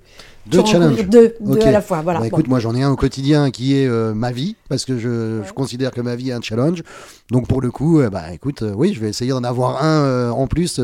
Deux 0.47 0.65
challenges. 0.65 1.07
Deux, 1.07 1.35
deux, 1.39 1.61
à 1.61 1.71
la 1.71 1.81
fois. 1.81 2.01
Voilà. 2.01 2.19
Bah, 2.19 2.27
écoute, 2.27 2.49
moi 2.49 2.59
j'en 2.59 2.75
ai 2.75 2.83
un 2.83 2.91
au 2.91 2.97
quotidien 2.97 3.51
qui 3.51 3.77
est 3.77 3.87
euh, 3.87 4.13
ma 4.13 4.33
vie 4.33 4.57
parce 4.67 4.83
que 4.83 4.97
je, 4.97 5.41
je, 5.47 5.53
considère 5.53 5.91
que 5.91 6.01
ma 6.01 6.17
vie 6.17 6.31
est 6.31 6.33
un 6.33 6.41
challenge. 6.41 6.83
Donc 7.31 7.47
pour 7.47 7.61
le 7.61 7.71
coup, 7.71 8.01
bah 8.11 8.33
écoute, 8.33 8.63
oui, 8.75 8.93
je 8.93 8.99
vais 8.99 9.07
essayer 9.07 9.31
d'en 9.31 9.45
avoir 9.45 9.81
un 9.81 10.29
en 10.29 10.45
plus 10.47 10.81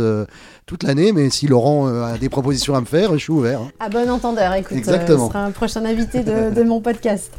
toute 0.66 0.84
l'année, 0.84 1.12
mais 1.12 1.30
si 1.30 1.48
Laurent 1.48 1.88
a 1.88 2.18
des 2.18 2.30
propositions 2.30 2.76
à 2.76 2.80
me 2.80 2.86
faire, 2.86 3.12
je 3.12 3.18
suis 3.18 3.34
ouvert. 3.34 3.60
Hein. 3.60 3.72
À 3.82 3.90
bon 3.90 4.10
entendeur, 4.10 4.54
écoute, 4.54 4.78
Exactement. 4.78 5.28
sera 5.28 5.44
un 5.44 5.52
prochain 5.52 5.84
invité 5.84 6.24
de, 6.24 6.50
de 6.56 6.64
mon 6.64 6.80
podcast. 6.80 7.32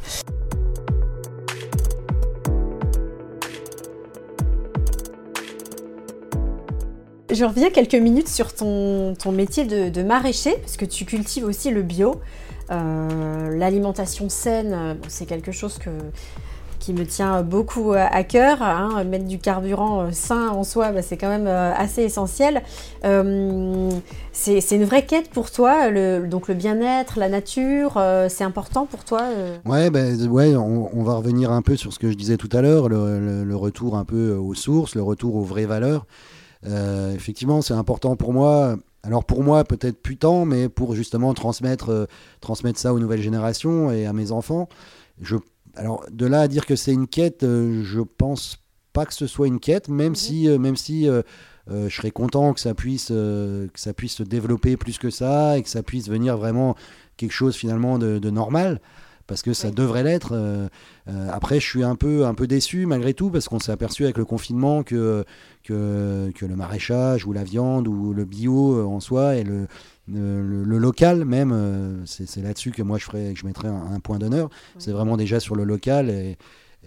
Je 7.33 7.45
reviens 7.45 7.71
quelques 7.71 7.95
minutes 7.95 8.29
sur 8.29 8.55
ton, 8.55 9.15
ton 9.15 9.33
métier 9.33 9.65
de, 9.65 10.03
maraîcher, 10.03 10.57
parce 10.61 10.77
que 10.77 10.85
tu 10.85 11.05
cultives 11.05 11.45
aussi 11.45 11.71
le 11.71 11.83
bio. 11.83 12.21
Euh, 12.71 13.57
l'alimentation 13.57 14.29
saine, 14.29 14.97
c'est 15.09 15.27
quelque 15.27 15.53
chose 15.53 15.79
que, 15.79 15.91
qui 16.79 16.93
me 16.95 17.05
tient 17.05 17.43
beaucoup 17.43 17.93
à 17.93 18.23
cœur. 18.25 18.63
Hein. 18.63 19.05
Mettre 19.05 19.27
du 19.27 19.39
carburant 19.39 20.03
euh, 20.03 20.09
sain 20.13 20.49
en 20.49 20.65
soi, 20.65 20.91
bah, 20.91 21.03
c'est 21.03 21.17
quand 21.17 21.29
même 21.29 21.47
euh, 21.47 21.73
assez 21.75 22.03
essentiel. 22.03 22.63
c'est 24.33 24.71
une 24.71 24.85
vraie 24.85 25.05
quête 25.05 25.31
pour 25.31 25.51
toi, 25.51 25.91
le, 25.91 26.27
donc 26.27 26.49
le 26.49 26.55
bien-être, 26.55 27.19
la 27.19 27.29
nature, 27.29 28.03
c'est 28.29 28.45
important 28.45 28.87
pour 28.87 29.05
toi 29.05 29.23
Ouais, 29.65 29.91
ben, 29.91 30.27
ouais 30.29 30.57
on, 30.57 31.03
va 31.03 31.15
revenir 31.15 31.51
un 31.51 31.63
peu 31.63 31.77
sur 31.77 31.93
ce 31.93 31.99
que 31.99 32.11
je 32.11 32.17
disais 32.17 32.37
tout 32.37 32.51
à 32.53 32.63
l'heure, 32.63 32.89
le, 32.89 33.55
retour 33.55 33.97
un 33.97 34.05
peu 34.05 34.35
aux 34.35 34.55
sources, 34.55 34.95
le 34.95 35.03
retour 35.03 35.37
aux 35.37 35.45
vraies 35.45 35.67
valeurs. 35.67 36.07
Euh, 36.67 37.15
effectivement, 37.15 37.63
c'est 37.63 37.75
important 37.75 38.17
pour 38.17 38.33
moi. 38.33 38.77
Alors 39.03 39.25
pour 39.25 39.43
moi, 39.43 39.65
peut-être 39.65 40.01
plus 40.01 40.17
tant, 40.17 40.45
mais 40.45 40.69
pour 40.69 40.95
justement 40.95 41.35
transmettre, 41.35 41.91
euh, 41.91 42.07
transmettre 42.41 42.79
ça 42.79 42.95
aux 42.95 43.01
nouvelles 43.01 43.23
générations 43.23 43.91
et 43.91 44.07
à 44.07 44.13
mes 44.13 44.31
enfants. 44.31 44.69
Je, 45.21 45.37
alors 45.75 46.05
de 46.11 46.27
là 46.27 46.43
à 46.43 46.49
dire 46.49 46.67
que 46.67 46.77
c'est 46.77 46.93
une 46.93 47.09
quête, 47.09 47.43
euh, 47.43 47.83
je 47.83 48.01
pense 48.01 48.59
pas 48.93 49.07
que 49.07 49.15
ce 49.15 49.27
soit 49.27 49.49
une 49.49 49.59
quête, 49.59 49.89
même 49.89 50.11
mhm. 50.11 50.15
si, 50.15 50.49
même 50.59 50.77
si 50.77 51.07
je 51.07 51.89
serais 51.89 52.11
content 52.11 52.53
que 52.53 52.61
ça 52.61 52.75
puisse, 52.75 53.09
que 53.09 53.71
ça 53.75 53.95
puisse 53.95 54.17
se 54.17 54.23
développer 54.23 54.77
plus 54.77 54.99
que 54.99 55.09
ça 55.09 55.57
et 55.57 55.63
que 55.63 55.69
ça 55.71 55.83
puisse 55.83 56.11
venir 56.11 56.37
vraiment 56.37 56.77
quelque 57.17 57.33
chose 57.33 57.57
finalement 57.57 57.99
de, 57.99 58.19
de 58.19 58.31
normal 58.31 58.83
parce 59.27 59.43
que 59.43 59.53
ça 59.53 59.71
devrait 59.71 60.03
l'être. 60.03 60.33
Euh, 60.33 60.69
euh, 61.09 61.29
après, 61.33 61.61
je 61.61 61.67
suis 61.67 61.83
un 61.83 61.97
peu, 61.97 62.27
un 62.27 62.35
peu 62.35 62.47
déçu 62.47 62.87
malgré 62.87 63.15
tout, 63.15 63.31
parce 63.31 63.49
qu'on 63.49 63.59
s'est 63.59 63.73
aperçu 63.73 64.05
avec 64.05 64.19
le 64.19 64.25
confinement 64.25 64.83
que, 64.83 65.25
que, 65.65 66.31
que, 66.35 66.47
le 66.47 66.57
maraîchage 66.57 67.27
ou 67.27 67.33
la 67.33 67.45
viande 67.45 67.89
ou 67.89 68.13
le 68.13 68.25
bio 68.25 68.77
euh, 68.77 68.85
en 68.85 69.01
soi 69.01 69.37
et 69.37 69.45
le, 69.45 69.67
le, 70.09 70.79
local 70.79 71.25
même, 71.25 72.03
c'est 72.07 72.43
là-dessus 72.43 72.73
que 72.73 72.83
moi 72.83 72.99
je, 72.99 73.05
ferais, 73.05 73.33
que 73.33 73.39
je 73.39 73.47
mettrais 73.47 73.69
un, 73.69 74.01
point 74.01 74.19
d'honneur. 74.19 74.51
C'est 74.79 74.93
vraiment 74.93 75.17
déjà 75.17 75.39
sur 75.41 75.55
le 75.55 75.65
local 75.65 76.11
et, 76.11 76.37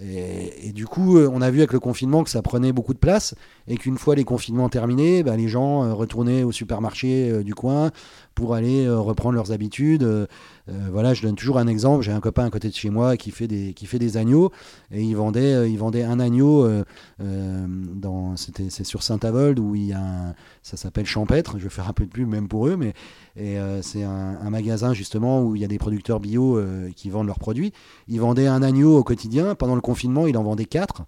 et, 0.01 0.73
du 0.73 0.85
coup, 0.85 1.17
on 1.17 1.41
a 1.41 1.49
vu 1.49 1.59
avec 1.59 1.71
le 1.71 1.79
confinement 1.79 2.25
que 2.25 2.29
ça 2.29 2.41
prenait 2.41 2.73
beaucoup 2.73 2.93
de 2.93 2.99
place 2.99 3.33
et 3.67 3.77
qu'une 3.77 3.97
fois 3.97 4.15
les 4.15 4.25
confinements 4.25 4.67
terminés, 4.67 5.23
bah, 5.23 5.37
les 5.37 5.47
gens 5.47 5.95
retournaient 5.95 6.43
au 6.43 6.51
supermarché 6.51 7.41
du 7.45 7.55
coin 7.55 7.91
pour 8.35 8.53
aller 8.53 8.89
reprendre 8.89 9.35
leurs 9.35 9.53
habitudes. 9.53 10.27
Euh, 10.67 10.87
voilà, 10.91 11.13
je 11.13 11.21
donne 11.21 11.35
toujours 11.35 11.57
un 11.57 11.67
exemple. 11.67 12.03
J'ai 12.03 12.11
un 12.11 12.19
copain 12.19 12.45
à 12.45 12.49
côté 12.49 12.69
de 12.69 12.73
chez 12.73 12.89
moi 12.89 13.17
qui 13.17 13.31
fait 13.31 13.47
des, 13.47 13.73
qui 13.73 13.85
fait 13.85 13.99
des 13.99 14.17
agneaux 14.17 14.51
et 14.91 15.01
il 15.01 15.15
vendait, 15.15 15.53
euh, 15.53 15.67
il 15.67 15.77
vendait 15.77 16.03
un 16.03 16.19
agneau. 16.19 16.65
Euh, 16.65 16.83
dans, 17.19 18.35
c'était, 18.35 18.69
c'est 18.69 18.83
sur 18.83 19.03
Saint-Avold 19.03 19.59
où 19.59 19.75
il 19.75 19.87
y 19.87 19.93
a 19.93 20.33
ça 20.63 20.77
s'appelle 20.77 21.05
Champêtre. 21.05 21.57
Je 21.57 21.63
vais 21.63 21.69
faire 21.69 21.87
un 21.87 21.93
peu 21.93 22.05
de 22.05 22.11
pub 22.11 22.27
même 22.27 22.47
pour 22.47 22.67
eux, 22.67 22.75
mais 22.75 22.93
et, 23.37 23.57
c'est 23.81 24.03
un, 24.03 24.49
magasin 24.49 24.93
justement 24.93 25.43
où 25.43 25.55
il 25.55 25.61
y 25.61 25.65
a 25.65 25.67
des 25.67 25.77
producteurs 25.77 26.19
bio 26.19 26.59
qui 26.95 27.09
vendent 27.09 27.27
leurs 27.27 27.39
produits. 27.39 27.71
Il 28.07 28.19
vendait 28.19 28.47
un 28.47 28.63
agneau 28.63 28.97
au 28.97 29.03
quotidien. 29.03 29.55
Pendant 29.55 29.75
le 29.75 29.81
confinement, 29.81 30.27
il 30.27 30.37
en 30.37 30.43
vendait 30.43 30.65
quatre. 30.65 31.03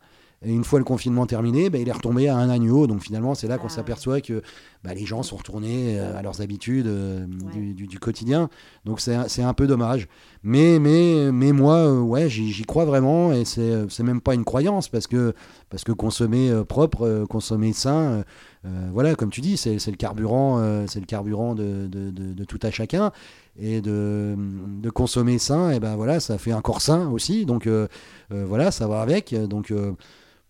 Et 0.45 0.51
une 0.53 0.63
fois 0.63 0.77
le 0.77 0.85
confinement 0.85 1.25
terminé, 1.25 1.69
bah, 1.69 1.79
il 1.79 1.89
est 1.89 1.93
retombé 1.93 2.27
à 2.27 2.37
un 2.37 2.49
agneau. 2.49 2.85
Donc 2.85 3.01
finalement, 3.01 3.33
c'est 3.33 3.47
là 3.47 3.57
qu'on 3.57 3.67
Ah. 3.67 3.71
s'aperçoit 3.71 4.21
que 4.21 4.43
bah, 4.83 4.93
les 4.93 5.05
gens 5.05 5.23
sont 5.23 5.35
retournés 5.37 5.99
euh, 5.99 6.17
à 6.17 6.21
leurs 6.21 6.41
habitudes 6.41 6.87
euh, 6.87 7.25
du, 7.51 7.73
du- 7.73 7.87
du 7.87 7.99
quotidien. 7.99 8.49
Donc 8.85 8.99
c'est 9.01 9.15
un- 9.15 9.53
peu 9.53 9.67
dommage. 9.67 10.07
Mais, 10.43 10.79
mais, 10.79 11.31
mais 11.31 11.51
moi, 11.51 11.75
euh, 11.77 11.99
ouais, 11.99 12.29
j'y 12.29 12.63
crois 12.63 12.85
vraiment. 12.85 13.31
Et 13.33 13.43
c'est 13.45 14.03
même 14.03 14.21
pas 14.21 14.33
une 14.35 14.43
croyance 14.45 14.87
parce 14.87 15.07
que, 15.07 15.33
parce 15.69 15.83
que 15.83 15.91
consommer 15.91 16.51
propre, 16.67 17.25
consommer 17.29 17.73
sain, 17.73 18.23
euh, 18.65 18.89
voilà, 18.93 19.15
comme 19.15 19.29
tu 19.29 19.41
dis, 19.41 19.57
c'est 19.57 19.75
le 19.87 19.95
carburant, 19.97 20.59
euh, 20.59 20.85
c'est 20.87 20.99
le 20.99 21.05
carburant 21.05 21.55
de, 21.55 21.87
de- 21.87 22.11
de- 22.11 22.33
de 22.33 22.43
tout 22.43 22.59
à 22.63 22.71
chacun. 22.71 23.11
Et 23.59 23.81
de, 23.81 24.35
de 24.37 24.89
consommer 24.91 25.39
sain, 25.39 25.71
et 25.71 25.79
ben 25.79 25.95
voilà, 25.95 26.19
ça 26.19 26.37
fait 26.37 26.51
un 26.51 26.61
corps 26.61 26.81
sain 26.81 27.09
aussi. 27.09 27.45
Donc 27.47 27.65
euh, 27.65 27.87
voilà, 28.29 28.69
ça 28.69 28.87
va 28.87 29.01
avec. 29.01 29.33
Donc 29.33 29.73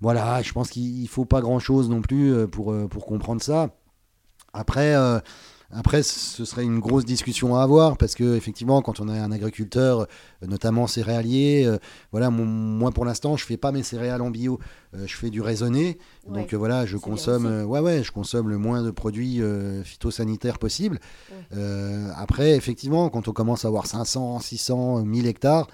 voilà, 0.02 0.42
je 0.42 0.52
pense 0.52 0.70
qu'il 0.70 1.02
ne 1.02 1.08
faut 1.08 1.26
pas 1.26 1.42
grand-chose 1.42 1.90
non 1.90 2.02
plus 2.02 2.48
pour, 2.52 2.76
pour 2.90 3.06
comprendre 3.06 3.42
ça. 3.42 3.70
Après, 4.58 4.96
euh, 4.96 5.20
après, 5.70 6.02
ce 6.02 6.46
serait 6.46 6.64
une 6.64 6.80
grosse 6.80 7.04
discussion 7.04 7.56
à 7.58 7.62
avoir 7.64 7.98
parce 7.98 8.16
que 8.16 8.36
effectivement, 8.38 8.82
quand 8.82 9.02
on 9.02 9.10
est 9.14 9.20
un 9.20 9.32
agriculteur, 9.34 10.02
euh, 10.02 10.48
notamment 10.48 10.88
céréalier, 10.88 11.66
euh, 11.66 11.78
voilà, 12.14 12.30
mon- 12.30 12.46
moi 12.46 12.92
pour 12.92 13.04
l'instant, 13.04 13.36
je 13.36 13.46
fais 13.46 13.58
pas 13.58 13.74
mes 13.74 13.84
céréales 13.84 14.22
en 14.22 14.30
bio, 14.30 14.60
euh, 14.96 15.04
je 15.06 15.16
fais 15.18 15.30
du 15.30 15.42
raisonné. 15.42 15.98
Ouais. 16.26 16.40
Donc 16.40 16.54
voilà, 16.54 16.86
je 16.86 16.96
consomme, 16.96 17.46
ouais 17.66 17.80
ouais, 17.82 18.02
je 18.02 18.12
consomme 18.14 18.48
le 18.50 18.58
moins 18.58 18.82
de 18.82 18.92
produits 18.92 19.42
phytosanitaires 19.84 20.58
possible. 20.60 21.00
Ouais. 21.52 21.58
Après, 22.16 22.52
effectivement, 22.56 23.10
quand 23.10 23.28
on 23.28 23.34
commence 23.34 23.66
à 23.66 23.68
avoir 23.68 23.88
500, 23.88 24.40
600, 24.40 25.04
1000 25.04 25.28
hectares. 25.28 25.68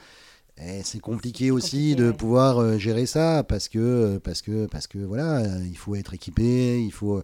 eh, 0.60 0.82
c'est 0.84 1.00
compliqué 1.00 1.50
aussi 1.50 1.78
compliqué, 1.78 1.96
de 1.96 2.08
ouais. 2.12 2.13
pouvoir 2.17 2.78
gérer 2.78 3.08
ça 3.08 3.43
parce 3.43 3.67
que 3.69 4.19
parce 4.24 4.43
que 4.43 4.67
parce 4.67 4.86
que 4.86 5.00
voilà 5.00 5.41
il 5.65 5.76
faut 5.76 5.96
être 5.96 6.13
équipé 6.13 6.80
il 6.80 6.91
faut 6.91 7.24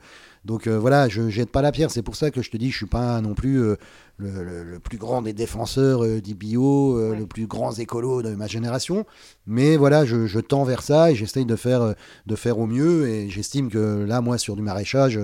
donc 0.50 0.66
euh, 0.66 0.80
voilà, 0.80 1.08
je 1.08 1.30
jette 1.30 1.52
pas 1.52 1.62
la 1.62 1.72
pierre. 1.72 1.92
C'est 1.92 2.02
pour 2.02 2.16
ça 2.16 2.32
que 2.32 2.42
je 2.42 2.50
te 2.50 2.58
dis, 2.58 2.72
je 2.72 2.78
suis 2.78 2.86
pas 2.88 3.22
non 3.22 3.36
plus 3.36 3.62
euh, 3.62 3.76
le, 4.18 4.44
le- 4.44 4.64
le 4.64 4.80
plus 4.80 4.98
grand 4.98 5.22
des 5.22 5.32
défenseurs 5.32 6.04
euh, 6.04 6.20
du 6.22 6.34
bio, 6.34 6.98
euh, 6.98 7.12
Ouais. 7.12 7.20
le 7.20 7.28
plus 7.28 7.46
grand 7.46 7.78
écolo 7.78 8.24
de 8.24 8.34
ma 8.34 8.48
génération. 8.48 9.06
Mais 9.46 9.78
voilà, 9.78 10.06
je, 10.06 10.26
je 10.26 10.40
tends 10.40 10.64
vers 10.64 10.82
ça 10.82 11.12
et 11.12 11.16
j'essaye 11.16 11.46
de 11.46 11.56
faire, 11.56 11.94
de 12.26 12.36
faire 12.36 12.58
au 12.58 12.66
mieux. 12.66 13.08
Et 13.08 13.30
j'estime 13.30 13.70
que 13.70 14.04
là, 14.06 14.22
moi, 14.22 14.40
sur 14.40 14.56
du 14.56 14.64
maraîchage, 14.64 15.20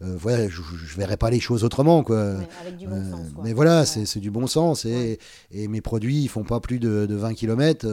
voilà, 0.00 0.48
je, 0.48 0.62
je 0.62 0.96
verrai 0.96 1.16
pas 1.16 1.28
les 1.30 1.40
choses 1.40 1.64
autrement, 1.64 2.04
quoi. 2.04 2.34
Ouais, 2.34 2.48
avec 2.62 2.76
du 2.76 2.86
bon 2.86 3.02
sens. 3.10 3.32
quoi. 3.34 3.44
mais 3.44 3.52
voilà, 3.52 3.80
Ouais. 3.80 3.86
c'est 4.06 4.20
du 4.20 4.30
bon 4.30 4.46
sens. 4.46 4.84
Et, 4.84 4.88
Ouais. 4.94 5.18
et 5.50 5.68
mes 5.68 5.80
produits, 5.80 6.22
ils 6.22 6.28
font 6.28 6.44
pas 6.44 6.60
plus 6.60 6.78
de, 6.78 7.06
de 7.06 7.14
20 7.16 7.34
km 7.34 7.86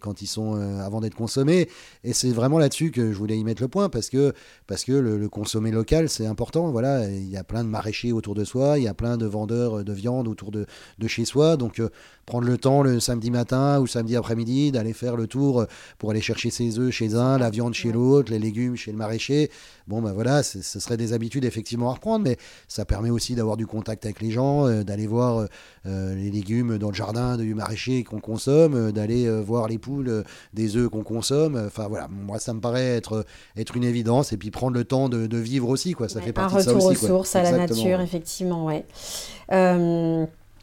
quand 0.00 0.22
ils 0.22 0.26
sont 0.28 0.54
avant 0.80 1.00
d'être 1.00 1.14
consommés. 1.16 1.68
Et 2.04 2.12
c'est 2.12 2.30
vraiment 2.30 2.58
là-dessus 2.60 2.90
que 2.92 3.12
je 3.12 3.18
voulais 3.18 3.36
y 3.38 3.44
mettre 3.44 3.62
le 3.62 3.68
point 3.68 3.88
parce 3.88 4.08
que, 4.08 4.32
parce 4.68 4.84
que 4.84 4.92
le, 4.92 5.18
le 5.18 5.28
consommer 5.28 5.70
local, 5.72 6.08
c'est 6.08 6.26
important. 6.28 6.70
Voilà, 6.70 7.08
il 7.08 7.28
y 7.28 7.36
a 7.36 7.44
plein 7.44 7.64
de 7.64 7.68
maraîchers 7.68 8.12
autour 8.12 8.34
de 8.34 8.44
soi, 8.44 8.78
il 8.78 8.84
y 8.84 8.88
a 8.88 8.94
plein 8.94 9.16
de 9.16 9.26
vendeurs 9.26 9.84
de 9.84 9.92
viande 9.92 10.28
autour 10.28 10.50
de, 10.50 10.66
de 10.98 11.08
chez 11.08 11.24
soi. 11.24 11.56
Donc, 11.56 11.80
euh, 11.80 11.88
prendre 12.28 12.46
le 12.46 12.58
temps 12.58 12.82
le 12.82 13.00
samedi 13.00 13.30
matin 13.30 13.80
ou 13.80 13.86
samedi 13.86 14.14
après-midi 14.14 14.70
d'aller 14.70 14.92
faire 14.92 15.16
le 15.16 15.26
tour 15.26 15.62
euh, 15.62 15.66
pour 15.98 16.10
aller 16.10 16.20
chercher 16.20 16.50
ses 16.50 16.78
œufs 16.78 16.90
chez 16.92 17.14
un, 17.14 17.38
la 17.38 17.48
viande 17.50 17.72
chez 17.74 17.90
l'autre, 17.90 18.30
les 18.30 18.38
légumes 18.38 18.76
chez 18.76 18.92
le 18.92 18.98
maraîcher. 18.98 19.50
Bon, 19.86 20.02
ben 20.02 20.12
voilà, 20.12 20.42
ce 20.42 20.60
serait 20.80 20.98
des 20.98 21.14
habitudes 21.14 21.46
effectivement 21.46 21.88
à 21.90 21.94
reprendre, 21.94 22.22
mais 22.24 22.36
ça 22.68 22.84
permet 22.84 23.08
aussi 23.08 23.34
d'avoir 23.34 23.56
du 23.56 23.66
contact 23.66 24.04
avec 24.04 24.20
les 24.20 24.30
gens, 24.30 24.66
euh, 24.66 24.82
d'aller 24.84 25.06
voir 25.06 25.46
euh, 25.86 26.14
les 26.14 26.30
légumes 26.30 26.76
dans 26.76 26.90
le 26.90 26.94
jardin 26.94 27.38
du 27.38 27.54
maraîcher 27.54 28.04
qu'on 28.04 28.20
consomme, 28.20 28.74
euh, 28.74 28.92
d'aller 28.92 29.28
voir 29.40 29.66
les 29.66 29.78
poules 29.78 30.24
des 30.52 30.76
œufs 30.76 30.90
qu'on 30.90 31.02
consomme. 31.04 31.56
Enfin 31.66 31.88
voilà, 31.88 32.06
moi 32.08 32.38
ça 32.38 32.52
me 32.52 32.60
paraît 32.60 32.96
être, 32.96 33.24
être 33.56 33.74
une 33.76 33.84
évidence 33.84 34.34
et 34.34 34.36
puis 34.36 34.50
prendre 34.50 34.76
le 34.76 34.84
temps 34.84 35.08
de, 35.08 35.26
de 35.26 35.38
vivre 35.38 35.68
aussi, 35.70 35.92
quoi. 35.94 36.08
Ça 36.10 36.18
Ouais, 36.18 36.24
fait 36.26 36.30
un 36.38 36.48
partie 36.48 36.56
de 36.56 36.60
ça 36.60 36.70
retour 36.72 36.84
aussi. 36.86 36.96
aux 36.96 37.00
quoi. 37.00 37.08
sources, 37.08 37.36
à 37.36 37.42
la 37.42 37.52
nature, 37.52 38.00
effectivement, 38.02 38.66
ouais. 38.66 38.84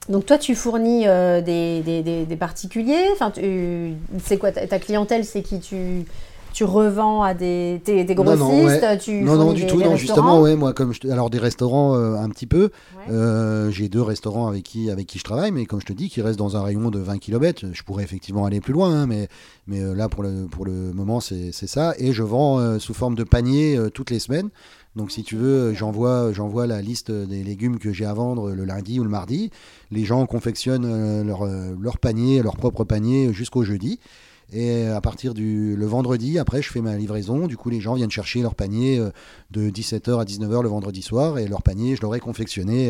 Donc 0.09 0.25
toi, 0.25 0.37
tu 0.37 0.53
fournis 0.55 1.07
euh, 1.07 1.41
des, 1.41 1.81
des- 1.81 2.03
des- 2.03 2.25
des 2.25 2.35
particuliers. 2.35 3.05
Enfin, 3.13 3.31
c'est 4.23 4.37
quoi 4.37 4.51
ta, 4.51 4.67
ta 4.67 4.79
clientèle 4.79 5.25
C'est 5.25 5.41
qui? 5.41 5.59
Tu 5.59 6.05
tu 6.53 6.63
revends 6.63 7.21
à 7.21 7.33
des, 7.33 7.81
des, 7.83 8.05
des 8.05 8.15
Non, 8.15 8.23
grossistes 8.23 8.39
non, 8.39 8.63
ouais. 8.65 8.97
Tu 8.97 9.11
Non, 9.23 9.35
non, 9.35 9.51
du 9.51 9.63
des- 9.63 9.67
tout. 9.67 9.81
Non, 9.81 9.97
justement, 9.97 10.39
ouais, 10.39 10.55
moi, 10.55 10.71
comme 10.71 10.93
je 10.93 11.05
alors 11.11 11.29
des 11.29 11.37
restaurants 11.37 11.97
euh, 11.97 12.15
un 12.15 12.29
petit 12.29 12.45
peu. 12.47 12.69
Ouais. 12.95 13.13
Euh, 13.13 13.69
J'ai 13.71 13.89
deux 13.89 14.01
restaurants 14.01 14.47
avec 14.47 14.63
qui, 14.63 14.89
avec 14.89 15.05
qui 15.05 15.19
je 15.19 15.25
travaille, 15.25 15.51
mais 15.51 15.65
comme 15.65 15.81
je 15.81 15.85
te 15.85 15.91
dis, 15.91 16.07
qui 16.09 16.21
restent 16.21 16.39
dans 16.39 16.55
un 16.55 16.63
rayon 16.63 16.91
de 16.91 16.99
20 16.99 17.17
km. 17.17 17.65
Je 17.73 17.83
pourrais 17.83 18.05
effectivement 18.05 18.45
aller 18.45 18.61
plus 18.61 18.71
loin, 18.71 19.01
hein, 19.01 19.05
mais, 19.05 19.27
mais 19.67 19.81
là, 19.93 20.07
pour 20.07 20.23
le, 20.23 20.45
pour 20.49 20.63
le 20.65 20.93
moment, 20.93 21.19
c'est 21.19 21.49
c'est 21.51 21.67
ça. 21.67 21.93
Et 21.97 22.13
je 22.13 22.23
vends 22.23 22.57
euh, 22.59 22.79
sous 22.79 22.93
forme 22.93 23.15
de 23.15 23.25
panier 23.25 23.77
toutes 23.93 24.09
les 24.11 24.19
semaines. 24.19 24.49
Donc, 24.95 25.11
si 25.11 25.23
tu 25.23 25.35
veux, 25.35 25.73
j'envoie 25.73 26.31
j'envoie 26.31 26.67
la 26.67 26.81
liste 26.81 27.11
des 27.11 27.43
légumes 27.43 27.79
que 27.79 27.91
j'ai 27.91 28.05
à 28.05 28.13
vendre 28.13 28.51
le 28.51 28.63
lundi 28.63 28.99
ou 28.99 29.03
le 29.03 29.09
mardi. 29.09 29.51
Les 29.91 30.05
gens 30.05 30.25
confectionnent 30.25 30.85
euh, 30.85 31.23
leur, 31.23 31.43
euh, 31.43 31.75
leur 31.79 31.97
panier, 31.97 32.41
leur 32.41 32.55
propre 32.55 32.85
panier 32.85 33.33
jusqu'au 33.33 33.63
jeudi. 33.63 33.99
Et 34.53 34.85
à 34.85 35.01
partir 35.01 35.33
du 35.33 35.75
le 35.75 35.85
vendredi, 35.85 36.39
après, 36.39 36.61
je 36.61 36.71
fais 36.71 36.79
ma 36.79 36.95
livraison. 36.95 37.47
Du 37.47 37.57
coup, 37.57 37.69
les 37.69 37.81
gens 37.81 37.95
viennent 37.95 38.11
chercher 38.11 38.41
leur 38.41 38.55
panier 38.55 38.99
euh, 38.99 39.09
de 39.51 39.69
17h 39.69 40.21
à 40.21 40.23
19h 40.23 40.63
le 40.63 40.69
vendredi 40.69 41.01
soir. 41.01 41.39
Et 41.39 41.47
leur 41.47 41.61
panier, 41.61 41.97
je 41.97 42.01
l'aurai 42.01 42.21
confectionné 42.21 42.89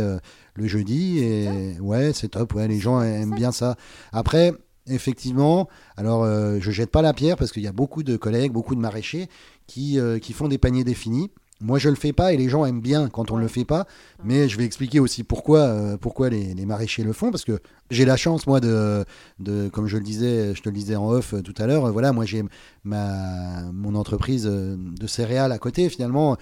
le 0.54 0.68
jeudi. 0.68 1.20
Et 1.20 1.80
ouais, 1.80 2.14
c'est 2.14 2.30
top. 2.30 2.54
Ouais, 2.54 2.68
les 2.68 2.80
gens 2.80 3.02
aiment 3.02 3.34
bien 3.34 3.52
ça. 3.52 3.78
Après, 4.12 4.54
effectivement, 4.86 5.68
alors 5.98 6.26
je 6.26 6.72
jette 6.72 6.92
pas 6.92 7.02
la 7.02 7.14
pierre 7.14 7.38
parce 7.38 7.52
qu'il 7.52 7.64
y 7.64 7.68
a 7.68 7.72
beaucoup 7.72 8.04
de 8.04 8.16
collègues, 8.18 8.52
beaucoup 8.52 8.76
de 8.76 8.80
maraîchers 8.80 9.28
qui, 9.66 9.98
qui 10.22 10.34
font 10.34 10.48
des 10.48 10.58
paniers 10.60 10.84
définis. 10.84 11.32
Moi, 11.62 11.80
je 11.80 11.88
le 11.90 11.96
fais 11.96 12.12
pas 12.12 12.34
et 12.34 12.38
les 12.38 12.50
gens 12.50 12.66
aiment 12.66 12.82
bien 12.82 13.08
quand 13.10 13.32
on 13.32 13.36
Ouais. 13.36 13.42
le 13.44 13.48
fait 13.48 13.64
pas. 13.66 13.88
Mais 14.24 14.50
je 14.50 14.58
vais 14.58 14.66
expliquer 14.66 15.00
aussi 15.00 15.24
pourquoi, 15.24 15.60
euh, 15.60 15.98
pourquoi 15.98 16.30
les, 16.30 16.54
maraîchers 16.66 17.04
le 17.04 17.14
font. 17.14 17.32
Parce 17.32 17.46
que 17.46 17.60
j'ai 17.90 18.04
la 18.04 18.18
chance, 18.18 18.46
moi, 18.46 18.60
de, 18.60 19.06
de, 19.40 19.70
comme 19.70 19.88
je 19.88 19.96
le 19.98 20.04
disais, 20.04 20.54
je 20.54 20.62
te 20.62 20.68
le 20.70 20.76
disais 20.76 20.96
en 20.98 21.08
off 21.10 21.34
euh, 21.34 21.42
tout 21.42 21.54
à 21.58 21.66
l'heure, 21.66 21.86
euh, 21.86 21.92
voilà, 21.92 22.12
moi 22.12 22.26
j'ai 22.26 22.44
ma, 22.84 23.62
mon 23.74 23.96
entreprise 23.96 24.44
de 24.46 25.08
céréales 25.08 25.52
à 25.52 25.58
côté, 25.58 25.88
finalement, 25.90 26.36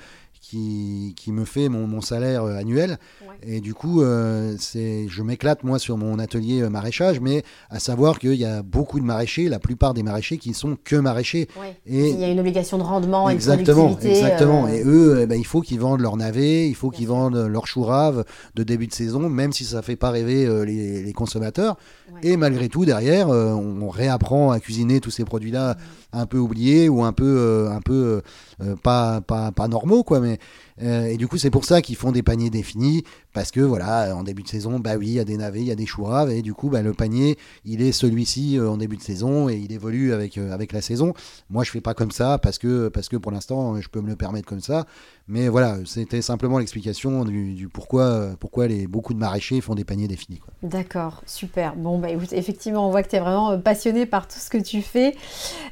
qui, 0.44 1.14
qui 1.16 1.32
me 1.32 1.46
fait 1.46 1.70
mon, 1.70 1.88
mon 1.88 2.02
salaire 2.02 2.44
euh, 2.44 2.58
annuel. 2.58 2.98
Ouais. 3.22 3.36
Et 3.56 3.62
du 3.62 3.74
coup, 3.74 4.02
euh, 4.02 4.56
c'est, 4.60 5.08
je 5.08 5.24
m'éclate, 5.24 5.64
moi, 5.64 5.80
sur 5.80 5.98
mon 5.98 6.20
atelier 6.20 6.62
euh, 6.62 6.70
maraîchage, 6.70 7.22
mais 7.22 7.44
à 7.70 7.80
savoir 7.80 8.20
qu'il 8.20 8.36
y 8.36 8.44
a 8.44 8.62
beaucoup 8.62 9.00
de 9.00 9.06
maraîchers, 9.06 9.48
la 9.48 9.60
plupart 9.60 9.94
des 9.94 10.04
maraîchers 10.04 10.38
qui 10.38 10.54
sont 10.54 10.78
que 10.84 10.98
maraîchers. 10.98 11.48
Ouais. 11.60 11.78
Et 11.88 12.10
Il 12.10 12.20
y 12.20 12.26
a 12.26 12.30
une 12.30 12.42
obligation 12.42 12.78
de 12.78 12.84
rendement 12.84 13.30
Exactement, 13.30 13.86
productivité. 13.86 14.20
exactement. 14.20 14.66
euh, 14.66 14.70
Et 14.70 14.84
eux, 14.86 15.20
eh 15.22 15.28
ben, 15.28 15.40
il 15.40 15.46
faut 15.46 15.62
qu'ils 15.62 15.80
vendent 15.80 16.02
leur 16.02 16.18
navet, 16.18 16.68
il 16.68 16.76
faut 16.76 16.90
qu'ils 16.90 17.08
vendent 17.08 17.38
leur 17.48 17.66
chou 17.66 17.84
rave 17.84 18.26
de 18.56 18.64
début 18.64 18.88
de 18.88 18.94
saison, 18.94 19.30
même 19.30 19.54
si 19.54 19.64
ça 19.64 19.82
fait 19.82 19.96
pas 19.96 20.10
rêver 20.12 20.46
euh, 20.46 20.66
les, 20.66 21.04
les 21.04 21.14
consommateurs. 21.14 21.78
Ouais. 22.14 22.20
Et 22.32 22.36
malgré 22.38 22.68
tout, 22.68 22.84
derrière, 22.84 23.30
on, 23.30 23.82
on 23.82 23.90
réapprend 23.90 24.52
à 24.52 24.60
cuisiner 24.60 25.00
tous 25.00 25.10
ces 25.12 25.24
produits-là 25.24 25.78
un 26.14 26.26
peu 26.26 26.38
oubliés 26.38 26.90
ou 26.90 27.04
un 27.04 27.12
peu, 27.12 27.26
euh, 27.26 27.70
euh, 27.90 28.22
euh, 28.62 28.76
pas, 28.76 29.22
pas, 29.22 29.52
pas 29.52 29.68
normaux, 29.68 30.04
quoi. 30.04 30.20
Mais 30.20 30.40
euh, 30.82 31.06
et 31.06 31.18
du 31.18 31.28
coup, 31.28 31.38
c'est 31.38 31.50
pour 31.50 31.66
ça 31.66 31.82
qu'ils 31.82 31.96
font 31.96 32.12
des 32.12 32.24
paniers 32.24 32.50
définis, 32.50 33.04
parce 33.34 33.52
que 33.52 33.60
voilà, 33.60 34.16
en 34.16 34.24
début 34.24 34.44
de 34.44 34.48
saison, 34.48 34.80
bah 34.80 34.96
oui, 34.98 35.08
il 35.08 35.14
y 35.14 35.20
a 35.20 35.26
des 35.26 35.38
navets, 35.38 35.62
il 35.62 35.68
y 35.68 35.72
a 35.72 35.76
des 35.76 35.86
choux 35.86 36.04
raves, 36.04 36.32
et 36.32 36.42
du 36.42 36.54
coup, 36.54 36.70
bah, 36.70 36.82
le 36.82 36.94
panier, 36.94 37.38
il 37.66 37.82
est 37.82 37.92
celui-ci 37.92 38.58
euh, 38.58 38.70
en 38.70 38.78
début 38.78 38.98
de 38.98 39.02
saison 39.02 39.50
et 39.50 39.56
il 39.56 39.72
évolue 39.72 40.14
avec, 40.14 40.38
euh, 40.38 40.52
avec 40.52 40.72
la 40.72 40.82
saison. 40.82 41.14
Moi, 41.50 41.64
je 41.64 41.72
fais 41.72 41.82
pas 41.82 41.94
comme 41.94 42.12
ça 42.12 42.38
parce 42.38 42.58
que, 42.58 42.90
parce 42.90 43.10
que 43.10 43.18
pour 43.18 43.32
l'instant, 43.32 43.80
je 43.80 43.90
peux 43.90 44.02
me 44.02 44.10
le 44.10 44.16
permettre 44.16 44.48
comme 44.48 44.62
ça. 44.62 44.86
Mais 45.28 45.48
voilà, 45.48 45.78
c'était 45.86 46.22
simplement 46.22 46.60
l'explication 46.60 47.24
du, 47.24 47.70
pourquoi, 47.72 48.32
pourquoi 48.40 48.68
les, 48.68 48.88
beaucoup 48.88 49.14
de 49.14 49.20
maraîchers 49.20 49.62
font 49.62 49.74
des 49.74 49.86
paniers 49.86 50.10
définis. 50.10 50.42
D'accord, 50.64 51.22
super. 51.26 51.76
Bon, 51.78 51.98
bah 51.98 52.10
effectivement, 52.32 52.88
on 52.88 52.92
voit 52.92 53.04
que 53.04 53.10
tu 53.10 53.16
es 53.16 53.20
vraiment 53.20 53.58
passionné 53.58 54.06
par 54.06 54.28
tout 54.28 54.40
ce 54.40 54.50
que 54.50 54.58
tu 54.58 54.82
fais. 54.82 55.16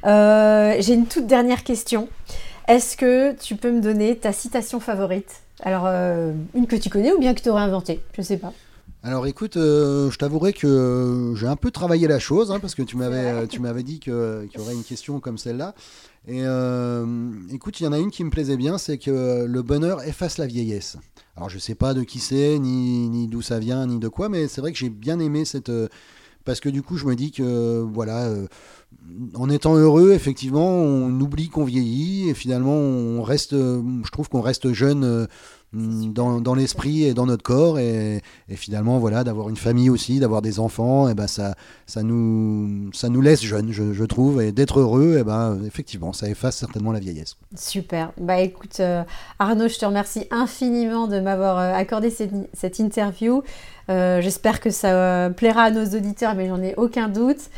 J'ai 0.04 0.94
une 0.94 1.06
toute 1.06 1.26
dernière 1.26 1.64
question. 1.64 2.08
Est-ce 2.72 2.96
que 2.96 3.34
tu 3.38 3.56
peux 3.56 3.70
me 3.70 3.82
donner 3.82 4.16
ta 4.16 4.32
citation 4.32 4.80
favorite? 4.80 5.42
Alors, 5.62 5.82
euh, 5.84 6.32
une 6.54 6.66
que 6.66 6.74
tu 6.76 6.88
connais 6.88 7.12
ou 7.12 7.18
bien 7.18 7.34
que 7.34 7.42
tu 7.42 7.50
aurais 7.50 7.60
inventée? 7.60 8.00
Je 8.16 8.22
sais 8.22 8.38
pas. 8.38 8.54
Alors 9.02 9.26
écoute, 9.26 9.58
euh, 9.58 10.10
je 10.10 10.16
t'avouerai 10.16 10.54
que 10.54 11.34
j'ai 11.36 11.46
un 11.48 11.56
peu 11.56 11.70
travaillé 11.70 12.08
la 12.08 12.18
chose, 12.18 12.50
hein, 12.50 12.60
parce 12.60 12.74
que 12.74 12.80
tu 12.80 12.96
m'avais, 12.96 13.26
euh, 13.26 13.46
tu 13.46 13.60
m'avais 13.60 13.82
dit 13.82 14.00
que- 14.00 14.46
qu'il 14.46 14.58
y 14.58 14.62
aurait 14.62 14.72
une 14.72 14.84
question 14.84 15.20
comme 15.20 15.36
celle-là. 15.36 15.74
Et 16.26 16.40
euh, 16.46 17.04
écoute, 17.52 17.78
il 17.80 17.84
y 17.84 17.86
en 17.86 17.92
a 17.92 17.98
une 17.98 18.10
qui 18.10 18.24
me 18.24 18.30
plaisait 18.30 18.56
bien, 18.56 18.78
c'est 18.78 18.96
que 18.96 19.44
le 19.44 19.62
bonheur 19.62 20.02
efface 20.04 20.38
la 20.38 20.46
vieillesse. 20.46 20.96
Alors 21.36 21.50
je 21.50 21.58
sais 21.58 21.74
pas 21.74 21.92
de 21.92 22.04
qui 22.04 22.20
c'est, 22.20 22.58
ni, 22.58 23.10
ni 23.10 23.28
d'où 23.28 23.42
ça 23.42 23.58
vient, 23.58 23.86
ni 23.86 23.98
de 23.98 24.08
quoi, 24.08 24.30
mais 24.30 24.48
c'est 24.48 24.62
vrai 24.62 24.72
que 24.72 24.78
j'ai 24.78 24.88
bien 24.88 25.18
aimé 25.18 25.44
cette... 25.44 25.70
parce 26.46 26.60
que 26.60 26.70
du 26.70 26.80
coup, 26.80 26.96
je 26.96 27.04
me 27.04 27.16
dis 27.16 27.32
que 27.32 27.80
voilà, 27.92 28.30
en 29.34 29.50
étant 29.50 29.74
heureux, 29.74 30.12
effectivement, 30.12 30.68
on 30.68 31.10
oublie 31.20 31.48
qu'on 31.48 31.64
vieillit 31.64 32.28
et 32.30 32.34
finalement, 32.34 32.74
on 32.74 33.22
reste, 33.22 33.52
je 33.52 34.10
trouve 34.10 34.28
qu'on 34.28 34.40
reste 34.40 34.72
jeune 34.72 35.26
dans, 35.72 36.54
l'esprit 36.54 37.04
et 37.04 37.14
dans 37.14 37.26
notre 37.26 37.42
corps 37.42 37.78
et, 37.78 38.22
finalement 38.50 38.98
voilà 38.98 39.24
d'avoir 39.24 39.48
une 39.48 39.56
famille 39.56 39.88
aussi 39.88 40.20
d'avoir 40.20 40.42
des 40.42 40.60
enfants 40.60 41.08
et 41.08 41.14
ben 41.14 41.26
ça 41.26 41.54
ça 41.86 42.02
nous 42.02 42.90
ça 42.92 43.08
nous 43.08 43.22
laisse 43.22 43.42
jeunes 43.42 43.72
je, 43.72 44.04
trouve. 44.04 44.42
Et 44.42 44.52
d'être 44.52 44.80
heureux 44.80 45.16
et 45.18 45.24
ben 45.24 45.58
effectivement 45.66 46.12
ça 46.12 46.28
efface 46.28 46.56
certainement 46.56 46.92
la 46.92 47.00
vieillesse. 47.00 47.36
Super. 47.56 48.12
Bah 48.20 48.40
écoute 48.40 48.80
euh, 48.80 49.02
Arnaud 49.38 49.68
je 49.68 49.78
te 49.78 49.86
remercie 49.86 50.26
infiniment 50.30 51.06
de 51.06 51.20
m'avoir 51.20 51.58
euh, 51.58 51.72
accordé 51.72 52.10
cette, 52.10 52.78
interview. 52.78 53.42
Euh, 53.88 54.20
j'espère 54.20 54.60
que 54.60 54.70
ça 54.70 55.30
plaira 55.30 55.62
à 55.62 55.70
nos 55.70 55.84
auditeurs 55.84 56.34
mais 56.34 56.48
j'en 56.48 56.62
ai 56.62 56.74
aucun 56.76 57.08
doute 57.08 57.48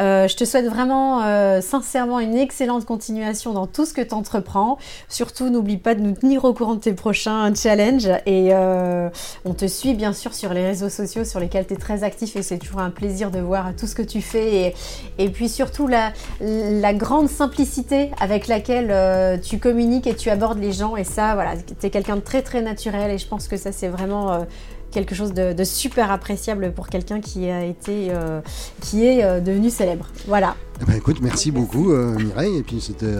euh, 0.00 0.28
je 0.28 0.36
te 0.36 0.44
souhaite 0.44 0.66
vraiment 0.66 1.22
euh, 1.22 1.60
sincèrement 1.60 2.20
une 2.20 2.34
excellente 2.34 2.86
continuation 2.86 3.52
dans 3.52 3.66
tout 3.66 3.84
ce 3.84 3.92
que 3.92 4.00
tu 4.00 4.14
entreprends. 4.14 4.78
Surtout, 5.08 5.50
n'oublie 5.50 5.76
pas 5.76 5.94
de 5.94 6.00
nous 6.00 6.12
tenir 6.12 6.44
au 6.44 6.54
courant 6.54 6.74
de 6.74 6.80
tes 6.80 6.94
prochains 6.94 7.54
challenges. 7.54 8.08
Et 8.26 8.48
euh, 8.52 9.10
on 9.44 9.52
te 9.54 9.66
suit 9.66 9.94
bien 9.94 10.12
sûr 10.12 10.34
sur 10.34 10.54
les 10.54 10.64
réseaux 10.64 10.88
sociaux 10.88 11.24
sur 11.24 11.40
lesquels 11.40 11.66
tu 11.66 11.74
es 11.74 11.76
très 11.76 12.02
actif 12.02 12.36
et 12.36 12.42
c'est 12.42 12.58
toujours 12.58 12.80
un 12.80 12.90
plaisir 12.90 13.30
de 13.30 13.40
voir 13.40 13.74
tout 13.78 13.86
ce 13.86 13.94
que 13.94 14.02
tu 14.02 14.22
fais. 14.22 14.74
Et, 15.18 15.28
puis 15.28 15.48
surtout, 15.48 15.86
la, 15.86 16.12
la, 16.40 16.94
grande 16.94 17.28
simplicité 17.28 18.10
avec 18.20 18.48
laquelle 18.48 19.40
tu 19.40 19.58
communiques 19.58 20.06
et 20.06 20.14
tu 20.14 20.30
abordes 20.30 20.58
les 20.58 20.72
gens. 20.72 20.96
Et 20.96 21.04
ça, 21.04 21.34
voilà, 21.34 21.54
tu 21.56 21.86
es 21.86 21.90
quelqu'un 21.90 22.16
de 22.16 22.20
très 22.20 22.42
très 22.42 22.62
naturel 22.62 23.10
et 23.10 23.18
je 23.18 23.26
pense 23.26 23.48
que 23.48 23.56
ça, 23.56 23.72
c'est 23.72 23.88
vraiment 23.88 24.46
quelque 24.90 25.14
chose 25.14 25.32
de, 25.32 25.54
super 25.64 26.10
appréciable 26.10 26.72
pour 26.72 26.88
quelqu'un 26.88 27.20
qui 27.20 27.48
a 27.48 27.64
été, 27.64 28.08
euh, 28.10 28.40
qui 28.80 29.06
est 29.06 29.24
euh, 29.24 29.40
devenu 29.40 29.70
célèbre. 29.70 30.06
Voilà. 30.26 30.56
Eh 30.80 30.84
ben, 30.84 30.94
écoute, 30.94 31.18
merci 31.20 31.50
beaucoup 31.50 31.92
euh, 31.92 32.14
Mireille, 32.18 32.56
et 32.58 32.62
puis 32.62 32.80
c'était, 32.80 33.16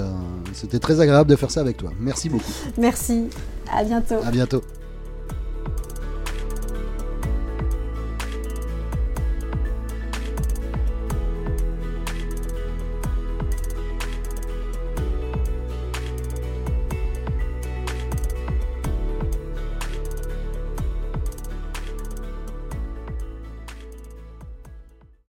c'était 0.52 0.78
très 0.78 1.00
agréable 1.00 1.30
de 1.30 1.36
faire 1.36 1.50
ça 1.50 1.60
avec 1.60 1.76
toi. 1.76 1.90
Merci 2.00 2.28
beaucoup. 2.28 2.52
Merci. 2.78 3.28
À 3.72 3.84
bientôt. 3.84 4.16
À 4.24 4.30
bientôt. 4.30 4.62